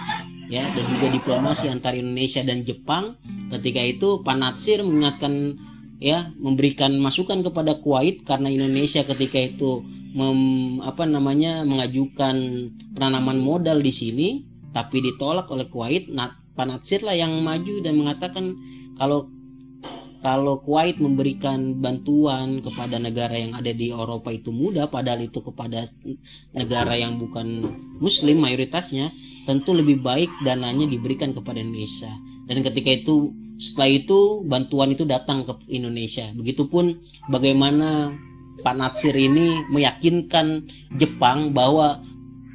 ya 0.47 0.71
dan 0.75 0.85
juga 0.87 1.11
diplomasi 1.11 1.67
antara 1.67 1.99
Indonesia 1.99 2.43
dan 2.45 2.63
Jepang. 2.63 3.19
Ketika 3.51 3.83
itu 3.83 4.09
Pak 4.23 4.37
Natsir 4.37 4.83
mengingatkan 4.83 5.59
ya 5.99 6.31
memberikan 6.37 6.99
masukan 7.01 7.41
kepada 7.43 7.81
Kuwait 7.81 8.23
karena 8.29 8.53
Indonesia 8.53 9.03
ketika 9.03 9.39
itu 9.41 9.83
mem, 10.17 10.81
apa 10.85 11.05
namanya 11.05 11.65
mengajukan 11.65 12.37
penanaman 12.97 13.41
modal 13.41 13.81
di 13.81 13.93
sini 13.93 14.29
tapi 14.77 15.01
ditolak 15.01 15.49
oleh 15.49 15.67
Kuwait. 15.73 16.13
Nah, 16.13 16.37
Pak 16.57 16.67
Natsir 16.69 17.01
lah 17.05 17.17
yang 17.17 17.41
maju 17.41 17.81
dan 17.85 17.97
mengatakan 17.97 18.57
kalau 18.97 19.29
kalau 20.27 20.59
Kuwait 20.59 20.99
memberikan 20.99 21.79
bantuan 21.79 22.59
kepada 22.59 22.99
negara 22.99 23.39
yang 23.39 23.55
ada 23.55 23.71
di 23.71 23.95
Eropa 23.95 24.35
itu 24.35 24.51
mudah 24.51 24.91
padahal 24.91 25.23
itu 25.23 25.39
kepada 25.39 25.87
negara 26.51 26.99
yang 26.99 27.23
bukan 27.23 27.63
muslim 28.03 28.43
mayoritasnya 28.43 29.15
tentu 29.47 29.71
lebih 29.71 30.03
baik 30.03 30.27
dananya 30.43 30.91
diberikan 30.91 31.31
kepada 31.31 31.63
Indonesia. 31.63 32.11
Dan 32.51 32.67
ketika 32.67 32.91
itu 32.91 33.31
setelah 33.63 34.03
itu 34.03 34.43
bantuan 34.43 34.99
itu 34.99 35.07
datang 35.07 35.47
ke 35.47 35.63
Indonesia. 35.71 36.27
Begitupun 36.35 37.07
bagaimana 37.31 38.11
Pak 38.67 38.75
Natsir 38.75 39.15
ini 39.15 39.63
meyakinkan 39.71 40.67
Jepang 40.99 41.55
bahwa 41.55 42.03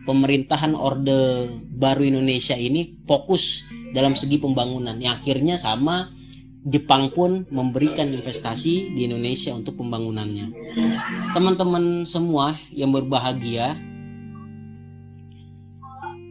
pemerintahan 0.03 0.75
Orde 0.75 1.47
Baru 1.71 2.03
Indonesia 2.03 2.59
ini 2.59 2.99
fokus 3.07 3.63
dalam 3.95 4.19
segi 4.19 4.43
pembangunan. 4.43 4.99
Yang 4.99 5.23
akhirnya 5.23 5.55
sama 5.55 6.19
Jepang 6.61 7.09
pun 7.09 7.49
memberikan 7.49 8.13
investasi 8.13 8.93
di 8.93 9.09
Indonesia 9.09 9.49
untuk 9.49 9.81
pembangunannya. 9.81 10.53
Teman-teman 11.33 12.05
semua 12.05 12.53
yang 12.69 12.93
berbahagia, 12.93 13.73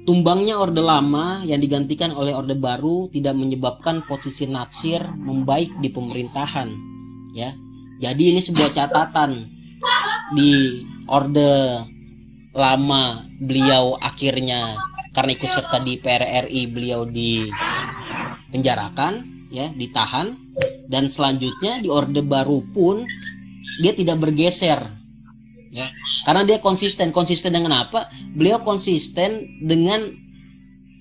tumbangnya 0.07 0.63
Orde 0.63 0.87
Lama 0.87 1.43
yang 1.43 1.59
digantikan 1.59 2.15
oleh 2.15 2.31
Orde 2.31 2.55
Baru 2.55 3.11
tidak 3.11 3.35
menyebabkan 3.35 4.07
posisi 4.07 4.47
Natsir 4.47 5.03
membaik 5.03 5.75
di 5.83 5.91
pemerintahan. 5.91 6.71
Ya, 7.35 7.51
jadi 7.99 8.31
ini 8.31 8.39
sebuah 8.39 8.71
catatan 8.71 9.51
di 10.39 10.87
Orde 11.11 11.83
Lama 12.55 13.27
beliau 13.43 13.99
akhirnya 13.99 14.79
karena 15.11 15.35
ikut 15.35 15.51
serta 15.51 15.83
di 15.83 15.99
PRRI 15.99 16.71
beliau 16.71 17.03
dipenjarakan 17.03 19.40
ya 19.51 19.75
ditahan. 19.75 20.39
Dan 20.91 21.07
selanjutnya 21.07 21.79
di 21.83 21.87
orde 21.91 22.23
baru 22.23 22.63
pun 22.75 23.07
dia 23.83 23.95
tidak 23.95 24.23
bergeser 24.23 24.91
ya. 25.71 25.91
Karena 26.27 26.43
dia 26.47 26.59
konsisten. 26.59 27.11
Konsisten 27.15 27.55
dengan 27.55 27.87
apa? 27.87 28.11
Beliau 28.35 28.63
konsisten 28.63 29.61
dengan 29.63 30.11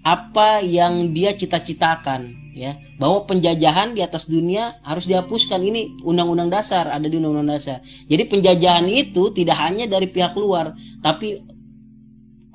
apa 0.06 0.62
yang 0.62 1.14
dia 1.14 1.34
cita-citakan 1.34 2.54
ya. 2.54 2.78
Bahwa 2.97 3.26
penjajahan 3.26 3.97
di 3.97 4.02
atas 4.02 4.30
dunia 4.30 4.78
harus 4.86 5.10
dihapuskan. 5.10 5.62
Ini 5.62 6.06
undang-undang 6.06 6.50
dasar 6.50 6.89
ada 6.89 7.06
di 7.06 7.16
undang-undang 7.18 7.58
dasar. 7.58 7.82
Jadi 8.06 8.30
penjajahan 8.30 8.86
itu 8.89 9.34
tidak 9.34 9.58
hanya 9.58 9.89
dari 9.89 10.10
pihak 10.10 10.38
luar 10.38 10.74
tapi 11.00 11.50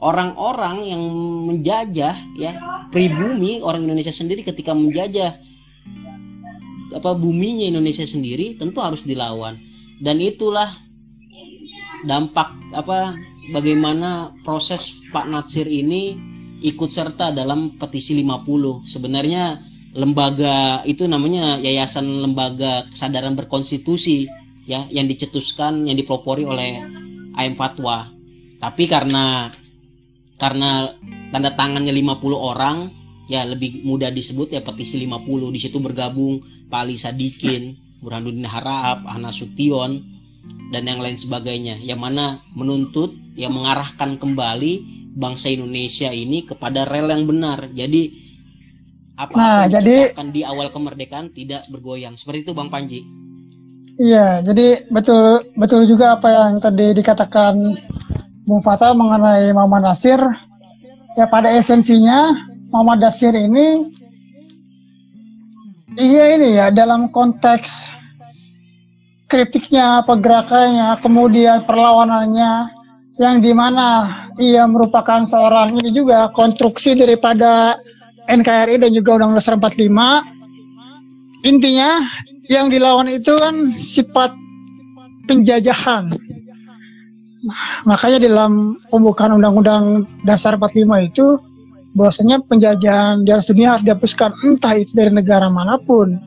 orang-orang 0.05 0.85
yang 0.85 1.03
menjajah 1.49 2.15
ya 2.37 2.53
pribumi 2.93 3.65
orang 3.65 3.89
Indonesia 3.89 4.13
sendiri 4.13 4.45
ketika 4.45 4.77
menjajah 4.77 5.41
apa 6.95 7.13
buminya 7.19 7.67
Indonesia 7.67 8.07
sendiri 8.07 8.55
tentu 8.55 8.79
harus 8.79 9.03
dilawan. 9.03 9.59
Dan 9.99 10.23
itulah 10.23 10.71
dampak 12.07 12.55
apa 12.75 13.19
bagaimana 13.51 14.35
proses 14.47 14.95
Pak 15.11 15.27
Natsir 15.27 15.67
ini 15.67 16.15
ikut 16.65 16.89
serta 16.89 17.35
dalam 17.35 17.77
petisi 17.77 18.17
50 18.17 18.89
sebenarnya 18.89 19.61
lembaga 19.95 20.83
itu 20.89 21.07
namanya 21.07 21.61
Yayasan 21.61 22.25
Lembaga 22.25 22.89
Kesadaran 22.91 23.39
Berkonstitusi 23.39 24.27
ya 24.67 24.89
yang 24.91 25.07
dicetuskan 25.07 25.87
yang 25.87 25.97
dipelopori 26.01 26.43
oleh 26.43 26.83
AM 27.37 27.55
Fatwa. 27.55 28.11
Tapi 28.59 28.89
karena 28.89 29.53
karena 30.41 30.97
tanda 31.31 31.55
tangannya 31.55 31.95
50 31.95 32.35
orang 32.35 32.91
ya 33.31 33.47
lebih 33.47 33.87
mudah 33.87 34.13
disebut 34.13 34.53
ya 34.53 34.61
petisi 34.61 35.01
50 35.05 35.55
di 35.55 35.61
situ 35.61 35.79
bergabung 35.81 36.43
Pali 36.69 36.97
Sadikin, 36.99 37.77
Burhanuddin 38.01 38.45
Harahap, 38.45 39.05
Ana 39.09 39.33
Sution 39.33 40.15
dan 40.73 40.85
yang 40.85 41.01
lain 41.01 41.17
sebagainya 41.17 41.81
yang 41.81 42.03
mana 42.03 42.43
menuntut 42.53 43.15
yang 43.39 43.55
mengarahkan 43.55 44.21
kembali 44.21 45.05
bangsa 45.15 45.49
Indonesia 45.51 46.11
ini 46.11 46.45
kepada 46.45 46.85
rel 46.85 47.09
yang 47.11 47.25
benar. 47.25 47.71
Jadi 47.73 48.27
apa 49.15 49.35
nah, 49.39 49.63
jadi 49.71 50.11
di 50.35 50.43
awal 50.43 50.75
kemerdekaan 50.75 51.31
tidak 51.31 51.65
bergoyang. 51.71 52.19
Seperti 52.19 52.51
itu 52.51 52.53
Bang 52.53 52.69
Panji. 52.69 53.07
Iya, 53.95 54.43
jadi 54.43 54.91
betul 54.91 55.55
betul 55.55 55.87
juga 55.87 56.19
apa 56.19 56.27
yang 56.27 56.59
tadi 56.59 56.99
dikatakan 56.99 57.79
Bung 58.43 58.63
Fatah 58.67 58.91
mengenai 58.91 59.55
Muhammad 59.55 59.87
Nasir. 59.87 60.19
Ya 61.15 61.31
pada 61.31 61.47
esensinya 61.55 62.35
Muhammad 62.75 63.07
Nasir 63.07 63.31
ini 63.39 63.87
Iya 65.95 66.25
ini 66.35 66.59
ya 66.59 66.75
dalam 66.75 67.07
konteks 67.15 67.87
kritiknya, 69.31 70.03
pergerakannya, 70.03 70.99
kemudian 70.99 71.63
perlawanannya 71.67 72.71
yang 73.19 73.39
di 73.39 73.55
mana 73.55 74.11
ia 74.43 74.67
merupakan 74.67 75.23
seorang 75.23 75.71
ini 75.79 75.95
juga 75.95 76.31
konstruksi 76.35 76.99
daripada 76.99 77.79
NKRI 78.27 78.83
dan 78.83 78.91
juga 78.91 79.23
Undang-Undang 79.23 79.71
45. 79.71 81.47
Intinya 81.47 82.03
yang 82.51 82.75
dilawan 82.75 83.07
itu 83.07 83.37
kan 83.39 83.71
sifat 83.79 84.35
penjajahan. 85.31 86.11
Nah, 87.45 87.85
makanya 87.85 88.19
dalam 88.25 88.81
pembukaan 88.89 89.37
Undang-Undang 89.37 90.09
Dasar 90.25 90.57
45 90.57 91.07
itu 91.07 91.39
bahwasanya 91.95 92.43
penjajahan 92.45 93.23
di 93.23 93.31
atas 93.31 93.49
dunia 93.49 93.79
harus 93.79 93.87
dihapuskan 93.87 94.35
entah 94.43 94.75
itu 94.75 94.91
dari 94.93 95.15
negara 95.15 95.47
mana 95.47 95.79
pun 95.79 96.19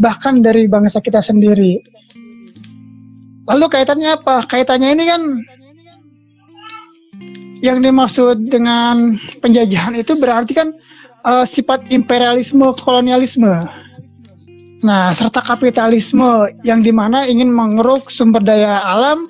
bahkan 0.00 0.40
dari 0.40 0.64
bangsa 0.64 1.02
kita 1.02 1.20
sendiri. 1.20 1.82
Lalu 3.50 3.66
kaitannya 3.68 4.16
apa? 4.16 4.46
Kaitannya 4.46 4.96
ini 4.96 5.04
kan 5.04 5.22
yang 7.60 7.84
dimaksud 7.84 8.48
dengan 8.48 9.20
penjajahan 9.44 9.98
itu 9.98 10.16
berarti 10.16 10.56
kan 10.56 10.72
uh, 11.28 11.44
sifat 11.44 11.84
imperialisme 11.92 12.64
kolonialisme. 12.80 13.68
Nah 14.80 15.12
serta 15.12 15.44
kapitalisme 15.44 16.48
yang 16.64 16.80
di 16.80 16.88
mana 16.94 17.28
ingin 17.28 17.52
mengeruk 17.52 18.08
sumber 18.08 18.40
daya 18.40 18.80
alam 18.80 19.28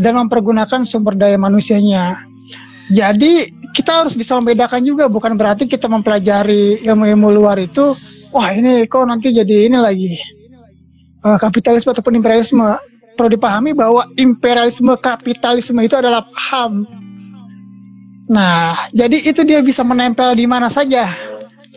dan 0.00 0.16
mempergunakan 0.16 0.88
sumber 0.88 1.12
daya 1.12 1.36
manusianya 1.36 2.16
jadi 2.90 3.50
kita 3.74 4.06
harus 4.06 4.14
bisa 4.14 4.38
membedakan 4.38 4.80
juga. 4.86 5.10
Bukan 5.10 5.34
berarti 5.34 5.66
kita 5.66 5.90
mempelajari 5.90 6.80
ilmu-ilmu 6.86 7.28
luar 7.34 7.58
itu 7.58 7.98
wah 8.30 8.48
ini 8.54 8.86
kok 8.86 9.04
nanti 9.04 9.34
jadi 9.34 9.66
ini 9.66 9.78
lagi. 9.78 10.14
Uh, 11.26 11.36
kapitalisme 11.36 11.90
ataupun 11.90 12.16
imperialisme. 12.16 12.78
Perlu 13.16 13.32
dipahami 13.32 13.72
bahwa 13.72 14.04
imperialisme 14.20 14.92
kapitalisme 15.00 15.80
itu 15.80 15.96
adalah 15.96 16.28
paham. 16.36 16.84
Nah 18.28 18.86
jadi 18.92 19.24
itu 19.24 19.40
dia 19.42 19.64
bisa 19.64 19.80
menempel 19.80 20.36
di 20.36 20.44
mana 20.44 20.68
saja. 20.68 21.10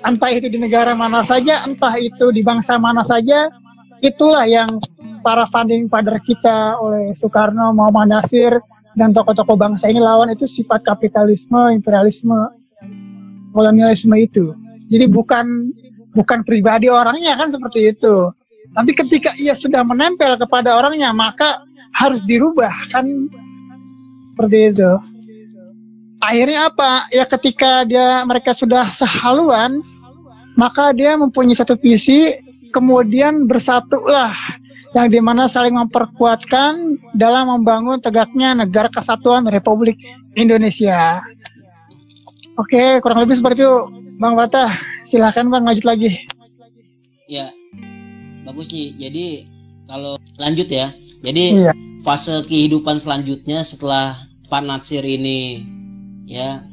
Entah 0.04 0.32
itu 0.32 0.48
di 0.48 0.60
negara 0.60 0.96
mana 0.96 1.24
saja 1.24 1.64
entah 1.68 1.96
itu 2.00 2.32
di 2.32 2.40
bangsa 2.40 2.80
mana 2.80 3.04
saja 3.04 3.52
itulah 4.00 4.48
yang 4.48 4.80
para 5.20 5.44
funding 5.52 5.92
father 5.92 6.16
kita 6.24 6.80
oleh 6.80 7.12
Soekarno 7.12 7.76
Muhammad 7.76 8.16
Nasir 8.16 8.64
dan 9.00 9.16
tokoh-tokoh 9.16 9.56
bangsa 9.56 9.88
ini 9.88 10.04
lawan 10.04 10.36
itu 10.36 10.44
sifat 10.44 10.84
kapitalisme, 10.84 11.72
imperialisme, 11.72 12.36
kolonialisme 13.56 14.12
itu. 14.20 14.52
Jadi 14.92 15.08
bukan 15.08 15.72
bukan 16.12 16.44
pribadi 16.44 16.92
orangnya 16.92 17.40
kan 17.40 17.48
seperti 17.48 17.96
itu. 17.96 18.28
Tapi 18.76 18.92
ketika 18.92 19.32
ia 19.40 19.56
sudah 19.56 19.82
menempel 19.88 20.36
kepada 20.36 20.76
orangnya 20.76 21.16
maka 21.16 21.64
harus 21.96 22.20
dirubah 22.28 22.76
kan 22.92 23.08
seperti 24.36 24.76
itu. 24.76 24.92
Akhirnya 26.20 26.68
apa? 26.68 27.08
Ya 27.16 27.24
ketika 27.24 27.88
dia 27.88 28.28
mereka 28.28 28.52
sudah 28.52 28.92
sehaluan 28.92 29.80
maka 30.60 30.92
dia 30.92 31.16
mempunyai 31.16 31.56
satu 31.56 31.80
visi 31.80 32.36
kemudian 32.76 33.48
bersatulah 33.48 34.36
yang 34.98 35.08
di 35.10 35.22
mana 35.22 35.46
saling 35.46 35.78
memperkuatkan 35.78 36.98
dalam 37.14 37.50
membangun 37.50 38.02
tegaknya 38.02 38.58
negara 38.58 38.90
kesatuan 38.90 39.46
Republik 39.46 40.02
Indonesia. 40.34 41.22
Oke, 42.58 43.00
kurang 43.00 43.24
lebih 43.24 43.40
seperti 43.40 43.64
itu, 43.64 43.76
Bang 44.18 44.36
Fatah. 44.36 44.74
Silahkan 45.06 45.48
Bang, 45.48 45.64
lanjut 45.64 45.86
lagi. 45.86 46.26
Ya, 47.30 47.54
bagus 48.44 48.74
sih. 48.74 48.98
Jadi 48.98 49.46
kalau 49.86 50.18
lanjut 50.42 50.68
ya, 50.68 50.92
jadi 51.22 51.70
iya. 51.70 51.74
fase 52.02 52.44
kehidupan 52.50 52.98
selanjutnya 52.98 53.62
setelah 53.62 54.26
Pak 54.50 54.66
Natsir 54.66 55.06
ini 55.06 55.64
ya 56.26 56.66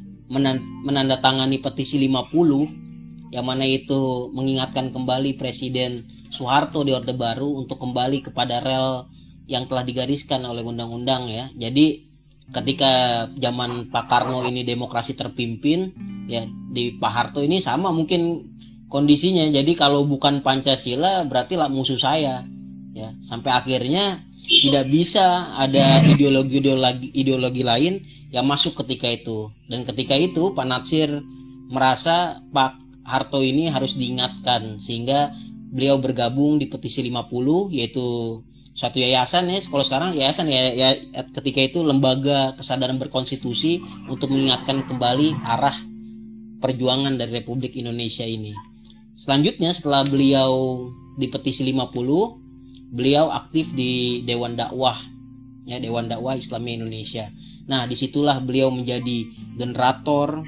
menandatangani 0.83 1.61
petisi 1.63 2.01
50 2.03 3.31
yang 3.31 3.45
mana 3.47 3.69
itu 3.69 4.33
mengingatkan 4.33 4.91
kembali 4.91 5.39
Presiden 5.39 6.07
Soeharto 6.37 6.85
di 6.85 6.93
Orde 6.93 7.17
Baru 7.17 7.57
untuk 7.57 7.81
kembali 7.81 8.29
kepada 8.29 8.61
rel 8.61 9.09
yang 9.49 9.65
telah 9.65 9.87
digariskan 9.87 10.45
oleh 10.45 10.61
undang-undang 10.61 11.33
ya. 11.33 11.49
Jadi 11.57 12.05
ketika 12.53 13.27
zaman 13.35 13.91
Pak 13.91 14.07
Karno 14.07 14.47
ini 14.47 14.63
demokrasi 14.63 15.19
terpimpin 15.19 15.91
ya 16.31 16.47
di 16.47 16.95
Pak 16.95 17.13
Harto 17.13 17.41
ini 17.41 17.65
sama 17.65 17.91
mungkin 17.91 18.53
kondisinya. 18.93 19.49
Jadi 19.49 19.73
kalau 19.75 20.05
bukan 20.05 20.45
Pancasila 20.45 21.25
berarti 21.25 21.57
lah 21.57 21.73
musuh 21.73 21.99
saya 21.99 22.45
ya. 22.93 23.17
Sampai 23.25 23.57
akhirnya 23.57 24.23
tidak 24.47 24.87
bisa 24.93 25.57
ada 25.59 26.07
ideologi-ideologi 26.07 27.11
ideologi 27.17 27.63
lain 27.67 27.95
yang 28.31 28.47
masuk 28.47 28.79
ketika 28.85 29.11
itu. 29.11 29.51
Dan 29.67 29.83
ketika 29.83 30.15
itu 30.15 30.55
Pak 30.55 30.67
Natsir 30.67 31.23
merasa 31.71 32.43
Pak 32.55 32.79
Harto 33.07 33.43
ini 33.43 33.71
harus 33.71 33.95
diingatkan 33.95 34.83
sehingga 34.83 35.31
beliau 35.77 36.01
bergabung 36.01 36.57
di 36.57 36.73
petisi 36.73 37.05
50 37.05 37.77
yaitu 37.77 38.41
suatu 38.73 38.97
yayasan 38.97 39.53
ya 39.53 39.61
kalau 39.69 39.85
sekarang 39.85 40.17
yayasan 40.17 40.49
ya, 40.49 40.73
ya 40.73 40.89
ketika 41.37 41.61
itu 41.61 41.85
lembaga 41.85 42.57
kesadaran 42.57 42.97
berkonstitusi 42.97 43.85
untuk 44.09 44.33
mengingatkan 44.33 44.89
kembali 44.89 45.37
arah 45.45 45.77
perjuangan 46.65 47.21
dari 47.21 47.45
Republik 47.45 47.77
Indonesia 47.77 48.25
ini. 48.25 48.57
Selanjutnya 49.17 49.77
setelah 49.77 50.09
beliau 50.09 50.89
di 51.17 51.29
petisi 51.29 51.65
50, 51.69 52.97
beliau 52.97 53.29
aktif 53.33 53.73
di 53.77 54.25
Dewan 54.25 54.57
Dakwah 54.57 54.97
ya 55.67 55.83
Dewan 55.83 56.09
Dakwah 56.09 56.39
Islamia 56.39 56.79
Indonesia. 56.81 57.29
Nah, 57.67 57.85
di 57.91 57.99
situlah 57.99 58.39
beliau 58.39 58.71
menjadi 58.71 59.27
generator 59.59 60.47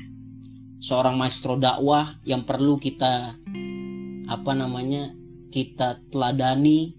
seorang 0.79 1.18
maestro 1.18 1.59
dakwah 1.59 2.14
yang 2.22 2.47
perlu 2.47 2.79
kita 2.79 3.35
apa 4.31 4.53
namanya 4.55 5.18
kita 5.49 6.01
teladani 6.13 6.93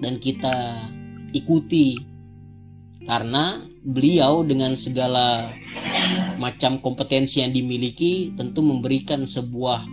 dan 0.00 0.20
kita 0.20 0.84
ikuti 1.32 1.98
karena 3.04 3.64
beliau 3.84 4.44
dengan 4.44 4.76
segala 4.76 5.52
macam 6.36 6.78
kompetensi 6.78 7.40
yang 7.40 7.56
dimiliki 7.56 8.36
tentu 8.36 8.60
memberikan 8.60 9.24
sebuah 9.24 9.86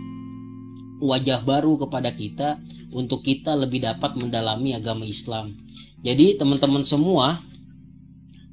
wajah 1.00 1.44
baru 1.44 1.76
kepada 1.86 2.12
kita 2.12 2.60
untuk 2.92 3.24
kita 3.24 3.52
lebih 3.56 3.84
dapat 3.84 4.16
mendalami 4.16 4.72
agama 4.76 5.04
Islam. 5.04 5.56
Jadi 6.00 6.38
teman-teman 6.40 6.84
semua 6.86 7.42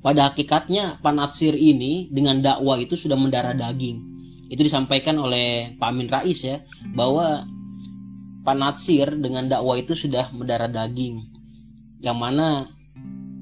pada 0.04 0.28
hakikatnya 0.32 1.00
Panatsir 1.00 1.56
ini 1.56 2.12
dengan 2.12 2.44
dakwah 2.44 2.76
itu 2.76 3.00
sudah 3.00 3.16
mendarah 3.16 3.56
daging. 3.56 4.04
Itu 4.52 4.62
disampaikan 4.64 5.16
oleh 5.18 5.76
Pak 5.80 5.88
Amin 5.88 6.12
Rais 6.12 6.44
ya 6.44 6.60
bahwa 6.92 7.48
Pak 8.44 8.56
Natsir 8.60 9.08
dengan 9.16 9.48
dakwah 9.48 9.80
itu 9.80 9.96
sudah 9.96 10.28
mendarah 10.36 10.68
daging. 10.68 11.24
Yang 12.04 12.18
mana 12.20 12.48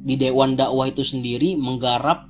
di 0.02 0.18
Dewan 0.18 0.58
Dakwah 0.58 0.89
itu 0.89 1.02
sendiri 1.06 1.58
menggarap 1.58 2.30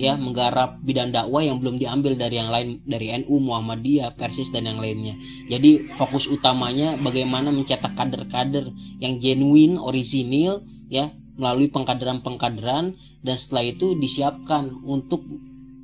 ya 0.00 0.16
menggarap 0.16 0.80
bidang 0.82 1.12
dakwah 1.12 1.44
yang 1.44 1.60
belum 1.60 1.76
diambil 1.76 2.16
dari 2.16 2.40
yang 2.40 2.50
lain 2.50 2.80
dari 2.88 3.12
NU 3.22 3.38
Muhammadiyah 3.38 4.16
Persis 4.16 4.48
dan 4.50 4.66
yang 4.66 4.80
lainnya. 4.80 5.14
Jadi 5.48 5.94
fokus 6.00 6.26
utamanya 6.26 6.96
bagaimana 6.98 7.52
mencetak 7.52 7.94
kader-kader 7.94 8.72
yang 8.98 9.20
genuine 9.20 9.76
orisinil 9.76 10.64
ya 10.88 11.12
melalui 11.36 11.72
pengkaderan-pengkaderan 11.72 12.96
dan 13.24 13.36
setelah 13.38 13.64
itu 13.72 13.96
disiapkan 13.96 14.84
untuk 14.84 15.24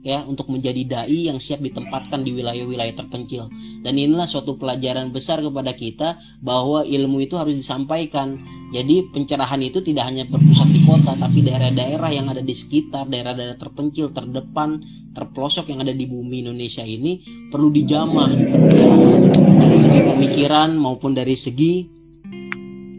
ya 0.07 0.22
untuk 0.22 0.46
menjadi 0.49 0.82
dai 0.86 1.26
yang 1.26 1.42
siap 1.42 1.59
ditempatkan 1.59 2.22
di 2.22 2.30
wilayah-wilayah 2.34 2.94
terpencil. 2.94 3.51
Dan 3.82 3.99
inilah 3.99 4.30
suatu 4.30 4.55
pelajaran 4.55 5.11
besar 5.11 5.42
kepada 5.42 5.74
kita 5.74 6.18
bahwa 6.38 6.86
ilmu 6.86 7.22
itu 7.22 7.34
harus 7.34 7.59
disampaikan. 7.59 8.38
Jadi 8.68 9.09
pencerahan 9.11 9.64
itu 9.64 9.80
tidak 9.80 10.12
hanya 10.12 10.28
berpusat 10.28 10.68
di 10.68 10.84
kota 10.84 11.16
tapi 11.16 11.40
daerah-daerah 11.40 12.11
yang 12.12 12.28
ada 12.28 12.44
di 12.44 12.53
sekitar, 12.53 13.09
daerah-daerah 13.09 13.57
terpencil, 13.57 14.12
terdepan, 14.12 14.84
terpelosok 15.16 15.72
yang 15.72 15.80
ada 15.82 15.96
di 15.96 16.05
bumi 16.05 16.44
Indonesia 16.44 16.84
ini 16.84 17.24
perlu 17.49 17.72
dijamah 17.72 18.28
dari 19.59 19.76
segi 19.82 20.01
pemikiran 20.05 20.70
maupun 20.76 21.16
dari 21.16 21.34
segi 21.34 21.72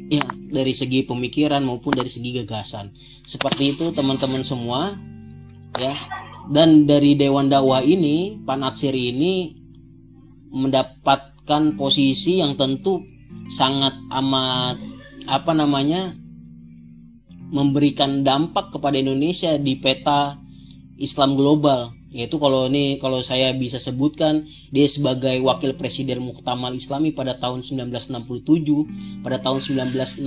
ya 0.10 0.26
dari 0.50 0.74
segi 0.74 1.06
pemikiran 1.06 1.62
maupun 1.62 1.93
dari 1.93 2.10
segi 2.10 2.34
gagasan. 2.41 2.89
Seperti 3.24 3.78
itu 3.78 3.93
teman-teman 3.93 4.41
semua 4.41 4.97
ya 5.78 5.93
dan 6.50 6.89
dari 6.89 7.14
Dewan 7.14 7.47
Dakwah 7.47 7.86
ini 7.86 8.41
Pak 8.41 8.58
Natsir 8.58 8.97
ini 8.97 9.54
mendapatkan 10.50 11.78
posisi 11.78 12.41
yang 12.41 12.58
tentu 12.58 13.06
sangat 13.54 13.93
amat 14.10 14.82
apa 15.30 15.54
namanya 15.54 16.18
memberikan 17.54 18.26
dampak 18.26 18.74
kepada 18.74 18.97
Indonesia 18.97 19.58
di 19.62 19.78
peta 19.78 20.38
Islam 20.97 21.38
global. 21.38 21.93
Yaitu 22.10 22.41
kalau 22.41 22.66
ini 22.66 22.97
kalau 22.97 23.22
saya 23.22 23.54
bisa 23.54 23.78
sebutkan 23.78 24.50
dia 24.74 24.89
sebagai 24.89 25.38
wakil 25.45 25.78
presiden 25.78 26.26
Muktamal 26.26 26.74
Islami 26.74 27.14
pada 27.14 27.38
tahun 27.38 27.62
1967 27.62 29.22
pada 29.22 29.38
tahun 29.38 29.62
1969 29.86 30.18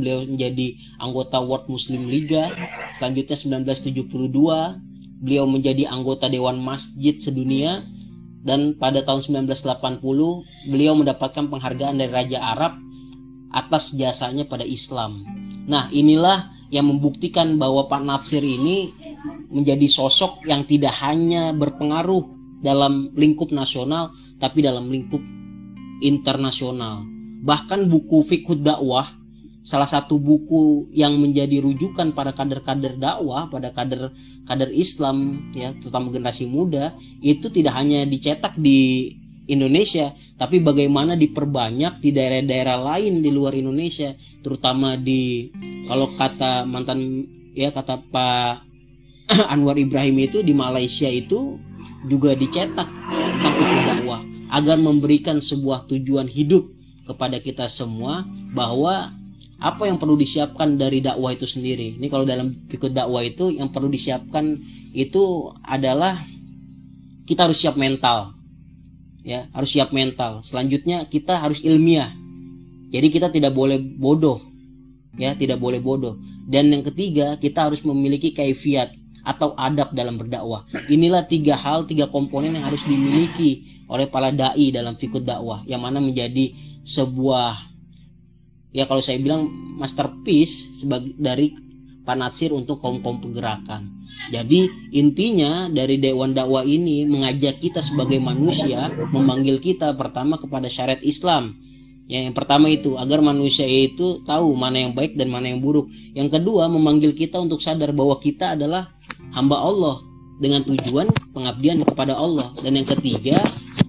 beliau 0.00 0.24
menjadi 0.24 0.80
anggota 0.96 1.36
World 1.44 1.68
Muslim 1.68 2.08
Liga. 2.08 2.48
Selanjutnya 2.96 3.60
1972 3.60 4.88
beliau 5.20 5.44
menjadi 5.44 5.86
anggota 5.86 6.26
Dewan 6.32 6.58
Masjid 6.58 7.14
Sedunia 7.20 7.84
dan 8.40 8.72
pada 8.80 9.04
tahun 9.04 9.44
1980 9.44 10.00
beliau 10.72 10.94
mendapatkan 10.96 11.44
penghargaan 11.52 12.00
dari 12.00 12.08
Raja 12.08 12.40
Arab 12.40 12.80
atas 13.52 13.92
jasanya 13.92 14.48
pada 14.48 14.64
Islam. 14.64 15.28
Nah, 15.68 15.92
inilah 15.92 16.48
yang 16.72 16.88
membuktikan 16.88 17.60
bahwa 17.60 17.84
Pak 17.90 18.00
Natsir 18.00 18.40
ini 18.40 18.94
menjadi 19.52 19.84
sosok 19.90 20.46
yang 20.48 20.64
tidak 20.64 20.96
hanya 21.04 21.52
berpengaruh 21.52 22.24
dalam 22.64 23.12
lingkup 23.12 23.52
nasional 23.52 24.16
tapi 24.40 24.64
dalam 24.64 24.88
lingkup 24.88 25.20
internasional. 26.00 27.04
Bahkan 27.44 27.92
buku 27.92 28.24
Fikih 28.24 28.64
dakwah 28.64 29.19
salah 29.60 29.88
satu 29.88 30.16
buku 30.16 30.88
yang 30.96 31.20
menjadi 31.20 31.60
rujukan 31.60 32.16
pada 32.16 32.32
kader-kader 32.32 32.96
dakwah, 32.96 33.52
pada 33.52 33.72
kader 33.72 34.12
kader 34.48 34.70
Islam 34.72 35.48
ya, 35.52 35.76
terutama 35.76 36.08
generasi 36.08 36.48
muda, 36.48 36.96
itu 37.20 37.52
tidak 37.52 37.76
hanya 37.76 38.08
dicetak 38.08 38.56
di 38.56 39.12
Indonesia, 39.50 40.14
tapi 40.38 40.62
bagaimana 40.62 41.18
diperbanyak 41.18 41.98
di 41.98 42.10
daerah-daerah 42.14 42.78
lain 42.94 43.20
di 43.20 43.30
luar 43.34 43.52
Indonesia, 43.52 44.14
terutama 44.40 44.94
di 44.94 45.50
kalau 45.90 46.14
kata 46.14 46.64
mantan 46.64 47.26
ya 47.52 47.74
kata 47.74 47.98
Pak 48.08 48.54
Anwar 49.52 49.74
Ibrahim 49.76 50.22
itu 50.22 50.40
di 50.46 50.54
Malaysia 50.54 51.10
itu 51.10 51.58
juga 52.08 52.32
dicetak 52.32 52.88
tentang 53.42 53.82
dakwah 53.84 54.22
agar 54.50 54.80
memberikan 54.80 55.38
sebuah 55.38 55.90
tujuan 55.90 56.26
hidup 56.26 56.66
kepada 57.06 57.42
kita 57.42 57.66
semua 57.66 58.22
bahwa 58.54 59.10
apa 59.60 59.84
yang 59.84 60.00
perlu 60.00 60.16
disiapkan 60.16 60.80
dari 60.80 61.04
dakwah 61.04 61.36
itu 61.36 61.44
sendiri. 61.44 62.00
Ini 62.00 62.08
kalau 62.08 62.24
dalam 62.24 62.64
ikut 62.66 62.96
dakwah 62.96 63.20
itu 63.20 63.52
yang 63.52 63.68
perlu 63.68 63.92
disiapkan 63.92 64.56
itu 64.96 65.52
adalah 65.60 66.24
kita 67.28 67.46
harus 67.46 67.60
siap 67.60 67.76
mental. 67.76 68.34
Ya 69.20 69.52
harus 69.52 69.70
siap 69.76 69.92
mental. 69.92 70.40
Selanjutnya 70.40 71.04
kita 71.06 71.36
harus 71.36 71.60
ilmiah. 71.60 72.10
Jadi 72.90 73.06
kita 73.12 73.28
tidak 73.28 73.52
boleh 73.52 73.76
bodoh. 73.78 74.40
Ya 75.20 75.36
tidak 75.36 75.60
boleh 75.60 75.78
bodoh. 75.78 76.16
Dan 76.48 76.72
yang 76.72 76.82
ketiga 76.82 77.36
kita 77.36 77.68
harus 77.68 77.84
memiliki 77.84 78.32
kaifiat 78.32 78.96
atau 79.20 79.52
adab 79.60 79.92
dalam 79.92 80.16
berdakwah. 80.16 80.64
Inilah 80.88 81.28
tiga 81.28 81.54
hal 81.54 81.84
tiga 81.84 82.08
komponen 82.08 82.56
yang 82.56 82.64
harus 82.64 82.80
dimiliki 82.88 83.84
oleh 83.92 84.08
para 84.08 84.32
dai 84.32 84.72
dalam 84.72 84.96
fikih 84.96 85.20
dakwah 85.20 85.60
yang 85.68 85.84
mana 85.84 86.00
menjadi 86.00 86.56
sebuah 86.82 87.69
ya 88.70 88.86
kalau 88.86 89.02
saya 89.02 89.18
bilang 89.18 89.50
masterpiece 89.78 90.74
sebagai 90.78 91.14
dari 91.18 91.54
panatsir 92.06 92.50
untuk 92.54 92.82
kaum 92.82 93.04
kaum 93.04 93.22
pergerakan 93.22 94.00
jadi 94.28 94.68
intinya 94.92 95.72
dari 95.72 95.96
Dewan 95.96 96.36
Dakwah 96.36 96.62
ini 96.68 97.08
mengajak 97.08 97.64
kita 97.64 97.80
sebagai 97.80 98.20
manusia, 98.20 98.92
memanggil 98.92 99.56
kita 99.64 99.96
pertama 99.96 100.36
kepada 100.36 100.68
syariat 100.68 101.00
Islam. 101.00 101.56
Ya, 102.10 102.26
yang 102.26 102.34
pertama 102.34 102.68
itu 102.68 102.98
agar 102.98 103.22
manusia 103.22 103.64
itu 103.64 104.20
tahu 104.26 104.52
mana 104.58 104.82
yang 104.82 104.92
baik 104.92 105.14
dan 105.16 105.30
mana 105.32 105.48
yang 105.48 105.62
buruk. 105.62 105.88
Yang 106.12 106.36
kedua 106.36 106.66
memanggil 106.66 107.14
kita 107.14 107.38
untuk 107.38 107.62
sadar 107.62 107.94
bahwa 107.94 108.18
kita 108.18 108.58
adalah 108.58 108.92
hamba 109.30 109.62
Allah 109.62 110.02
dengan 110.42 110.66
tujuan 110.66 111.06
pengabdian 111.32 111.86
kepada 111.86 112.18
Allah. 112.18 112.50
Dan 112.60 112.82
yang 112.82 112.86
ketiga 112.86 113.38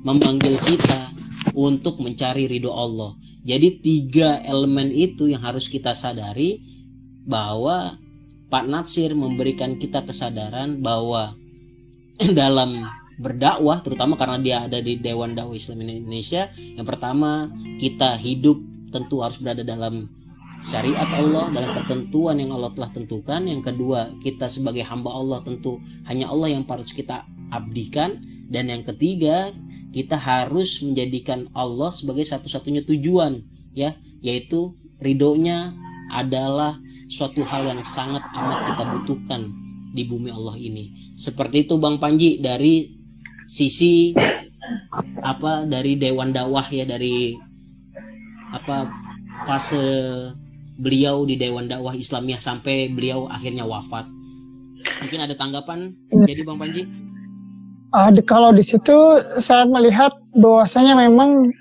memanggil 0.06 0.54
kita 0.64 1.12
untuk 1.58 1.98
mencari 1.98 2.46
ridho 2.46 2.70
Allah. 2.72 3.18
Jadi 3.42 3.82
tiga 3.82 4.38
elemen 4.46 4.94
itu 4.94 5.26
yang 5.30 5.42
harus 5.42 5.66
kita 5.66 5.98
sadari 5.98 6.62
bahwa 7.26 7.98
Pak 8.52 8.66
Natsir 8.68 9.16
memberikan 9.18 9.80
kita 9.82 10.06
kesadaran 10.06 10.84
bahwa 10.84 11.34
dalam 12.38 12.86
berdakwah 13.22 13.82
terutama 13.86 14.18
karena 14.18 14.38
dia 14.42 14.58
ada 14.66 14.82
di 14.82 14.98
Dewan 14.98 15.38
Dakwah 15.38 15.54
Islam 15.54 15.86
Indonesia 15.86 16.50
yang 16.58 16.86
pertama 16.86 17.50
kita 17.78 18.18
hidup 18.18 18.58
tentu 18.92 19.22
harus 19.22 19.38
berada 19.38 19.62
dalam 19.62 20.10
syariat 20.70 21.10
Allah 21.10 21.50
dalam 21.50 21.72
ketentuan 21.82 22.38
yang 22.38 22.54
Allah 22.54 22.72
telah 22.78 22.92
tentukan. 22.94 23.42
Yang 23.50 23.74
kedua 23.74 24.14
kita 24.22 24.46
sebagai 24.52 24.86
hamba 24.86 25.10
Allah 25.10 25.42
tentu 25.42 25.82
hanya 26.06 26.30
Allah 26.30 26.54
yang 26.54 26.64
harus 26.68 26.92
kita 26.94 27.26
abdikan. 27.50 28.22
Dan 28.52 28.68
yang 28.68 28.84
ketiga 28.84 29.56
kita 29.92 30.16
harus 30.16 30.80
menjadikan 30.80 31.52
Allah 31.52 31.92
sebagai 31.92 32.24
satu-satunya 32.24 32.88
tujuan 32.88 33.44
ya 33.76 33.96
yaitu 34.24 34.76
ridhonya 35.04 35.76
adalah 36.12 36.80
suatu 37.12 37.44
hal 37.44 37.68
yang 37.68 37.84
sangat 37.84 38.24
amat 38.32 38.72
kita 38.72 38.84
butuhkan 38.96 39.42
di 39.92 40.08
bumi 40.08 40.32
Allah 40.32 40.56
ini. 40.56 41.16
Seperti 41.20 41.68
itu 41.68 41.76
Bang 41.76 42.00
Panji 42.00 42.40
dari 42.40 42.88
sisi 43.52 44.16
apa 45.20 45.68
dari 45.68 46.00
Dewan 46.00 46.32
Dakwah 46.32 46.72
ya 46.72 46.88
dari 46.88 47.36
apa 48.56 48.88
fase 49.44 49.84
beliau 50.80 51.28
di 51.28 51.36
Dewan 51.36 51.68
Dakwah 51.68 52.00
Islamiyah 52.00 52.40
sampai 52.40 52.96
beliau 52.96 53.28
akhirnya 53.28 53.68
wafat. 53.68 54.08
Mungkin 55.04 55.20
ada 55.20 55.36
tanggapan 55.36 55.92
jadi 56.24 56.48
Bang 56.48 56.64
Panji? 56.64 56.88
Uh, 57.92 58.08
kalau 58.24 58.56
di 58.56 58.64
situ 58.64 59.20
saya 59.44 59.68
melihat 59.68 60.16
bahwasanya 60.40 60.96
memang 60.96 61.52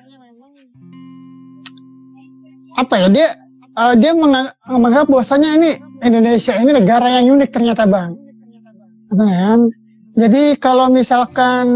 apa 2.79 2.95
ya 3.03 3.09
dia 3.11 3.29
uh, 3.75 3.99
dia 3.99 4.15
menganggap 4.15 5.11
bahwasanya 5.11 5.59
ini 5.59 5.71
Indonesia 6.07 6.55
ini 6.55 6.71
negara 6.71 7.19
yang 7.19 7.35
unik 7.35 7.51
ternyata 7.51 7.83
bang. 7.83 8.15
Kan? 9.11 9.75
Jadi 10.15 10.55
kalau 10.63 10.87
misalkan 10.87 11.67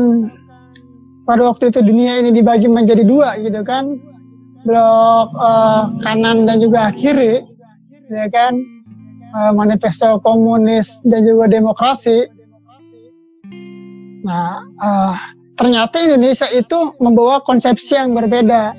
pada 1.26 1.50
waktu 1.50 1.74
itu 1.74 1.82
dunia 1.82 2.22
ini 2.22 2.30
dibagi 2.30 2.70
menjadi 2.70 3.02
dua 3.02 3.34
gitu 3.42 3.64
kan, 3.66 3.98
blok 4.62 5.28
uh, 5.34 5.90
kanan 6.04 6.46
dan 6.46 6.60
juga 6.60 6.92
kiri, 6.94 7.42
ya 8.12 8.26
kan, 8.30 8.54
uh, 9.34 9.50
manifesto 9.50 10.20
komunis 10.22 11.00
dan 11.08 11.24
juga 11.24 11.48
demokrasi. 11.48 12.28
Nah, 14.24 14.64
uh, 14.80 15.14
ternyata 15.60 16.00
Indonesia 16.00 16.48
itu 16.48 16.96
membawa 16.98 17.44
konsepsi 17.44 17.94
yang 17.94 18.16
berbeda. 18.16 18.72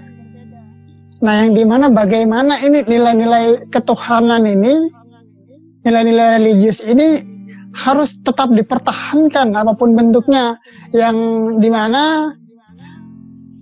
Nah, 1.22 1.34
yang 1.46 1.54
di 1.54 1.64
mana 1.64 1.88
bagaimana 1.94 2.60
ini 2.60 2.82
nilai-nilai 2.84 3.70
ketuhanan 3.70 4.44
ini, 4.44 4.90
nilai-nilai 5.86 6.42
religius 6.42 6.82
ini 6.82 7.22
harus 7.78 8.18
tetap 8.26 8.50
dipertahankan 8.52 9.54
apa 9.54 9.78
pun 9.78 9.94
bentuknya, 9.94 10.58
yang 10.92 11.16
di 11.62 11.70
mana 11.70 12.34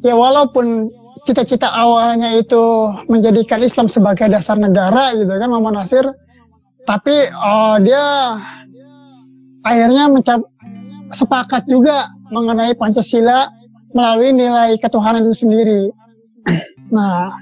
ya 0.01 0.15
walaupun 0.15 0.87
cita-cita 1.23 1.71
awalnya 1.71 2.35
itu 2.35 2.91
menjadikan 3.07 3.63
Islam 3.63 3.87
sebagai 3.87 4.27
dasar 4.27 4.59
negara 4.59 5.15
gitu 5.15 5.31
kan 5.31 5.47
Muhammad 5.47 5.83
Nasir, 5.83 6.05
tapi 6.83 7.31
oh, 7.31 7.79
dia 7.79 8.37
akhirnya 9.63 10.11
mencap 10.11 10.43
sepakat 11.13 11.65
juga 11.69 12.09
mengenai 12.33 12.73
Pancasila 12.77 13.49
melalui 13.93 14.33
nilai 14.33 14.75
ketuhanan 14.81 15.25
itu 15.25 15.45
sendiri. 15.47 15.83
Nah, 16.93 17.33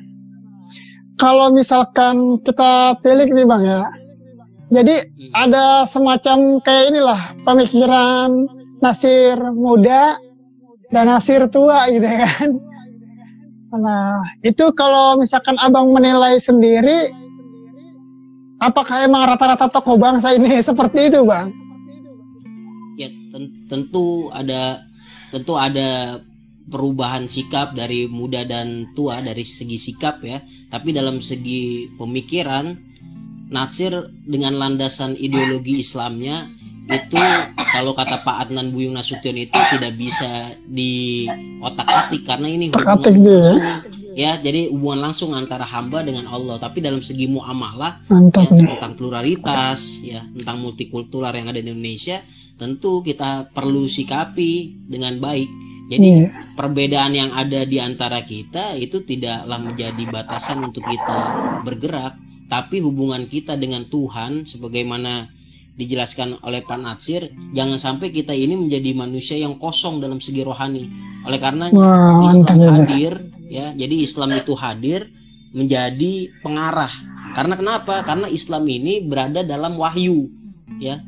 kalau 1.19 1.51
misalkan 1.51 2.39
kita 2.39 2.95
telik 3.03 3.35
nih 3.35 3.43
bang 3.43 3.63
ya, 3.67 3.83
jadi 4.71 5.03
hmm. 5.03 5.35
ada 5.35 5.83
semacam 5.83 6.63
kayak 6.63 6.95
inilah 6.95 7.21
pemikiran 7.43 8.47
Nasir 8.79 9.35
muda 9.51 10.15
dan 10.89 11.11
Nasir 11.11 11.51
tua 11.51 11.91
gitu 11.91 12.07
ya 12.07 12.23
kan. 12.23 12.49
Nah 13.75 14.23
itu 14.43 14.71
kalau 14.71 15.19
misalkan 15.19 15.59
abang 15.59 15.91
menilai 15.91 16.39
sendiri, 16.39 17.11
apakah 18.63 19.03
emang 19.03 19.27
rata-rata 19.27 19.67
tokoh 19.67 19.99
bangsa 19.99 20.31
ini 20.39 20.59
seperti 20.67 21.11
itu 21.11 21.27
bang? 21.27 21.51
Ya 23.31 23.39
tentu 23.71 24.27
ada 24.35 24.83
tentu 25.31 25.55
ada 25.55 26.19
perubahan 26.67 27.31
sikap 27.31 27.73
dari 27.73 28.05
muda 28.11 28.43
dan 28.43 28.91
tua 28.95 29.23
dari 29.23 29.47
segi 29.47 29.79
sikap 29.79 30.19
ya. 30.23 30.43
Tapi 30.67 30.91
dalam 30.91 31.23
segi 31.23 31.87
pemikiran 31.95 32.91
Natsir 33.51 33.91
dengan 34.23 34.55
landasan 34.55 35.19
ideologi 35.19 35.83
Islamnya 35.83 36.47
itu 36.87 37.19
kalau 37.55 37.91
kata 37.95 38.23
Pak 38.23 38.47
Adnan 38.47 38.71
Buyung 38.75 38.95
Nasution 38.95 39.35
itu 39.35 39.55
tidak 39.75 39.95
bisa 39.95 40.55
di 40.67 41.27
otak 41.63 41.87
atik 41.87 42.23
karena 42.27 42.47
ini 42.51 42.71
hubungan 42.71 42.99
langsung, 42.99 43.59
ya 44.15 44.39
jadi 44.39 44.71
hubungan 44.71 44.99
langsung 45.11 45.31
antara 45.35 45.63
hamba 45.63 46.03
dengan 46.03 46.27
Allah. 46.27 46.59
Tapi 46.59 46.83
dalam 46.83 46.99
segi 47.03 47.27
muamalah 47.31 48.07
ya, 48.07 48.75
tentang 48.75 48.95
pluralitas 48.95 49.99
ya 50.03 50.23
tentang 50.35 50.57
multikultural 50.63 51.31
yang 51.31 51.47
ada 51.51 51.59
di 51.63 51.71
Indonesia 51.71 52.23
tentu 52.61 53.01
kita 53.01 53.49
perlu 53.49 53.89
sikapi 53.89 54.85
dengan 54.85 55.17
baik 55.17 55.49
jadi 55.91 56.07
yeah. 56.23 56.55
perbedaan 56.55 57.11
yang 57.11 57.35
ada 57.35 57.67
di 57.67 57.75
antara 57.75 58.23
kita 58.23 58.79
itu 58.79 59.03
tidaklah 59.03 59.59
menjadi 59.59 60.03
batasan 60.07 60.63
untuk 60.63 60.87
kita 60.87 61.19
bergerak, 61.67 62.15
tapi 62.47 62.79
hubungan 62.79 63.27
kita 63.27 63.59
dengan 63.59 63.83
Tuhan 63.91 64.47
sebagaimana 64.47 65.27
dijelaskan 65.75 66.39
oleh 66.47 66.63
Pak 66.63 66.79
Natsir, 66.79 67.35
jangan 67.51 67.75
sampai 67.75 68.15
kita 68.15 68.31
ini 68.31 68.55
menjadi 68.55 68.95
manusia 68.95 69.35
yang 69.35 69.59
kosong 69.59 69.99
dalam 69.99 70.23
segi 70.23 70.47
rohani. 70.47 70.87
Oleh 71.27 71.39
karena 71.43 71.67
wow, 71.75 72.39
Islam 72.39 72.59
hadir, 72.71 73.13
ya, 73.51 73.75
jadi 73.75 73.95
Islam 73.99 74.31
itu 74.39 74.55
hadir 74.55 75.11
menjadi 75.51 76.31
pengarah. 76.39 76.91
Karena 77.35 77.59
kenapa? 77.59 77.99
Karena 78.07 78.31
Islam 78.31 78.63
ini 78.63 79.03
berada 79.03 79.43
dalam 79.43 79.75
wahyu, 79.75 80.31
ya. 80.79 81.03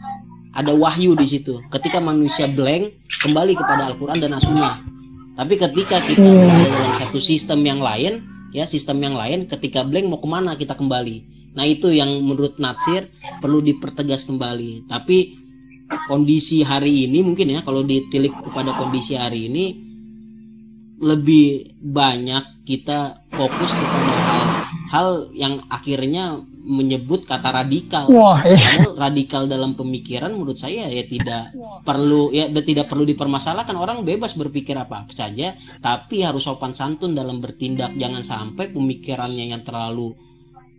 Ada 0.54 0.74
wahyu 0.78 1.18
di 1.18 1.26
situ. 1.26 1.62
Ketika 1.74 1.98
manusia 1.98 2.46
blank, 2.46 2.94
kembali 3.26 3.54
kepada 3.58 3.90
Al-Quran 3.90 4.22
dan 4.22 4.38
As-Sunnah. 4.38 4.86
Tapi 5.34 5.58
ketika 5.58 5.98
kita 6.06 6.22
berada 6.22 6.66
dalam 6.70 6.94
satu 6.94 7.18
sistem 7.18 7.66
yang 7.66 7.82
lain, 7.82 8.22
ya 8.54 8.70
sistem 8.70 9.02
yang 9.02 9.18
lain, 9.18 9.50
ketika 9.50 9.82
blank 9.82 10.06
mau 10.06 10.22
ke 10.22 10.30
mana 10.30 10.54
kita 10.54 10.78
kembali. 10.78 11.26
Nah 11.58 11.66
itu 11.66 11.90
yang 11.90 12.10
menurut 12.22 12.62
Natsir 12.62 13.10
perlu 13.42 13.66
dipertegas 13.66 14.30
kembali. 14.30 14.86
Tapi 14.90 15.38
kondisi 16.10 16.62
hari 16.62 17.10
ini 17.10 17.22
mungkin 17.22 17.54
ya 17.54 17.62
kalau 17.62 17.86
ditilik 17.86 18.34
kepada 18.42 18.74
kondisi 18.78 19.14
hari 19.18 19.50
ini 19.50 19.66
lebih 21.02 21.78
banyak 21.82 22.66
kita 22.66 23.26
fokus 23.34 23.70
kepada 23.70 24.16
hal-hal 24.94 25.34
yang 25.34 25.66
akhirnya 25.74 26.46
menyebut 26.62 27.26
kata 27.26 27.50
radikal. 27.50 28.06
Wah, 28.14 28.46
iya. 28.46 28.86
radikal 28.94 29.50
dalam 29.50 29.74
pemikiran 29.74 30.30
menurut 30.38 30.62
saya 30.62 30.86
ya 30.86 31.04
tidak 31.10 31.50
Wah. 31.58 31.82
perlu 31.82 32.30
ya 32.30 32.46
tidak 32.62 32.94
perlu 32.94 33.02
dipermasalahkan 33.10 33.74
orang 33.74 34.06
bebas 34.06 34.38
berpikir 34.38 34.78
apa, 34.78 35.02
apa 35.04 35.14
saja, 35.18 35.58
tapi 35.82 36.22
harus 36.22 36.46
sopan 36.46 36.78
santun 36.78 37.18
dalam 37.18 37.42
bertindak. 37.42 37.98
Jangan 37.98 38.22
sampai 38.22 38.70
pemikirannya 38.70 39.50
yang 39.50 39.66
terlalu 39.66 40.14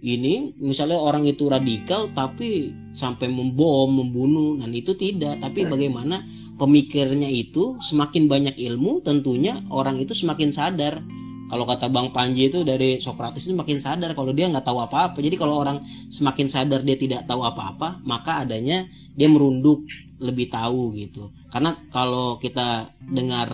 ini 0.05 0.55
misalnya 0.63 1.01
orang 1.01 1.27
itu 1.27 1.51
radikal 1.51 2.07
tapi 2.15 2.71
sampai 2.95 3.27
membom, 3.27 3.91
membunuh, 3.99 4.63
dan 4.63 4.71
itu 4.71 4.95
tidak. 4.95 5.43
Tapi 5.43 5.67
bagaimana 5.67 6.23
pemikirnya 6.55 7.27
itu 7.27 7.83
semakin 7.83 8.31
banyak 8.31 8.55
ilmu, 8.55 9.03
tentunya 9.03 9.59
orang 9.75 9.99
itu 9.99 10.15
semakin 10.15 10.55
sadar. 10.55 11.03
Kalau 11.45 11.69
kata 11.69 11.93
Bang 11.93 12.11
Panji 12.11 12.49
itu 12.49 12.65
dari 12.65 12.99
Sokrates 12.99 13.45
itu 13.45 13.53
semakin 13.53 13.79
sadar 13.79 14.17
kalau 14.17 14.33
dia 14.33 14.49
nggak 14.49 14.65
tahu 14.65 14.81
apa-apa. 14.81 15.21
Jadi 15.21 15.37
kalau 15.37 15.61
orang 15.61 15.85
semakin 16.09 16.49
sadar 16.49 16.81
dia 16.81 16.97
tidak 16.97 17.29
tahu 17.29 17.45
apa-apa, 17.45 18.01
maka 18.03 18.43
adanya 18.43 18.89
dia 19.13 19.29
merunduk 19.29 19.85
lebih 20.19 20.49
tahu 20.49 20.97
gitu. 20.97 21.31
Karena 21.53 21.77
kalau 21.93 22.41
kita 22.41 22.97
dengar 23.05 23.53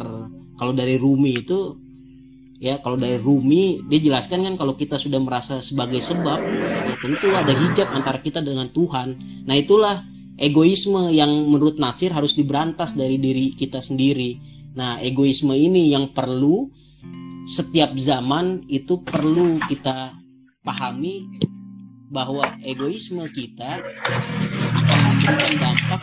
kalau 0.55 0.77
dari 0.77 1.01
Rumi 1.01 1.41
itu 1.41 1.81
ya 2.61 2.77
kalau 2.85 3.01
dari 3.01 3.17
Rumi 3.17 3.81
dia 3.89 3.99
jelaskan 4.05 4.45
kan 4.45 4.55
kalau 4.61 4.77
kita 4.77 5.01
sudah 5.01 5.17
merasa 5.17 5.65
sebagai 5.65 6.05
sebab 6.05 6.39
ya 6.85 6.95
tentu 7.01 7.33
ada 7.33 7.57
hijab 7.57 7.89
antara 7.97 8.21
kita 8.21 8.45
dengan 8.45 8.69
Tuhan 8.69 9.17
nah 9.49 9.57
itulah 9.57 10.05
egoisme 10.37 11.09
yang 11.09 11.33
menurut 11.49 11.81
Natsir 11.81 12.13
harus 12.13 12.37
diberantas 12.37 12.93
dari 12.93 13.17
diri 13.17 13.57
kita 13.57 13.81
sendiri 13.81 14.37
nah 14.77 15.01
egoisme 15.01 15.57
ini 15.57 15.97
yang 15.97 16.13
perlu 16.13 16.69
setiap 17.49 17.97
zaman 17.97 18.65
itu 18.69 19.01
perlu 19.01 19.57
kita 19.71 20.13
pahami 20.67 21.29
bahwa 22.11 22.43
egoisme 22.67 23.23
kita 23.31 23.81
akan 24.75 24.99
memberikan 25.15 25.55
dampak 25.63 26.01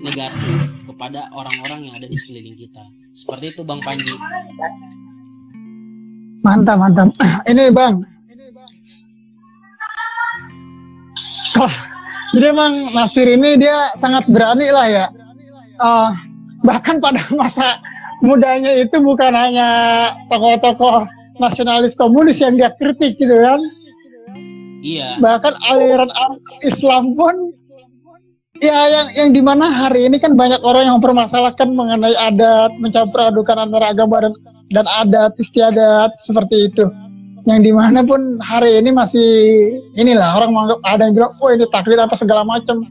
negatif 0.00 0.58
kepada 0.88 1.28
orang-orang 1.36 1.90
yang 1.90 1.94
ada 2.00 2.08
di 2.08 2.16
sekeliling 2.16 2.56
kita 2.56 2.82
seperti 3.12 3.52
itu 3.52 3.60
Bang 3.62 3.84
Panji 3.84 4.16
Mantap, 6.44 6.76
mantap. 6.76 7.08
Ini 7.48 7.72
Bang. 7.72 8.04
Jadi 12.36 12.46
emang 12.50 12.92
Nasir 12.92 13.24
ini 13.24 13.56
dia 13.56 13.94
sangat 13.96 14.28
berani 14.28 14.68
lah 14.68 14.86
ya. 14.90 15.06
Uh, 15.80 16.12
bahkan 16.60 17.00
pada 17.00 17.24
masa 17.32 17.80
mudanya 18.24 18.72
itu 18.72 18.96
bukan 19.04 19.36
hanya 19.36 19.68
tokoh-tokoh 20.32 21.04
nasionalis 21.36 21.92
komunis 21.92 22.40
yang 22.40 22.56
dia 22.56 22.72
kritik 22.80 23.20
gitu 23.20 23.36
kan. 23.36 23.60
Iya. 24.84 25.20
Bahkan 25.20 25.54
aliran 25.68 26.10
Islam 26.64 27.12
pun 27.16 27.52
ya 28.64 28.88
yang 28.88 29.08
yang 29.16 29.28
di 29.36 29.42
mana 29.44 29.68
hari 29.68 30.08
ini 30.08 30.16
kan 30.16 30.36
banyak 30.38 30.60
orang 30.64 30.88
yang 30.88 30.96
mempermasalahkan 31.00 31.68
mengenai 31.74 32.16
adat 32.16 32.72
mencampur 32.80 33.20
adukan 33.20 33.60
antara 33.60 33.92
agama 33.92 34.24
dan 34.28 34.32
dan 34.72 34.86
adat 34.88 35.36
istiadat 35.36 36.14
seperti 36.22 36.70
itu 36.70 36.86
yang 37.44 37.60
di 37.60 37.72
mana 37.74 38.00
pun 38.06 38.40
hari 38.40 38.80
ini 38.80 38.94
masih 38.94 39.28
inilah 40.00 40.40
orang 40.40 40.54
menganggap 40.54 40.80
ada 40.86 41.02
yang 41.04 41.14
bilang 41.16 41.32
oh 41.44 41.50
ini 41.52 41.64
takdir 41.68 42.00
apa 42.00 42.16
segala 42.16 42.46
macam 42.46 42.84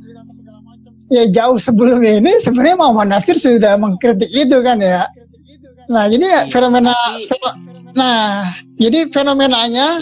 ya 1.14 1.30
jauh 1.30 1.62
sebelum 1.62 2.02
ini 2.02 2.42
sebenarnya 2.42 2.76
Muhammad 2.82 3.14
Nasir 3.14 3.38
sudah 3.38 3.78
mengkritik 3.78 4.34
itu 4.34 4.58
kan 4.66 4.82
ya. 4.82 5.06
Nah 5.88 6.10
jadi 6.10 6.26
ya 6.26 6.42
fenomena 6.50 6.98
nah 7.94 8.50
jadi 8.82 9.14
fenomenanya 9.14 10.02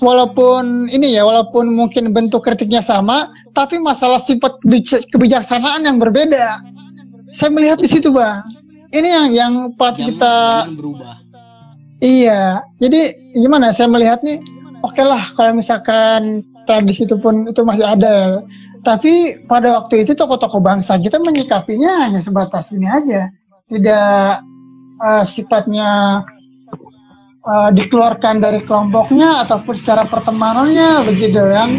walaupun 0.00 0.88
ini 0.88 1.12
ya 1.12 1.28
walaupun 1.28 1.68
mungkin 1.68 2.16
bentuk 2.16 2.48
kritiknya 2.48 2.80
sama 2.80 3.28
tapi 3.52 3.76
masalah 3.76 4.18
sifat 4.18 4.56
kebijaksanaan 5.12 5.84
yang 5.84 6.00
berbeda. 6.00 6.64
Saya 7.36 7.52
melihat 7.52 7.78
di 7.78 7.86
situ 7.86 8.10
bang. 8.10 8.42
Ini 8.90 9.06
yang 9.06 9.28
yang 9.30 9.52
part 9.78 9.94
kita 9.94 10.66
berubah. 10.74 11.30
Iya, 12.00 12.64
jadi 12.80 13.12
gimana 13.36 13.76
saya 13.76 13.92
melihat 13.92 14.24
nih, 14.24 14.40
oke 14.80 14.96
okay 14.96 15.04
lah 15.04 15.28
kalau 15.36 15.52
misalkan 15.52 16.40
tradisi 16.64 17.04
itu 17.04 17.14
pun 17.20 17.44
itu 17.44 17.60
masih 17.60 17.84
ada. 17.84 18.40
Tapi 18.80 19.44
pada 19.44 19.76
waktu 19.76 20.08
itu 20.08 20.16
tokoh-tokoh 20.16 20.60
bangsa 20.64 20.96
kita 20.96 21.20
menyikapinya 21.20 22.08
hanya 22.08 22.20
sebatas 22.24 22.72
ini 22.72 22.88
aja, 22.88 23.28
tidak 23.68 24.40
uh, 25.00 25.24
sifatnya 25.24 26.22
uh, 27.44 27.68
dikeluarkan 27.72 28.40
dari 28.40 28.64
kelompoknya 28.64 29.44
ataupun 29.44 29.74
secara 29.76 30.08
pertemanannya 30.08 31.04
begitu 31.12 31.40
kan. 31.40 31.70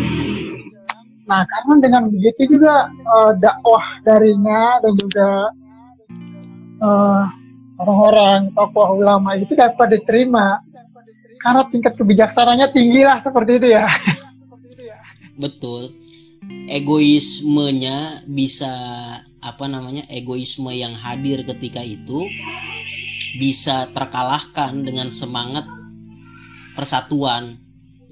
Nah 1.26 1.42
karena 1.48 1.74
dengan 1.82 2.04
begitu 2.12 2.58
juga 2.58 2.90
uh, 2.92 3.32
dakwah 3.38 3.86
darinya 4.06 4.78
dan 4.86 4.94
juga 5.00 5.30
uh, 6.86 7.24
orang-orang 7.82 8.54
tokoh 8.54 9.02
ulama 9.02 9.42
itu 9.42 9.58
dapat 9.58 9.98
diterima 9.98 10.62
karena 11.42 11.66
tingkat 11.66 11.98
kebijaksanaannya 11.98 12.70
tinggi 12.70 13.02
lah 13.02 13.18
seperti 13.18 13.58
itu 13.58 13.68
ya. 13.74 13.90
Betul. 15.42 16.01
Egoismenya 16.72 18.24
bisa 18.30 18.72
apa 19.42 19.66
namanya 19.66 20.06
egoisme 20.08 20.70
yang 20.72 20.94
hadir 20.94 21.42
ketika 21.44 21.82
itu 21.82 22.30
bisa 23.42 23.90
terkalahkan 23.92 24.86
dengan 24.86 25.10
semangat 25.10 25.66
persatuan 26.78 27.60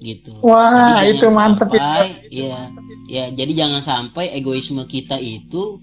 gitu. 0.00 0.32
Wah, 0.40 1.04
itu 1.04 1.28
mantep 1.28 1.70
sampai, 1.72 2.28
ya. 2.32 2.72
Ya, 3.10 3.24
jadi 3.30 3.52
jangan 3.66 3.82
sampai 3.84 4.32
egoisme 4.32 4.86
kita 4.88 5.20
itu 5.20 5.80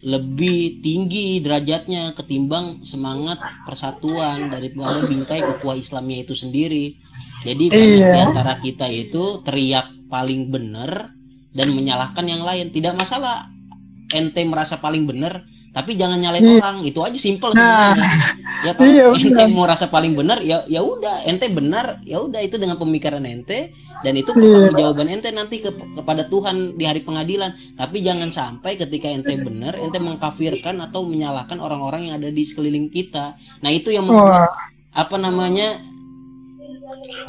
lebih 0.00 0.80
tinggi 0.80 1.44
derajatnya 1.44 2.16
ketimbang 2.16 2.88
semangat 2.88 3.36
persatuan 3.68 4.48
daripada 4.48 5.04
bingkai 5.04 5.44
ukhuwah 5.44 5.76
Islamnya 5.76 6.24
itu 6.24 6.32
sendiri. 6.32 6.96
Jadi 7.44 7.68
iya. 7.68 8.16
di 8.16 8.20
antara 8.32 8.56
kita 8.58 8.88
itu 8.88 9.44
teriak 9.44 9.92
paling 10.08 10.48
benar 10.48 11.12
dan 11.54 11.74
menyalahkan 11.74 12.24
yang 12.26 12.42
lain. 12.42 12.70
Tidak 12.70 12.94
masalah. 12.96 13.50
Ente 14.10 14.42
merasa 14.42 14.74
paling 14.82 15.06
benar, 15.06 15.46
tapi 15.70 15.94
jangan 15.94 16.18
nyalain 16.18 16.42
iya. 16.42 16.58
orang. 16.58 16.76
Itu 16.82 17.06
aja 17.06 17.14
simpel 17.14 17.54
nah, 17.54 17.94
Ya 18.66 18.74
kalau 18.74 18.90
iya, 18.90 19.06
ente 19.14 19.44
mau 19.46 19.70
rasa 19.70 19.86
paling 19.86 20.18
benar 20.18 20.42
ya 20.42 20.66
ya 20.66 20.82
udah. 20.82 21.22
Ente 21.22 21.46
benar, 21.46 22.02
ya 22.02 22.18
udah. 22.18 22.42
Itu 22.42 22.58
dengan 22.58 22.74
pemikiran 22.74 23.22
ente. 23.22 23.70
Dan 24.00 24.16
itu 24.16 24.32
yeah. 24.34 24.72
jawaban 24.74 25.12
ente 25.12 25.28
nanti 25.30 25.60
ke, 25.62 25.70
kepada 25.70 26.26
Tuhan 26.26 26.74
di 26.74 26.84
hari 26.90 27.06
pengadilan. 27.06 27.54
Tapi 27.78 28.02
jangan 28.02 28.34
sampai 28.34 28.82
ketika 28.82 29.06
ente 29.06 29.30
benar 29.38 29.78
ente 29.78 30.02
mengkafirkan 30.02 30.82
atau 30.82 31.06
menyalahkan 31.06 31.62
orang-orang 31.62 32.10
yang 32.10 32.14
ada 32.18 32.34
di 32.34 32.42
sekeliling 32.42 32.90
kita. 32.90 33.38
Nah 33.62 33.70
itu 33.70 33.94
yang 33.94 34.10
membuat 34.10 34.50
apa 34.90 35.16
namanya 35.22 35.78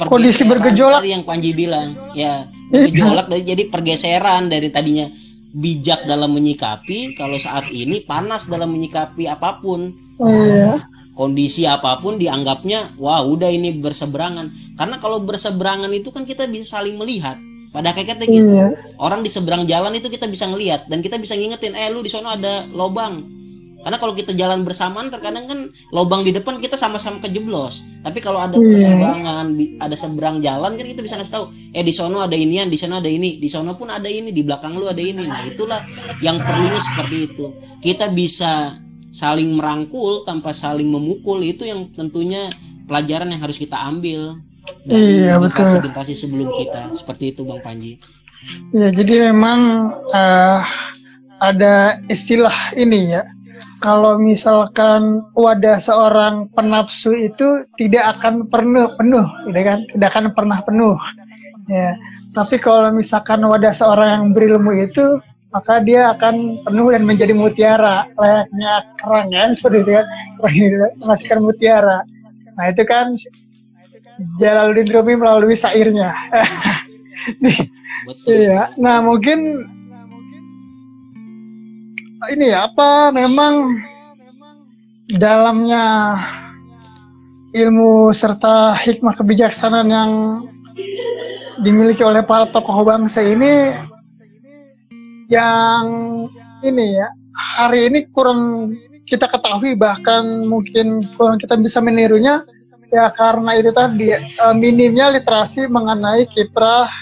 kondisi 0.02 0.42
bergejolak. 0.42 1.06
yang 1.06 1.22
Panji 1.22 1.54
bilang. 1.54 1.94
Ya 2.18 2.50
bergejolak 2.72 3.28
dari 3.28 3.42
jadi 3.44 3.62
pergeseran 3.68 4.48
dari 4.48 4.72
tadinya 4.72 5.06
bijak 5.52 6.08
dalam 6.08 6.32
menyikapi 6.32 7.12
kalau 7.12 7.36
saat 7.36 7.68
ini 7.68 8.00
panas 8.08 8.48
dalam 8.48 8.72
menyikapi 8.72 9.28
apa 9.28 9.60
pun. 9.60 9.92
Oh, 10.16 10.28
iya. 10.28 10.80
Kondisi 11.12 11.68
apa 11.68 12.00
pun 12.00 12.16
dianggapnya 12.16 12.96
wah 12.96 13.20
udah 13.20 13.52
ini 13.52 13.76
berseberangan. 13.76 14.76
Karena 14.80 14.96
kalau 14.96 15.20
berseberangan 15.20 15.92
itu 15.92 16.08
kan 16.08 16.24
kita 16.24 16.48
bisa 16.48 16.80
saling 16.80 16.96
melihat. 16.96 17.36
Pada 17.72 17.96
hakikatnya 17.96 18.26
gitu. 18.28 18.52
Iya. 18.52 18.68
orang 19.00 19.24
di 19.24 19.32
seberang 19.32 19.64
jalan 19.64 19.96
itu 19.96 20.12
kita 20.12 20.28
bisa 20.28 20.44
ngelihat 20.44 20.92
dan 20.92 21.00
kita 21.00 21.16
bisa 21.16 21.32
ngingetin 21.32 21.72
eh 21.72 21.88
lu 21.88 22.04
di 22.04 22.12
sana 22.12 22.36
ada 22.36 22.68
lobang 22.68 23.24
karena 23.82 23.98
kalau 23.98 24.14
kita 24.14 24.30
jalan 24.38 24.62
bersamaan 24.62 25.10
terkadang 25.10 25.50
kan 25.50 25.60
lobang 25.90 26.22
di 26.22 26.30
depan 26.30 26.62
kita 26.62 26.78
sama-sama 26.78 27.18
kejeblos. 27.18 27.82
Tapi 28.06 28.22
kalau 28.22 28.38
ada 28.38 28.54
iya. 28.54 28.94
perseberangan 28.94 29.46
ada 29.82 29.96
seberang 29.98 30.36
jalan 30.38 30.78
kan 30.78 30.86
kita 30.86 31.02
bisa 31.02 31.18
ngasih 31.18 31.34
tahu 31.34 31.46
eh 31.74 31.82
di 31.82 31.90
sono 31.90 32.22
ada 32.22 32.38
inian 32.38 32.70
di 32.70 32.78
sana 32.78 33.02
ada 33.02 33.10
ini 33.10 33.42
di 33.42 33.48
sono 33.50 33.74
pun 33.74 33.90
ada 33.90 34.06
ini 34.06 34.30
di 34.30 34.46
belakang 34.46 34.78
lu 34.78 34.86
ada 34.86 35.02
ini. 35.02 35.26
Nah 35.26 35.42
itulah 35.50 35.82
yang 36.22 36.38
perlunya 36.46 36.78
seperti 36.78 37.16
itu. 37.26 37.44
Kita 37.82 38.06
bisa 38.14 38.78
saling 39.10 39.50
merangkul 39.58 40.22
tanpa 40.22 40.54
saling 40.54 40.86
memukul 40.86 41.42
itu 41.42 41.66
yang 41.66 41.90
tentunya 41.90 42.54
pelajaran 42.86 43.34
yang 43.34 43.42
harus 43.42 43.58
kita 43.58 43.74
ambil 43.74 44.38
dari 44.86 45.26
iya, 45.26 45.42
generasi-generasi 45.42 46.14
sebelum 46.14 46.54
kita. 46.54 46.94
Seperti 46.94 47.34
itu 47.34 47.42
Bang 47.42 47.58
Panji. 47.66 47.98
Ya 48.70 48.94
jadi 48.94 49.34
memang 49.34 49.90
uh, 50.14 50.62
ada 51.42 51.98
istilah 52.06 52.54
ini 52.78 53.10
ya 53.10 53.26
kalau 53.82 54.18
misalkan 54.18 55.26
wadah 55.34 55.78
seorang 55.82 56.48
penafsu 56.54 57.12
itu 57.12 57.66
tidak 57.78 58.18
akan 58.18 58.46
penuh 58.48 58.88
penuh, 58.96 59.26
gitu 59.48 59.60
kan? 59.62 59.78
Tidak 59.90 60.08
akan 60.08 60.24
pernah 60.36 60.58
penuh. 60.62 60.96
Ya. 61.70 61.94
Tapi 62.32 62.56
kalau 62.62 62.90
misalkan 62.94 63.44
wadah 63.44 63.74
seorang 63.74 64.08
yang 64.08 64.26
berilmu 64.32 64.72
itu 64.88 65.20
maka 65.52 65.84
dia 65.84 66.16
akan 66.16 66.64
penuh 66.64 66.88
dan 66.96 67.04
menjadi 67.04 67.36
mutiara. 67.36 68.08
Layaknya 68.16 68.72
kerang 69.02 69.28
ya 69.28 69.42
seperti 69.58 69.76
itu 69.84 69.90
kan? 70.00 70.06
Menghasilkan 71.02 71.40
mutiara. 71.44 71.98
Nah 72.56 72.64
itu 72.68 72.82
kan 72.84 73.16
Jalaluddin 74.36 74.92
Rumi 74.92 75.14
melalui 75.16 75.56
sairnya 75.56 76.12
iya. 78.28 78.70
Nah 78.76 79.00
mungkin 79.00 79.66
ini 82.30 82.54
ya 82.54 82.70
apa? 82.70 83.10
Memang 83.10 83.82
dalamnya 85.18 86.16
ilmu 87.50 88.14
serta 88.14 88.78
hikmah 88.78 89.18
kebijaksanaan 89.18 89.88
yang 89.90 90.10
dimiliki 91.66 92.00
oleh 92.06 92.22
para 92.22 92.48
tokoh 92.48 92.86
bangsa 92.86 93.20
ini 93.20 93.76
yang 95.28 95.84
ini 96.62 96.96
ya 96.96 97.08
hari 97.36 97.90
ini 97.90 98.08
kurang 98.12 98.72
kita 99.04 99.28
ketahui 99.28 99.74
bahkan 99.74 100.46
mungkin 100.46 101.02
kurang 101.18 101.42
kita 101.42 101.58
bisa 101.58 101.82
menirunya. 101.82 102.44
Ya 102.92 103.08
karena 103.08 103.56
itu 103.56 103.72
tadi 103.72 104.12
uh, 104.12 104.52
minimnya 104.52 105.08
literasi 105.16 105.64
mengenai 105.64 106.28
kiprah 106.28 106.92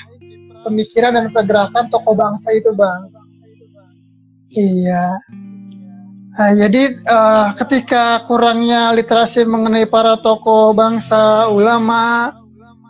pemikiran 0.62 1.18
dan 1.18 1.34
pergerakan 1.34 1.90
tokoh 1.90 2.14
bangsa 2.14 2.54
itu 2.54 2.70
bang 2.78 3.10
iya. 4.50 5.18
Nah, 6.40 6.50
jadi 6.56 6.96
uh, 7.04 7.52
ketika 7.58 8.24
kurangnya 8.24 8.96
literasi 8.96 9.44
mengenai 9.44 9.84
para 9.84 10.16
tokoh 10.24 10.72
bangsa 10.72 11.50
ulama 11.52 12.32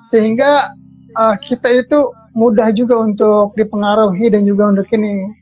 sehingga 0.06 0.70
uh, 1.18 1.34
kita 1.40 1.82
itu 1.82 2.14
mudah 2.36 2.70
juga 2.70 3.00
untuk 3.00 3.56
dipengaruhi 3.58 4.30
dan 4.30 4.46
juga 4.46 4.70
untuk 4.70 4.86
ini. 4.94 5.34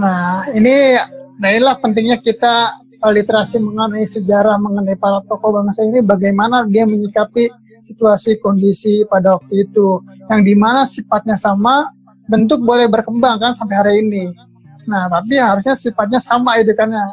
Nah, 0.00 0.48
ini 0.54 0.96
nah 1.40 1.48
inilah 1.52 1.76
pentingnya 1.82 2.24
kita 2.24 2.78
uh, 3.04 3.12
literasi 3.12 3.60
mengenai 3.60 4.08
sejarah 4.08 4.56
mengenai 4.56 4.96
para 4.96 5.20
tokoh 5.28 5.60
bangsa 5.60 5.84
ini 5.84 6.00
bagaimana 6.00 6.64
dia 6.72 6.88
menyikapi 6.88 7.52
situasi 7.84 8.40
kondisi 8.40 9.04
pada 9.08 9.36
waktu 9.36 9.68
itu 9.68 10.00
yang 10.32 10.40
di 10.40 10.56
mana 10.56 10.88
sifatnya 10.88 11.36
sama 11.36 11.90
bentuk 12.32 12.62
boleh 12.62 12.86
berkembang 12.86 13.40
kan 13.42 13.52
sampai 13.52 13.76
hari 13.76 13.94
ini 14.04 14.30
nah 14.86 15.08
tapi 15.08 15.36
harusnya 15.36 15.74
sifatnya 15.76 16.20
sama 16.20 16.60
itu 16.60 16.72
kan 16.76 16.92
ya 16.92 17.06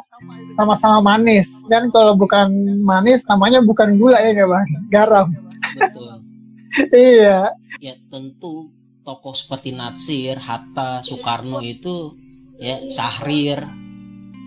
sama-sama 0.55 0.99
manis 1.01 1.49
dan 1.67 1.89
kalau 1.91 2.15
bukan 2.15 2.79
manis 2.83 3.23
namanya 3.27 3.63
bukan 3.63 3.99
gula 3.99 4.19
ya 4.19 4.35
nggak 4.35 4.49
bang 4.49 4.67
garam 4.91 5.27
Betul. 5.75 6.23
iya 6.93 7.51
ya 7.81 7.93
tentu 8.11 8.71
tokoh 9.07 9.31
seperti 9.31 9.71
Natsir, 9.71 10.35
Hatta, 10.35 10.99
Soekarno 10.99 11.63
itu 11.63 12.11
ya 12.59 12.83
Syahrir 12.91 13.63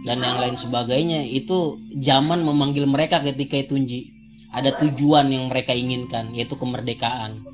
dan 0.01 0.25
yang 0.25 0.41
lain 0.41 0.57
sebagainya 0.57 1.29
itu 1.29 1.77
zaman 2.01 2.41
memanggil 2.41 2.89
mereka 2.89 3.21
ketika 3.21 3.61
itu 3.61 3.77
Nji. 3.77 4.01
Ada 4.51 4.81
tujuan 4.83 5.31
yang 5.31 5.53
mereka 5.53 5.77
inginkan 5.77 6.33
yaitu 6.33 6.57
kemerdekaan. 6.57 7.45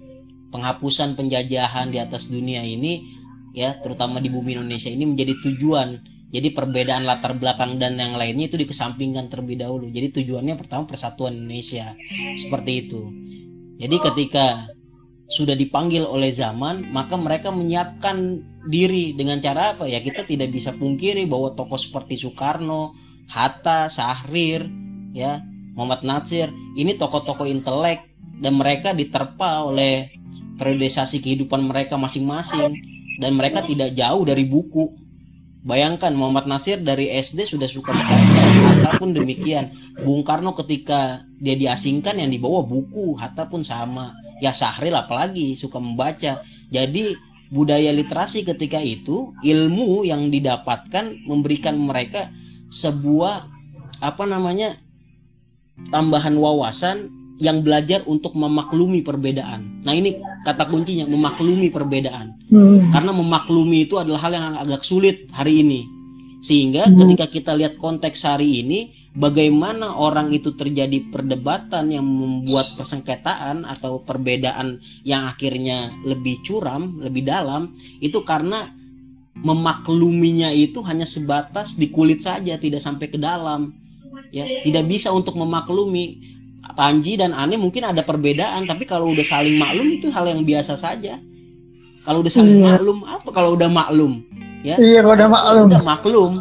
Penghapusan 0.54 1.18
penjajahan 1.18 1.90
di 1.90 1.98
atas 1.98 2.30
dunia 2.30 2.62
ini 2.62 3.15
ya 3.56 3.80
terutama 3.80 4.20
di 4.20 4.28
bumi 4.28 4.60
Indonesia 4.60 4.92
ini 4.92 5.08
menjadi 5.08 5.32
tujuan. 5.40 6.04
Jadi 6.26 6.52
perbedaan 6.52 7.08
latar 7.08 7.38
belakang 7.38 7.80
dan 7.80 7.96
yang 7.96 8.18
lainnya 8.18 8.52
itu 8.52 8.60
dikesampingkan 8.60 9.32
terlebih 9.32 9.56
dahulu. 9.62 9.88
Jadi 9.88 10.20
tujuannya 10.20 10.60
pertama 10.60 10.84
persatuan 10.84 11.32
Indonesia. 11.32 11.96
Seperti 12.36 12.72
itu. 12.84 13.08
Jadi 13.80 13.96
ketika 13.96 14.68
sudah 15.32 15.56
dipanggil 15.56 16.04
oleh 16.04 16.34
zaman, 16.34 16.92
maka 16.92 17.16
mereka 17.16 17.48
menyiapkan 17.54 18.42
diri 18.68 19.16
dengan 19.16 19.40
cara 19.40 19.78
apa? 19.78 19.88
Ya 19.88 20.02
kita 20.02 20.28
tidak 20.28 20.52
bisa 20.52 20.74
pungkiri 20.76 21.24
bahwa 21.24 21.54
tokoh 21.56 21.78
seperti 21.78 22.20
Soekarno, 22.20 22.92
Hatta, 23.30 23.88
Syahrir, 23.88 24.66
ya 25.14 25.40
Muhammad 25.78 26.02
Natsir, 26.04 26.50
ini 26.74 26.98
tokoh-tokoh 26.98 27.46
intelek 27.48 28.02
dan 28.42 28.58
mereka 28.58 28.92
diterpa 28.92 29.64
oleh 29.64 30.10
periodisasi 30.58 31.22
kehidupan 31.22 31.64
mereka 31.64 31.96
masing-masing 31.96 32.76
dan 33.20 33.36
mereka 33.36 33.64
tidak 33.64 33.92
jauh 33.96 34.22
dari 34.24 34.44
buku. 34.48 35.04
Bayangkan 35.66 36.14
Muhammad 36.14 36.46
Nasir 36.46 36.78
dari 36.78 37.10
SD 37.10 37.42
sudah 37.42 37.66
suka 37.66 37.90
membaca, 37.96 38.42
Hatta 38.70 38.90
pun 39.02 39.10
demikian. 39.10 39.74
Bung 39.98 40.22
Karno 40.22 40.54
ketika 40.54 41.26
dia 41.42 41.58
diasingkan 41.58 42.22
yang 42.22 42.30
dibawa 42.30 42.62
buku, 42.62 43.18
Hatta 43.18 43.50
pun 43.50 43.66
sama 43.66 44.14
ya 44.40 44.52
Sahril 44.52 44.92
apalagi 44.92 45.56
suka 45.56 45.80
membaca 45.80 46.44
jadi 46.68 47.16
budaya 47.48 47.94
literasi 47.94 48.42
ketika 48.42 48.82
itu 48.82 49.32
ilmu 49.40 50.02
yang 50.02 50.28
didapatkan 50.28 51.24
memberikan 51.24 51.78
mereka 51.78 52.28
sebuah 52.74 53.46
apa 54.02 54.24
namanya 54.26 54.76
tambahan 55.94 56.36
wawasan 56.36 57.08
yang 57.36 57.60
belajar 57.60 58.00
untuk 58.08 58.32
memaklumi 58.32 59.04
perbedaan. 59.04 59.84
Nah 59.84 59.92
ini 59.92 60.16
kata 60.44 60.72
kuncinya 60.72 61.04
memaklumi 61.04 61.68
perbedaan. 61.68 62.36
Hmm. 62.48 62.88
Karena 62.92 63.12
memaklumi 63.12 63.84
itu 63.84 64.00
adalah 64.00 64.24
hal 64.24 64.32
yang 64.32 64.56
agak 64.56 64.82
sulit 64.82 65.28
hari 65.32 65.60
ini. 65.60 65.84
Sehingga 66.40 66.88
hmm. 66.88 66.96
ketika 66.96 67.26
kita 67.28 67.52
lihat 67.52 67.76
konteks 67.76 68.24
hari 68.24 68.64
ini, 68.64 69.10
bagaimana 69.16 69.96
orang 69.96 70.32
itu 70.32 70.56
terjadi 70.56 71.12
perdebatan 71.12 71.92
yang 71.92 72.04
membuat 72.04 72.72
persengketaan 72.76 73.68
atau 73.68 74.00
perbedaan 74.04 74.80
yang 75.04 75.28
akhirnya 75.28 75.92
lebih 76.04 76.40
curam, 76.44 77.00
lebih 77.04 77.24
dalam, 77.24 77.76
itu 78.00 78.20
karena 78.24 78.72
memakluminya 79.36 80.48
itu 80.52 80.80
hanya 80.84 81.04
sebatas 81.04 81.76
di 81.76 81.92
kulit 81.92 82.24
saja, 82.24 82.56
tidak 82.56 82.80
sampai 82.80 83.12
ke 83.12 83.20
dalam. 83.20 83.76
Ya, 84.32 84.48
tidak 84.64 84.88
bisa 84.88 85.12
untuk 85.12 85.36
memaklumi. 85.36 86.35
Panji 86.74 87.14
dan 87.20 87.36
Ane 87.36 87.60
mungkin 87.60 87.86
ada 87.86 88.02
perbedaan, 88.02 88.66
tapi 88.66 88.88
kalau 88.88 89.12
udah 89.12 89.22
saling 89.22 89.54
maklum 89.54 89.86
itu 89.92 90.10
hal 90.10 90.26
yang 90.26 90.42
biasa 90.42 90.74
saja. 90.74 91.20
Kalau 92.02 92.22
udah 92.24 92.32
saling 92.32 92.58
iya. 92.58 92.66
maklum, 92.74 92.98
apa 93.06 93.28
kalau 93.30 93.54
udah 93.54 93.68
maklum? 93.70 94.24
Ya, 94.66 94.80
iya, 94.80 95.04
kalau 95.04 95.14
udah 95.14 95.30
maklum. 95.30 95.66
Udah 95.70 95.82
maklum, 95.84 96.32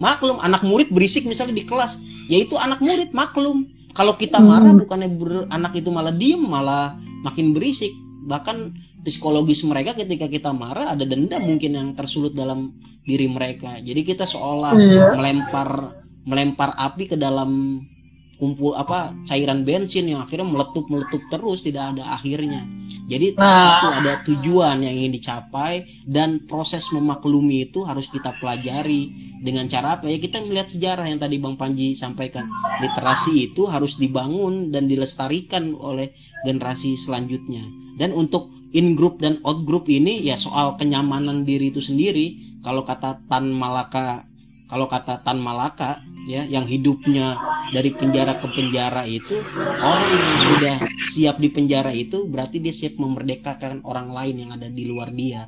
maklum. 0.00 0.36
Anak 0.40 0.62
murid 0.64 0.88
berisik 0.94 1.28
misalnya 1.28 1.60
di 1.60 1.64
kelas, 1.68 2.00
yaitu 2.28 2.56
anak 2.56 2.80
murid 2.80 3.12
maklum 3.12 3.68
kalau 3.94 4.18
kita 4.18 4.42
hmm. 4.42 4.46
marah 4.46 4.72
hmm. 4.74 4.80
bukannya 4.84 5.08
ber, 5.14 5.32
anak 5.48 5.72
itu 5.78 5.88
malah 5.88 6.12
diem 6.12 6.42
malah 6.42 6.98
makin 7.22 7.54
berisik 7.54 7.94
bahkan 8.26 8.74
psikologis 9.06 9.62
mereka 9.62 9.94
ketika 9.94 10.26
kita 10.26 10.50
marah 10.50 10.92
ada 10.92 11.06
dendam 11.06 11.46
mungkin 11.46 11.78
yang 11.78 11.88
tersulut 11.94 12.34
dalam 12.34 12.74
diri 13.06 13.30
mereka 13.30 13.78
jadi 13.80 14.00
kita 14.02 14.24
seolah 14.26 14.74
iya. 14.76 15.06
melempar 15.14 16.00
melempar 16.26 16.74
api 16.74 17.14
ke 17.14 17.16
dalam 17.16 17.80
kumpul 18.44 18.76
apa 18.76 19.16
cairan 19.24 19.64
bensin 19.64 20.04
yang 20.04 20.20
akhirnya 20.20 20.44
meletup 20.44 20.84
meletup 20.92 21.24
terus 21.32 21.64
tidak 21.64 21.96
ada 21.96 22.12
akhirnya. 22.12 22.60
Jadi 23.08 23.32
nah. 23.40 23.80
itu 23.80 23.88
ada 24.04 24.12
tujuan 24.28 24.84
yang 24.84 24.92
ingin 24.92 25.16
dicapai 25.16 26.04
dan 26.04 26.44
proses 26.44 26.84
memaklumi 26.92 27.72
itu 27.72 27.80
harus 27.88 28.04
kita 28.12 28.36
pelajari. 28.36 29.32
Dengan 29.44 29.68
cara 29.68 30.00
apa? 30.00 30.08
Ya 30.08 30.16
kita 30.16 30.40
melihat 30.40 30.72
sejarah 30.72 31.04
yang 31.04 31.20
tadi 31.20 31.36
bang 31.36 31.56
Panji 31.56 31.92
sampaikan. 31.96 32.48
Literasi 32.80 33.52
itu 33.52 33.68
harus 33.68 33.96
dibangun 34.00 34.72
dan 34.72 34.88
dilestarikan 34.88 35.76
oleh 35.76 36.12
generasi 36.44 36.96
selanjutnya. 37.00 37.64
Dan 38.00 38.12
untuk 38.16 38.52
in 38.72 38.96
group 38.96 39.20
dan 39.20 39.40
out 39.44 39.68
group 39.68 39.88
ini 39.88 40.24
ya 40.24 40.40
soal 40.40 40.80
kenyamanan 40.80 41.44
diri 41.44 41.68
itu 41.68 41.84
sendiri 41.84 42.56
kalau 42.64 42.88
kata 42.88 43.20
Tan 43.28 43.52
Malaka 43.52 44.24
kalau 44.64 44.88
kata 44.88 45.20
Tan 45.20 45.38
Malaka 45.40 46.00
ya 46.24 46.48
yang 46.48 46.64
hidupnya 46.64 47.36
dari 47.68 47.92
penjara 47.92 48.40
ke 48.40 48.48
penjara 48.48 49.04
itu 49.04 49.44
orang 49.60 50.08
yang 50.08 50.28
sudah 50.40 50.76
siap 51.12 51.36
di 51.36 51.52
penjara 51.52 51.92
itu 51.92 52.24
berarti 52.24 52.64
dia 52.64 52.72
siap 52.72 52.96
memerdekakan 52.96 53.84
orang 53.84 54.08
lain 54.08 54.48
yang 54.48 54.50
ada 54.56 54.72
di 54.72 54.88
luar 54.88 55.12
dia. 55.12 55.44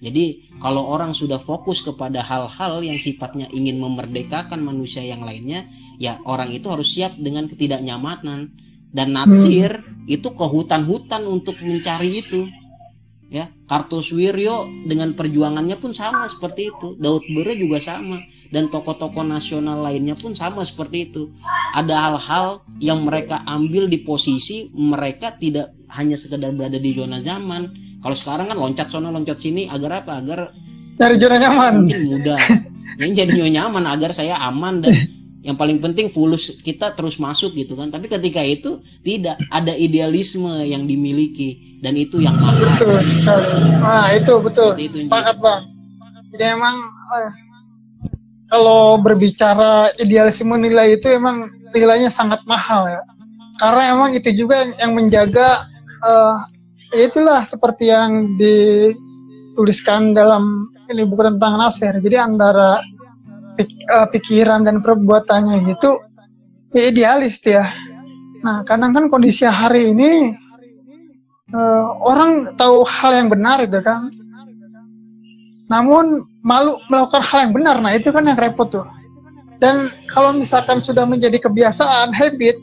Jadi 0.00 0.52
kalau 0.60 0.84
orang 0.84 1.16
sudah 1.16 1.40
fokus 1.40 1.80
kepada 1.80 2.20
hal-hal 2.24 2.84
yang 2.84 3.00
sifatnya 3.00 3.48
ingin 3.52 3.80
memerdekakan 3.80 4.60
manusia 4.60 5.00
yang 5.00 5.24
lainnya 5.24 5.64
ya 6.00 6.20
orang 6.24 6.52
itu 6.52 6.68
harus 6.68 6.92
siap 6.92 7.16
dengan 7.20 7.48
ketidaknyamanan. 7.48 8.52
Dan 8.94 9.10
Natsir 9.10 9.82
hmm. 9.82 10.06
itu 10.06 10.30
ke 10.38 10.46
hutan-hutan 10.46 11.26
untuk 11.26 11.58
mencari 11.58 12.22
itu 12.22 12.46
ya 13.32 13.48
Kartosuwiryo 13.64 14.84
dengan 14.84 15.16
perjuangannya 15.16 15.80
pun 15.80 15.96
sama 15.96 16.28
seperti 16.28 16.68
itu. 16.68 16.94
Daud 17.00 17.24
Bere 17.32 17.56
juga 17.56 17.80
sama. 17.80 18.20
Dan 18.52 18.68
tokoh-tokoh 18.68 19.24
nasional 19.24 19.80
lainnya 19.80 20.14
pun 20.14 20.36
sama 20.36 20.62
seperti 20.62 21.10
itu. 21.10 21.32
Ada 21.74 21.96
hal-hal 21.96 22.46
yang 22.78 23.02
mereka 23.08 23.40
ambil 23.48 23.88
di 23.88 24.04
posisi 24.04 24.68
mereka 24.76 25.34
tidak 25.40 25.72
hanya 25.96 26.14
sekedar 26.14 26.52
berada 26.52 26.76
di 26.76 26.92
zona 26.92 27.24
zaman. 27.24 27.72
Kalau 28.04 28.16
sekarang 28.16 28.52
kan 28.52 28.60
loncat 28.60 28.92
sana 28.92 29.08
loncat 29.08 29.40
sini 29.40 29.64
agar 29.66 30.04
apa? 30.04 30.20
Agar 30.20 30.52
dari 31.00 31.16
zona 31.16 31.40
nyaman. 31.40 31.88
Mungkin 31.88 32.02
mudah. 32.04 32.40
Yang 33.00 33.10
jadi 33.24 33.32
nyaman 33.48 33.84
agar 33.90 34.14
saya 34.14 34.38
aman 34.38 34.84
dan 34.84 34.92
yang 35.44 35.60
paling 35.60 35.76
penting 35.76 36.08
fulus 36.08 36.56
kita 36.64 36.96
terus 36.96 37.20
masuk 37.20 37.52
gitu 37.52 37.76
kan. 37.76 37.92
Tapi 37.92 38.08
ketika 38.08 38.40
itu 38.40 38.80
tidak 39.04 39.36
ada 39.52 39.76
idealisme 39.76 40.48
yang 40.64 40.88
dimiliki. 40.88 41.76
Dan 41.84 42.00
itu 42.00 42.24
yang 42.24 42.32
mahal. 42.40 42.64
Betul 42.64 42.96
nah 43.84 44.08
itu 44.16 44.34
betul. 44.40 44.72
Itu 44.80 45.04
sepakat 45.04 45.36
bang. 45.36 45.62
Jadi 46.32 46.44
emang 46.56 46.76
eh, 47.12 47.32
kalau 48.48 48.96
berbicara 48.96 49.92
idealisme 50.00 50.56
nilai 50.56 50.96
itu 50.96 51.12
emang 51.12 51.52
nilainya 51.76 52.08
sangat 52.08 52.40
mahal 52.48 52.88
ya. 52.88 53.04
Karena 53.60 53.92
emang 53.92 54.16
itu 54.16 54.32
juga 54.32 54.66
yang 54.80 54.96
menjaga 54.96 55.68
uh, 56.02 56.42
itulah 56.96 57.44
seperti 57.46 57.92
yang 57.92 58.34
dituliskan 58.40 60.16
dalam 60.16 60.72
ini 60.90 61.04
buku 61.04 61.22
tentang 61.22 61.60
Nasir. 61.60 61.94
Jadi 62.00 62.16
antara 62.16 62.80
pik, 63.56 63.70
uh, 63.90 64.06
pikiran 64.10 64.66
dan 64.66 64.82
perbuatannya 64.82 65.70
itu 65.70 65.90
ya 66.74 66.82
idealis 66.90 67.38
ya. 67.42 67.70
Nah, 68.44 68.60
kadang 68.68 68.92
kan 68.92 69.08
kondisi 69.08 69.48
hari 69.48 69.94
ini 69.96 70.34
uh, 71.54 71.84
orang 72.04 72.54
tahu 72.60 72.84
hal 72.84 73.14
yang 73.16 73.28
benar 73.32 73.62
itu 73.64 73.80
kan. 73.80 74.12
Namun 75.72 76.28
malu 76.44 76.76
melakukan 76.92 77.24
hal 77.24 77.38
yang 77.48 77.54
benar. 77.56 77.76
Nah, 77.80 77.96
itu 77.96 78.12
kan 78.12 78.28
yang 78.28 78.36
repot 78.36 78.68
tuh. 78.68 78.84
Dan 79.62 79.88
kalau 80.12 80.36
misalkan 80.36 80.76
sudah 80.82 81.08
menjadi 81.08 81.40
kebiasaan, 81.40 82.12
habit 82.12 82.58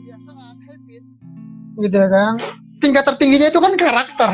gitu 1.82 1.98
kan. 1.98 2.38
Tingkat 2.78 3.04
tertingginya 3.10 3.50
itu 3.50 3.58
kan 3.58 3.74
karakter. 3.74 4.30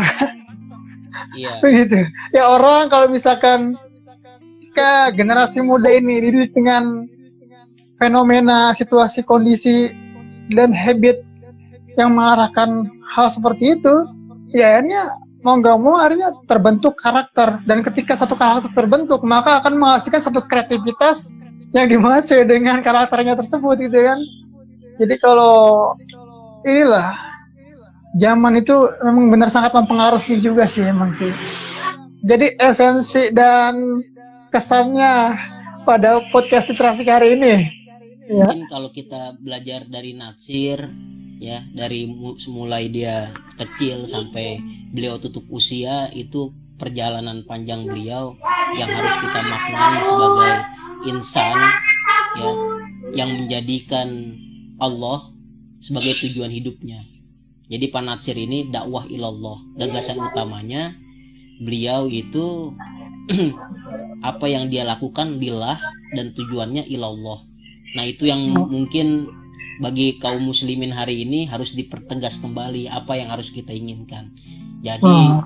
Iya. 1.32 1.64
Begitu. 1.64 2.04
Ya 2.36 2.44
orang 2.44 2.92
kalau 2.92 3.08
misalkan 3.08 3.78
ketika 4.68 5.16
generasi 5.16 5.64
muda 5.64 5.88
ini 5.88 6.28
dididik 6.28 6.52
dengan 6.52 7.08
fenomena 7.96 8.76
situasi 8.76 9.24
kondisi 9.24 9.88
dan 10.52 10.76
habit 10.76 11.24
yang 11.96 12.12
mengarahkan 12.12 12.84
hal 13.16 13.32
seperti 13.32 13.80
itu 13.80 13.94
ya 14.52 14.76
akhirnya 14.76 15.08
mau 15.40 15.56
nggak 15.56 15.76
mau 15.80 15.96
akhirnya 15.96 16.36
terbentuk 16.44 17.00
karakter. 17.00 17.64
Dan 17.64 17.80
ketika 17.80 18.12
satu 18.12 18.36
karakter 18.36 18.68
terbentuk 18.76 19.24
maka 19.24 19.64
akan 19.64 19.80
menghasilkan 19.80 20.20
satu 20.20 20.44
kreativitas 20.44 21.32
yang 21.72 21.88
dimaksud 21.88 22.44
dengan 22.44 22.84
karakternya 22.84 23.40
tersebut 23.40 23.88
gitu 23.88 24.04
kan? 24.04 24.20
Jadi 25.00 25.16
kalau 25.16 25.96
inilah 26.68 27.16
zaman 28.20 28.60
itu 28.60 28.84
memang 29.00 29.32
benar 29.32 29.48
sangat 29.48 29.72
mempengaruhi 29.72 30.44
juga 30.44 30.68
sih 30.68 30.84
emang 30.84 31.16
sih. 31.16 31.32
Jadi 32.20 32.52
esensi 32.60 33.32
dan 33.32 34.04
kesannya 34.48 35.36
pada 35.84 36.20
podcast 36.32 36.68
literasi 36.72 37.04
hari 37.08 37.36
ini. 37.36 37.54
Ya. 38.28 38.44
Mungkin 38.44 38.68
kalau 38.68 38.92
kita 38.92 39.40
belajar 39.40 39.88
dari 39.88 40.12
Natsir, 40.12 40.84
ya 41.40 41.64
dari 41.72 42.12
mulai 42.50 42.92
dia 42.92 43.32
kecil 43.56 44.04
sampai 44.04 44.60
beliau 44.92 45.16
tutup 45.16 45.46
usia 45.48 46.12
itu 46.12 46.52
perjalanan 46.76 47.42
panjang 47.48 47.88
beliau 47.88 48.36
yang 48.76 48.90
harus 48.92 49.14
kita 49.18 49.40
maknai 49.42 49.98
sebagai 50.04 50.54
insan 51.08 51.58
ya 52.38 52.50
yang 53.16 53.30
menjadikan 53.40 54.36
Allah 54.78 55.32
sebagai 55.80 56.20
tujuan 56.26 56.52
hidupnya. 56.52 57.02
Jadi 57.68 57.92
Panatsir 57.92 58.36
ini 58.36 58.68
dakwah 58.72 59.04
ilallah. 59.08 59.60
Gagasan 59.76 60.20
utamanya 60.20 60.96
beliau 61.60 62.08
itu 62.08 62.72
apa 64.22 64.46
yang 64.50 64.70
dia 64.72 64.82
lakukan 64.82 65.38
lillah 65.38 65.78
dan 66.14 66.34
tujuannya 66.34 66.86
ilallah. 66.90 67.44
Nah, 67.96 68.04
itu 68.04 68.28
yang 68.28 68.42
oh. 68.54 68.66
mungkin 68.66 69.30
bagi 69.78 70.18
kaum 70.18 70.42
muslimin 70.42 70.90
hari 70.90 71.22
ini 71.22 71.46
harus 71.46 71.72
dipertegas 71.72 72.42
kembali 72.42 72.90
apa 72.90 73.14
yang 73.14 73.30
harus 73.30 73.48
kita 73.54 73.70
inginkan. 73.70 74.34
Jadi 74.82 75.06
oh. 75.06 75.42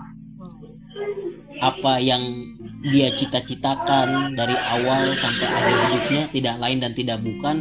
apa 1.61 2.01
yang 2.01 2.53
dia 2.83 3.15
cita-citakan 3.15 4.35
dari 4.35 4.57
awal 4.59 5.15
sampai 5.15 5.47
akhir 5.47 5.77
hidupnya 5.87 6.23
tidak 6.35 6.57
lain 6.59 6.79
dan 6.83 6.93
tidak 6.99 7.19
bukan 7.23 7.57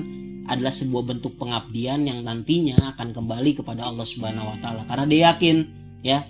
adalah 0.50 0.74
sebuah 0.74 1.14
bentuk 1.14 1.38
pengabdian 1.38 2.10
yang 2.10 2.26
nantinya 2.26 2.98
akan 2.98 3.14
kembali 3.14 3.62
kepada 3.62 3.86
Allah 3.86 4.08
Subhanahu 4.10 4.50
wa 4.50 4.58
taala 4.58 4.82
karena 4.90 5.06
dia 5.06 5.22
yakin 5.30 5.58
ya 6.02 6.26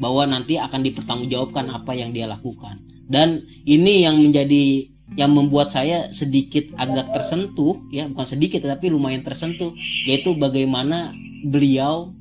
bahwa 0.00 0.24
nanti 0.24 0.56
akan 0.56 0.80
dipertanggungjawabkan 0.80 1.68
apa 1.68 1.92
yang 1.92 2.16
dia 2.16 2.24
lakukan. 2.24 2.80
Dan 3.04 3.44
ini 3.68 4.08
yang 4.08 4.16
menjadi 4.16 4.88
yang 5.18 5.34
membuat 5.34 5.74
saya 5.74 6.08
sedikit 6.14 6.70
agak 6.78 7.10
tersentuh 7.10 7.82
ya 7.90 8.06
bukan 8.06 8.26
sedikit 8.26 8.62
tapi 8.62 8.94
lumayan 8.94 9.26
tersentuh 9.26 9.74
yaitu 10.06 10.38
bagaimana 10.38 11.10
beliau 11.42 12.14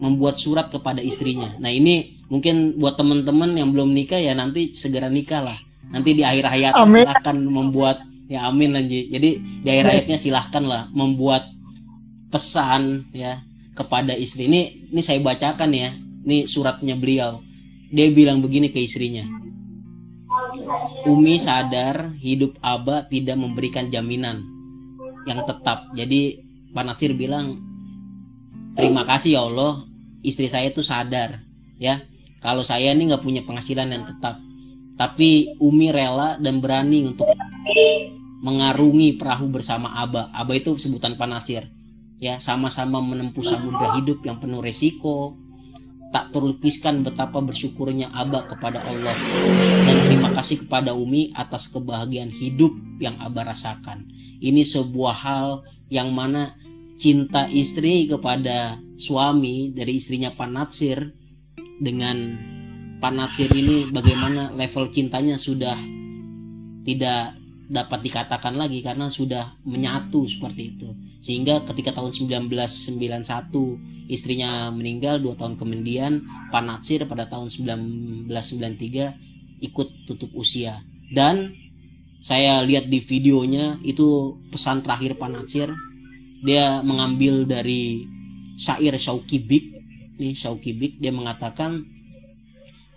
membuat 0.00 0.40
surat 0.40 0.72
kepada 0.72 0.98
istrinya. 1.04 1.52
Nah 1.60 1.68
ini 1.68 2.16
mungkin 2.32 2.80
buat 2.80 2.96
teman-teman 2.96 3.54
yang 3.54 3.70
belum 3.70 3.92
nikah 3.92 4.18
ya 4.18 4.32
nanti 4.32 4.72
segera 4.72 5.12
nikah 5.12 5.44
lah. 5.44 5.58
Nanti 5.92 6.16
di 6.18 6.26
akhir 6.26 6.50
hayat 6.50 6.72
silahkan 6.74 7.36
membuat 7.36 8.02
ya 8.26 8.50
amin 8.50 8.74
lanjut 8.74 9.06
jadi 9.06 9.30
di 9.38 9.68
akhir 9.70 9.86
hayatnya 9.86 10.18
silahkan 10.18 10.64
lah 10.66 10.82
membuat 10.90 11.46
pesan 12.32 13.12
ya 13.12 13.44
kepada 13.76 14.16
istri. 14.16 14.48
Ini 14.48 14.90
ini 14.90 15.00
saya 15.04 15.20
bacakan 15.20 15.70
ya 15.76 15.92
ini 16.26 16.50
suratnya 16.50 16.98
beliau 16.98 17.40
dia 17.94 18.10
bilang 18.10 18.42
begini 18.42 18.74
ke 18.74 18.82
istrinya 18.82 19.24
Umi 21.06 21.38
sadar 21.38 22.12
hidup 22.18 22.58
Aba 22.60 23.06
tidak 23.06 23.38
memberikan 23.38 23.88
jaminan 23.88 24.42
yang 25.26 25.42
tetap. 25.46 25.90
Jadi 25.94 26.42
Pak 26.74 26.84
Nasir 26.86 27.14
bilang, 27.14 27.62
terima 28.78 29.06
kasih 29.06 29.38
ya 29.38 29.42
Allah, 29.46 29.86
istri 30.26 30.50
saya 30.50 30.70
itu 30.70 30.82
sadar 30.82 31.42
ya. 31.78 32.02
Kalau 32.42 32.62
saya 32.62 32.92
ini 32.92 33.10
nggak 33.10 33.24
punya 33.24 33.42
penghasilan 33.42 33.90
yang 33.90 34.04
tetap, 34.06 34.38
tapi 35.00 35.56
Umi 35.58 35.90
rela 35.90 36.38
dan 36.38 36.62
berani 36.62 37.10
untuk 37.10 37.26
mengarungi 38.44 39.18
perahu 39.18 39.50
bersama 39.50 39.98
Aba. 39.98 40.30
Aba 40.30 40.52
itu 40.54 40.76
sebutan 40.78 41.18
Pak 41.18 41.26
Nasir. 41.26 41.64
Ya, 42.16 42.40
sama-sama 42.40 43.04
menempuh 43.04 43.44
samudra 43.44 43.92
hidup 44.00 44.24
yang 44.24 44.40
penuh 44.40 44.64
resiko, 44.64 45.36
tak 46.16 46.32
terlukiskan 46.32 47.04
betapa 47.04 47.44
bersyukurnya 47.44 48.08
Abah 48.08 48.48
kepada 48.48 48.80
Allah 48.88 49.12
dan 49.84 49.96
terima 50.08 50.32
kasih 50.32 50.64
kepada 50.64 50.96
Umi 50.96 51.28
atas 51.36 51.68
kebahagiaan 51.68 52.32
hidup 52.32 52.72
yang 53.04 53.20
Abah 53.20 53.52
rasakan. 53.52 54.08
Ini 54.40 54.64
sebuah 54.64 55.12
hal 55.12 55.48
yang 55.92 56.16
mana 56.16 56.56
cinta 56.96 57.44
istri 57.52 58.08
kepada 58.08 58.80
suami 58.96 59.76
dari 59.76 60.00
istrinya 60.00 60.32
Panatsir 60.32 61.12
dengan 61.84 62.16
Panatsir 62.96 63.52
ini 63.52 63.92
bagaimana 63.92 64.56
level 64.56 64.88
cintanya 64.88 65.36
sudah 65.36 65.76
tidak 66.88 67.36
dapat 67.66 68.06
dikatakan 68.06 68.54
lagi 68.54 68.78
karena 68.82 69.10
sudah 69.10 69.54
menyatu 69.66 70.26
seperti 70.30 70.78
itu. 70.78 70.94
Sehingga 71.22 71.60
ketika 71.66 71.92
tahun 71.98 72.12
1991 72.14 74.06
istrinya 74.06 74.70
meninggal 74.70 75.18
dua 75.18 75.34
tahun 75.34 75.58
kemudian 75.58 76.22
Panatsir 76.54 77.02
pada 77.10 77.26
tahun 77.26 77.50
1993 77.50 78.30
ikut 79.66 79.88
tutup 80.06 80.30
usia. 80.38 80.86
Dan 81.10 81.58
saya 82.22 82.62
lihat 82.62 82.86
di 82.90 83.00
videonya 83.02 83.78
itu 83.82 84.38
pesan 84.54 84.82
terakhir 84.86 85.18
Panatsir 85.18 85.74
dia 86.46 86.78
mengambil 86.86 87.46
dari 87.46 88.06
syair 88.54 88.94
Shauki 88.94 89.42
Bik. 89.42 89.66
Nih 90.22 90.38
Shauki 90.38 90.72
Bik 90.74 90.98
dia 91.02 91.10
mengatakan 91.10 91.82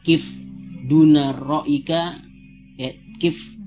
kif 0.05 0.21
duna 0.85 1.33
roika 1.35 2.15
ya, 2.77 2.93
kif 3.17 3.58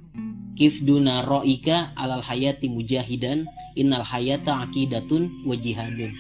kif 0.59 0.85
duna 0.85 1.25
roika 1.25 1.97
alal 1.97 2.21
hayati 2.21 2.69
mujahidan 2.69 3.49
innal 3.77 4.05
hayata 4.05 4.63
akidatun 4.65 5.45
wajihadun 5.49 6.13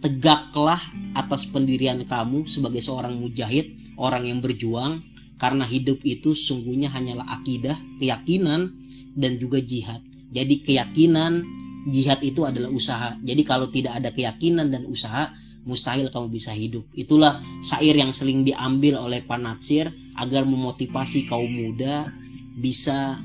tegaklah 0.00 0.80
atas 1.12 1.44
pendirian 1.48 2.00
kamu 2.08 2.48
sebagai 2.48 2.80
seorang 2.80 3.20
mujahid, 3.20 3.76
orang 4.00 4.26
yang 4.26 4.40
berjuang, 4.40 5.04
karena 5.36 5.64
hidup 5.64 6.00
itu 6.04 6.32
sungguhnya 6.32 6.88
hanyalah 6.88 7.40
akidah, 7.40 7.76
keyakinan, 8.00 8.72
dan 9.16 9.36
juga 9.36 9.60
jihad. 9.60 10.00
Jadi 10.32 10.64
keyakinan, 10.64 11.44
jihad 11.92 12.20
itu 12.24 12.48
adalah 12.48 12.72
usaha. 12.72 13.16
Jadi 13.20 13.42
kalau 13.44 13.68
tidak 13.68 14.00
ada 14.00 14.10
keyakinan 14.12 14.72
dan 14.72 14.88
usaha, 14.88 15.32
mustahil 15.68 16.08
kamu 16.08 16.32
bisa 16.32 16.56
hidup. 16.56 16.84
Itulah 16.96 17.44
syair 17.60 17.92
yang 17.92 18.16
sering 18.16 18.44
diambil 18.44 18.96
oleh 18.96 19.20
Panatsir 19.24 19.92
agar 20.16 20.48
memotivasi 20.48 21.28
kaum 21.28 21.48
muda 21.48 22.08
bisa 22.56 23.20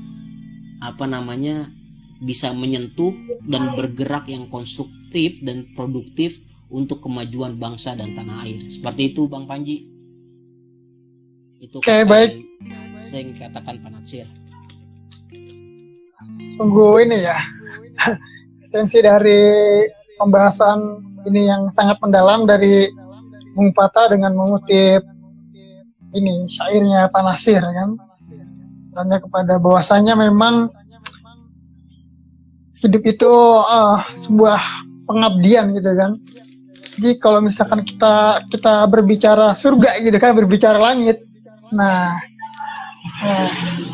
apa 0.80 1.04
namanya 1.08 1.70
bisa 2.20 2.52
menyentuh 2.52 3.12
dan 3.44 3.76
bergerak 3.76 4.28
yang 4.32 4.48
konstruktif 4.48 5.36
dan 5.44 5.68
produktif 5.76 6.40
untuk 6.72 7.04
kemajuan 7.04 7.60
bangsa 7.60 7.92
dan 7.94 8.16
tanah 8.16 8.42
air. 8.48 8.66
Seperti 8.66 9.14
itu 9.14 9.28
Bang 9.28 9.44
Panji. 9.44 9.86
Itu 11.60 11.80
Oke, 11.80 12.04
baik. 12.08 12.42
Saya 13.06 13.22
katakan 13.36 13.78
Panatsir. 13.84 14.26
Tunggu 16.56 17.04
ini 17.04 17.22
ya. 17.22 17.38
esensi 18.66 18.98
dari 18.98 19.40
pembahasan 20.18 20.98
ini 21.22 21.46
yang 21.46 21.70
sangat 21.70 22.02
mendalam 22.02 22.50
dari 22.50 22.90
Bung 23.54 23.70
Pata 23.70 24.10
dengan 24.10 24.34
mengutip 24.34 25.06
ini 26.10 26.50
syairnya 26.50 27.06
Panasir 27.14 27.62
kan 27.62 27.94
tanya 28.96 29.20
kepada 29.20 29.60
bahwasanya 29.60 30.16
memang 30.16 30.72
hidup 32.80 33.02
itu 33.04 33.32
uh, 33.60 34.00
sebuah 34.16 34.60
pengabdian 35.04 35.76
gitu 35.76 35.92
kan. 35.92 36.16
Jadi 36.96 37.20
kalau 37.20 37.44
misalkan 37.44 37.84
kita 37.84 38.40
kita 38.48 38.88
berbicara 38.88 39.52
surga 39.52 40.00
gitu 40.00 40.16
kan 40.16 40.32
berbicara 40.32 40.80
langit. 40.80 41.20
Nah, 41.72 42.16
nah 43.20 43.48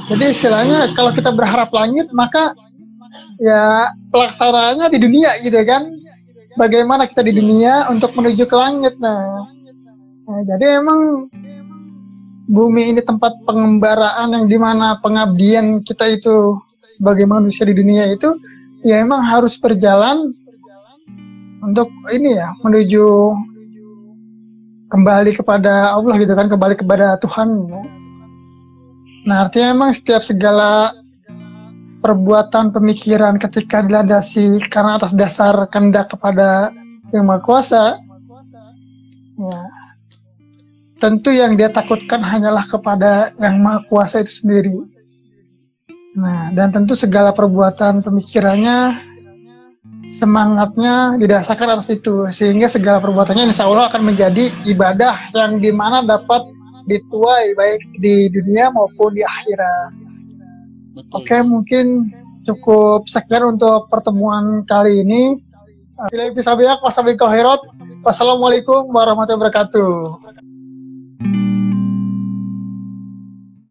jadi 0.07 0.31
istilahnya 0.31 0.95
kalau 0.95 1.11
kita 1.11 1.35
berharap 1.35 1.75
langit 1.75 2.07
maka 2.15 2.55
ya 3.43 3.91
pelaksanaannya 4.15 4.87
di 4.95 4.99
dunia 5.03 5.31
gitu 5.43 5.59
kan. 5.67 5.99
Bagaimana 6.53 7.09
kita 7.09 7.25
di 7.25 7.33
dunia 7.33 7.89
untuk 7.89 8.13
menuju 8.13 8.45
ke 8.45 8.53
langit 8.53 8.93
nah, 9.01 9.49
nah 10.29 10.41
jadi 10.45 10.85
emang 10.85 11.33
bumi 12.51 12.95
ini 12.95 13.01
tempat 13.03 13.39
pengembaraan 13.47 14.35
yang 14.35 14.47
di 14.51 14.59
mana 14.59 14.99
pengabdian 14.99 15.83
kita 15.87 16.19
itu 16.19 16.59
sebagai 16.99 17.27
manusia 17.27 17.63
di 17.63 17.75
dunia 17.75 18.11
itu 18.11 18.35
ya 18.83 19.01
emang 19.01 19.23
harus 19.23 19.55
berjalan 19.55 20.35
untuk 21.63 21.89
ini 22.11 22.35
ya 22.37 22.51
menuju 22.67 23.07
kembali 24.91 25.39
kepada 25.39 25.95
Allah 25.95 26.15
gitu 26.19 26.35
kan 26.35 26.51
kembali 26.51 26.75
kepada 26.75 27.17
Tuhan 27.23 27.49
ya. 27.71 27.83
nah 29.25 29.37
artinya 29.47 29.69
emang 29.73 29.91
setiap 29.95 30.27
segala 30.27 30.91
perbuatan 32.03 32.75
pemikiran 32.75 33.39
ketika 33.39 33.87
dilandasi 33.87 34.59
karena 34.67 34.99
atas 34.99 35.15
dasar 35.15 35.55
kehendak 35.71 36.11
kepada 36.11 36.75
yang 37.15 37.31
maha 37.31 37.41
kuasa 37.47 37.83
ya 39.39 39.82
tentu 41.03 41.35
yang 41.35 41.59
dia 41.59 41.67
takutkan 41.67 42.23
hanyalah 42.23 42.63
kepada 42.63 43.35
yang 43.43 43.59
maha 43.59 43.83
kuasa 43.91 44.23
itu 44.23 44.39
sendiri. 44.39 44.71
Nah, 46.15 46.55
dan 46.55 46.71
tentu 46.71 46.95
segala 46.95 47.35
perbuatan 47.35 48.07
pemikirannya, 48.07 48.95
semangatnya 50.07 51.19
didasarkan 51.19 51.75
atas 51.75 51.91
itu, 51.91 52.31
sehingga 52.31 52.71
segala 52.71 53.03
perbuatannya 53.03 53.51
insya 53.51 53.67
Allah 53.67 53.91
akan 53.91 54.15
menjadi 54.15 54.55
ibadah 54.63 55.35
yang 55.35 55.59
di 55.59 55.75
mana 55.75 56.07
dapat 56.07 56.47
dituai 56.87 57.59
baik 57.59 57.83
di 57.99 58.31
dunia 58.31 58.71
maupun 58.71 59.19
di 59.19 59.27
akhirat. 59.27 59.91
Oke, 61.19 61.43
mungkin 61.43 62.15
cukup 62.47 63.11
sekian 63.11 63.59
untuk 63.59 63.91
pertemuan 63.91 64.63
kali 64.71 65.03
ini. 65.03 65.41
Wassalamualaikum 68.03 68.91
warahmatullahi 68.91 69.39
wabarakatuh. 69.41 69.91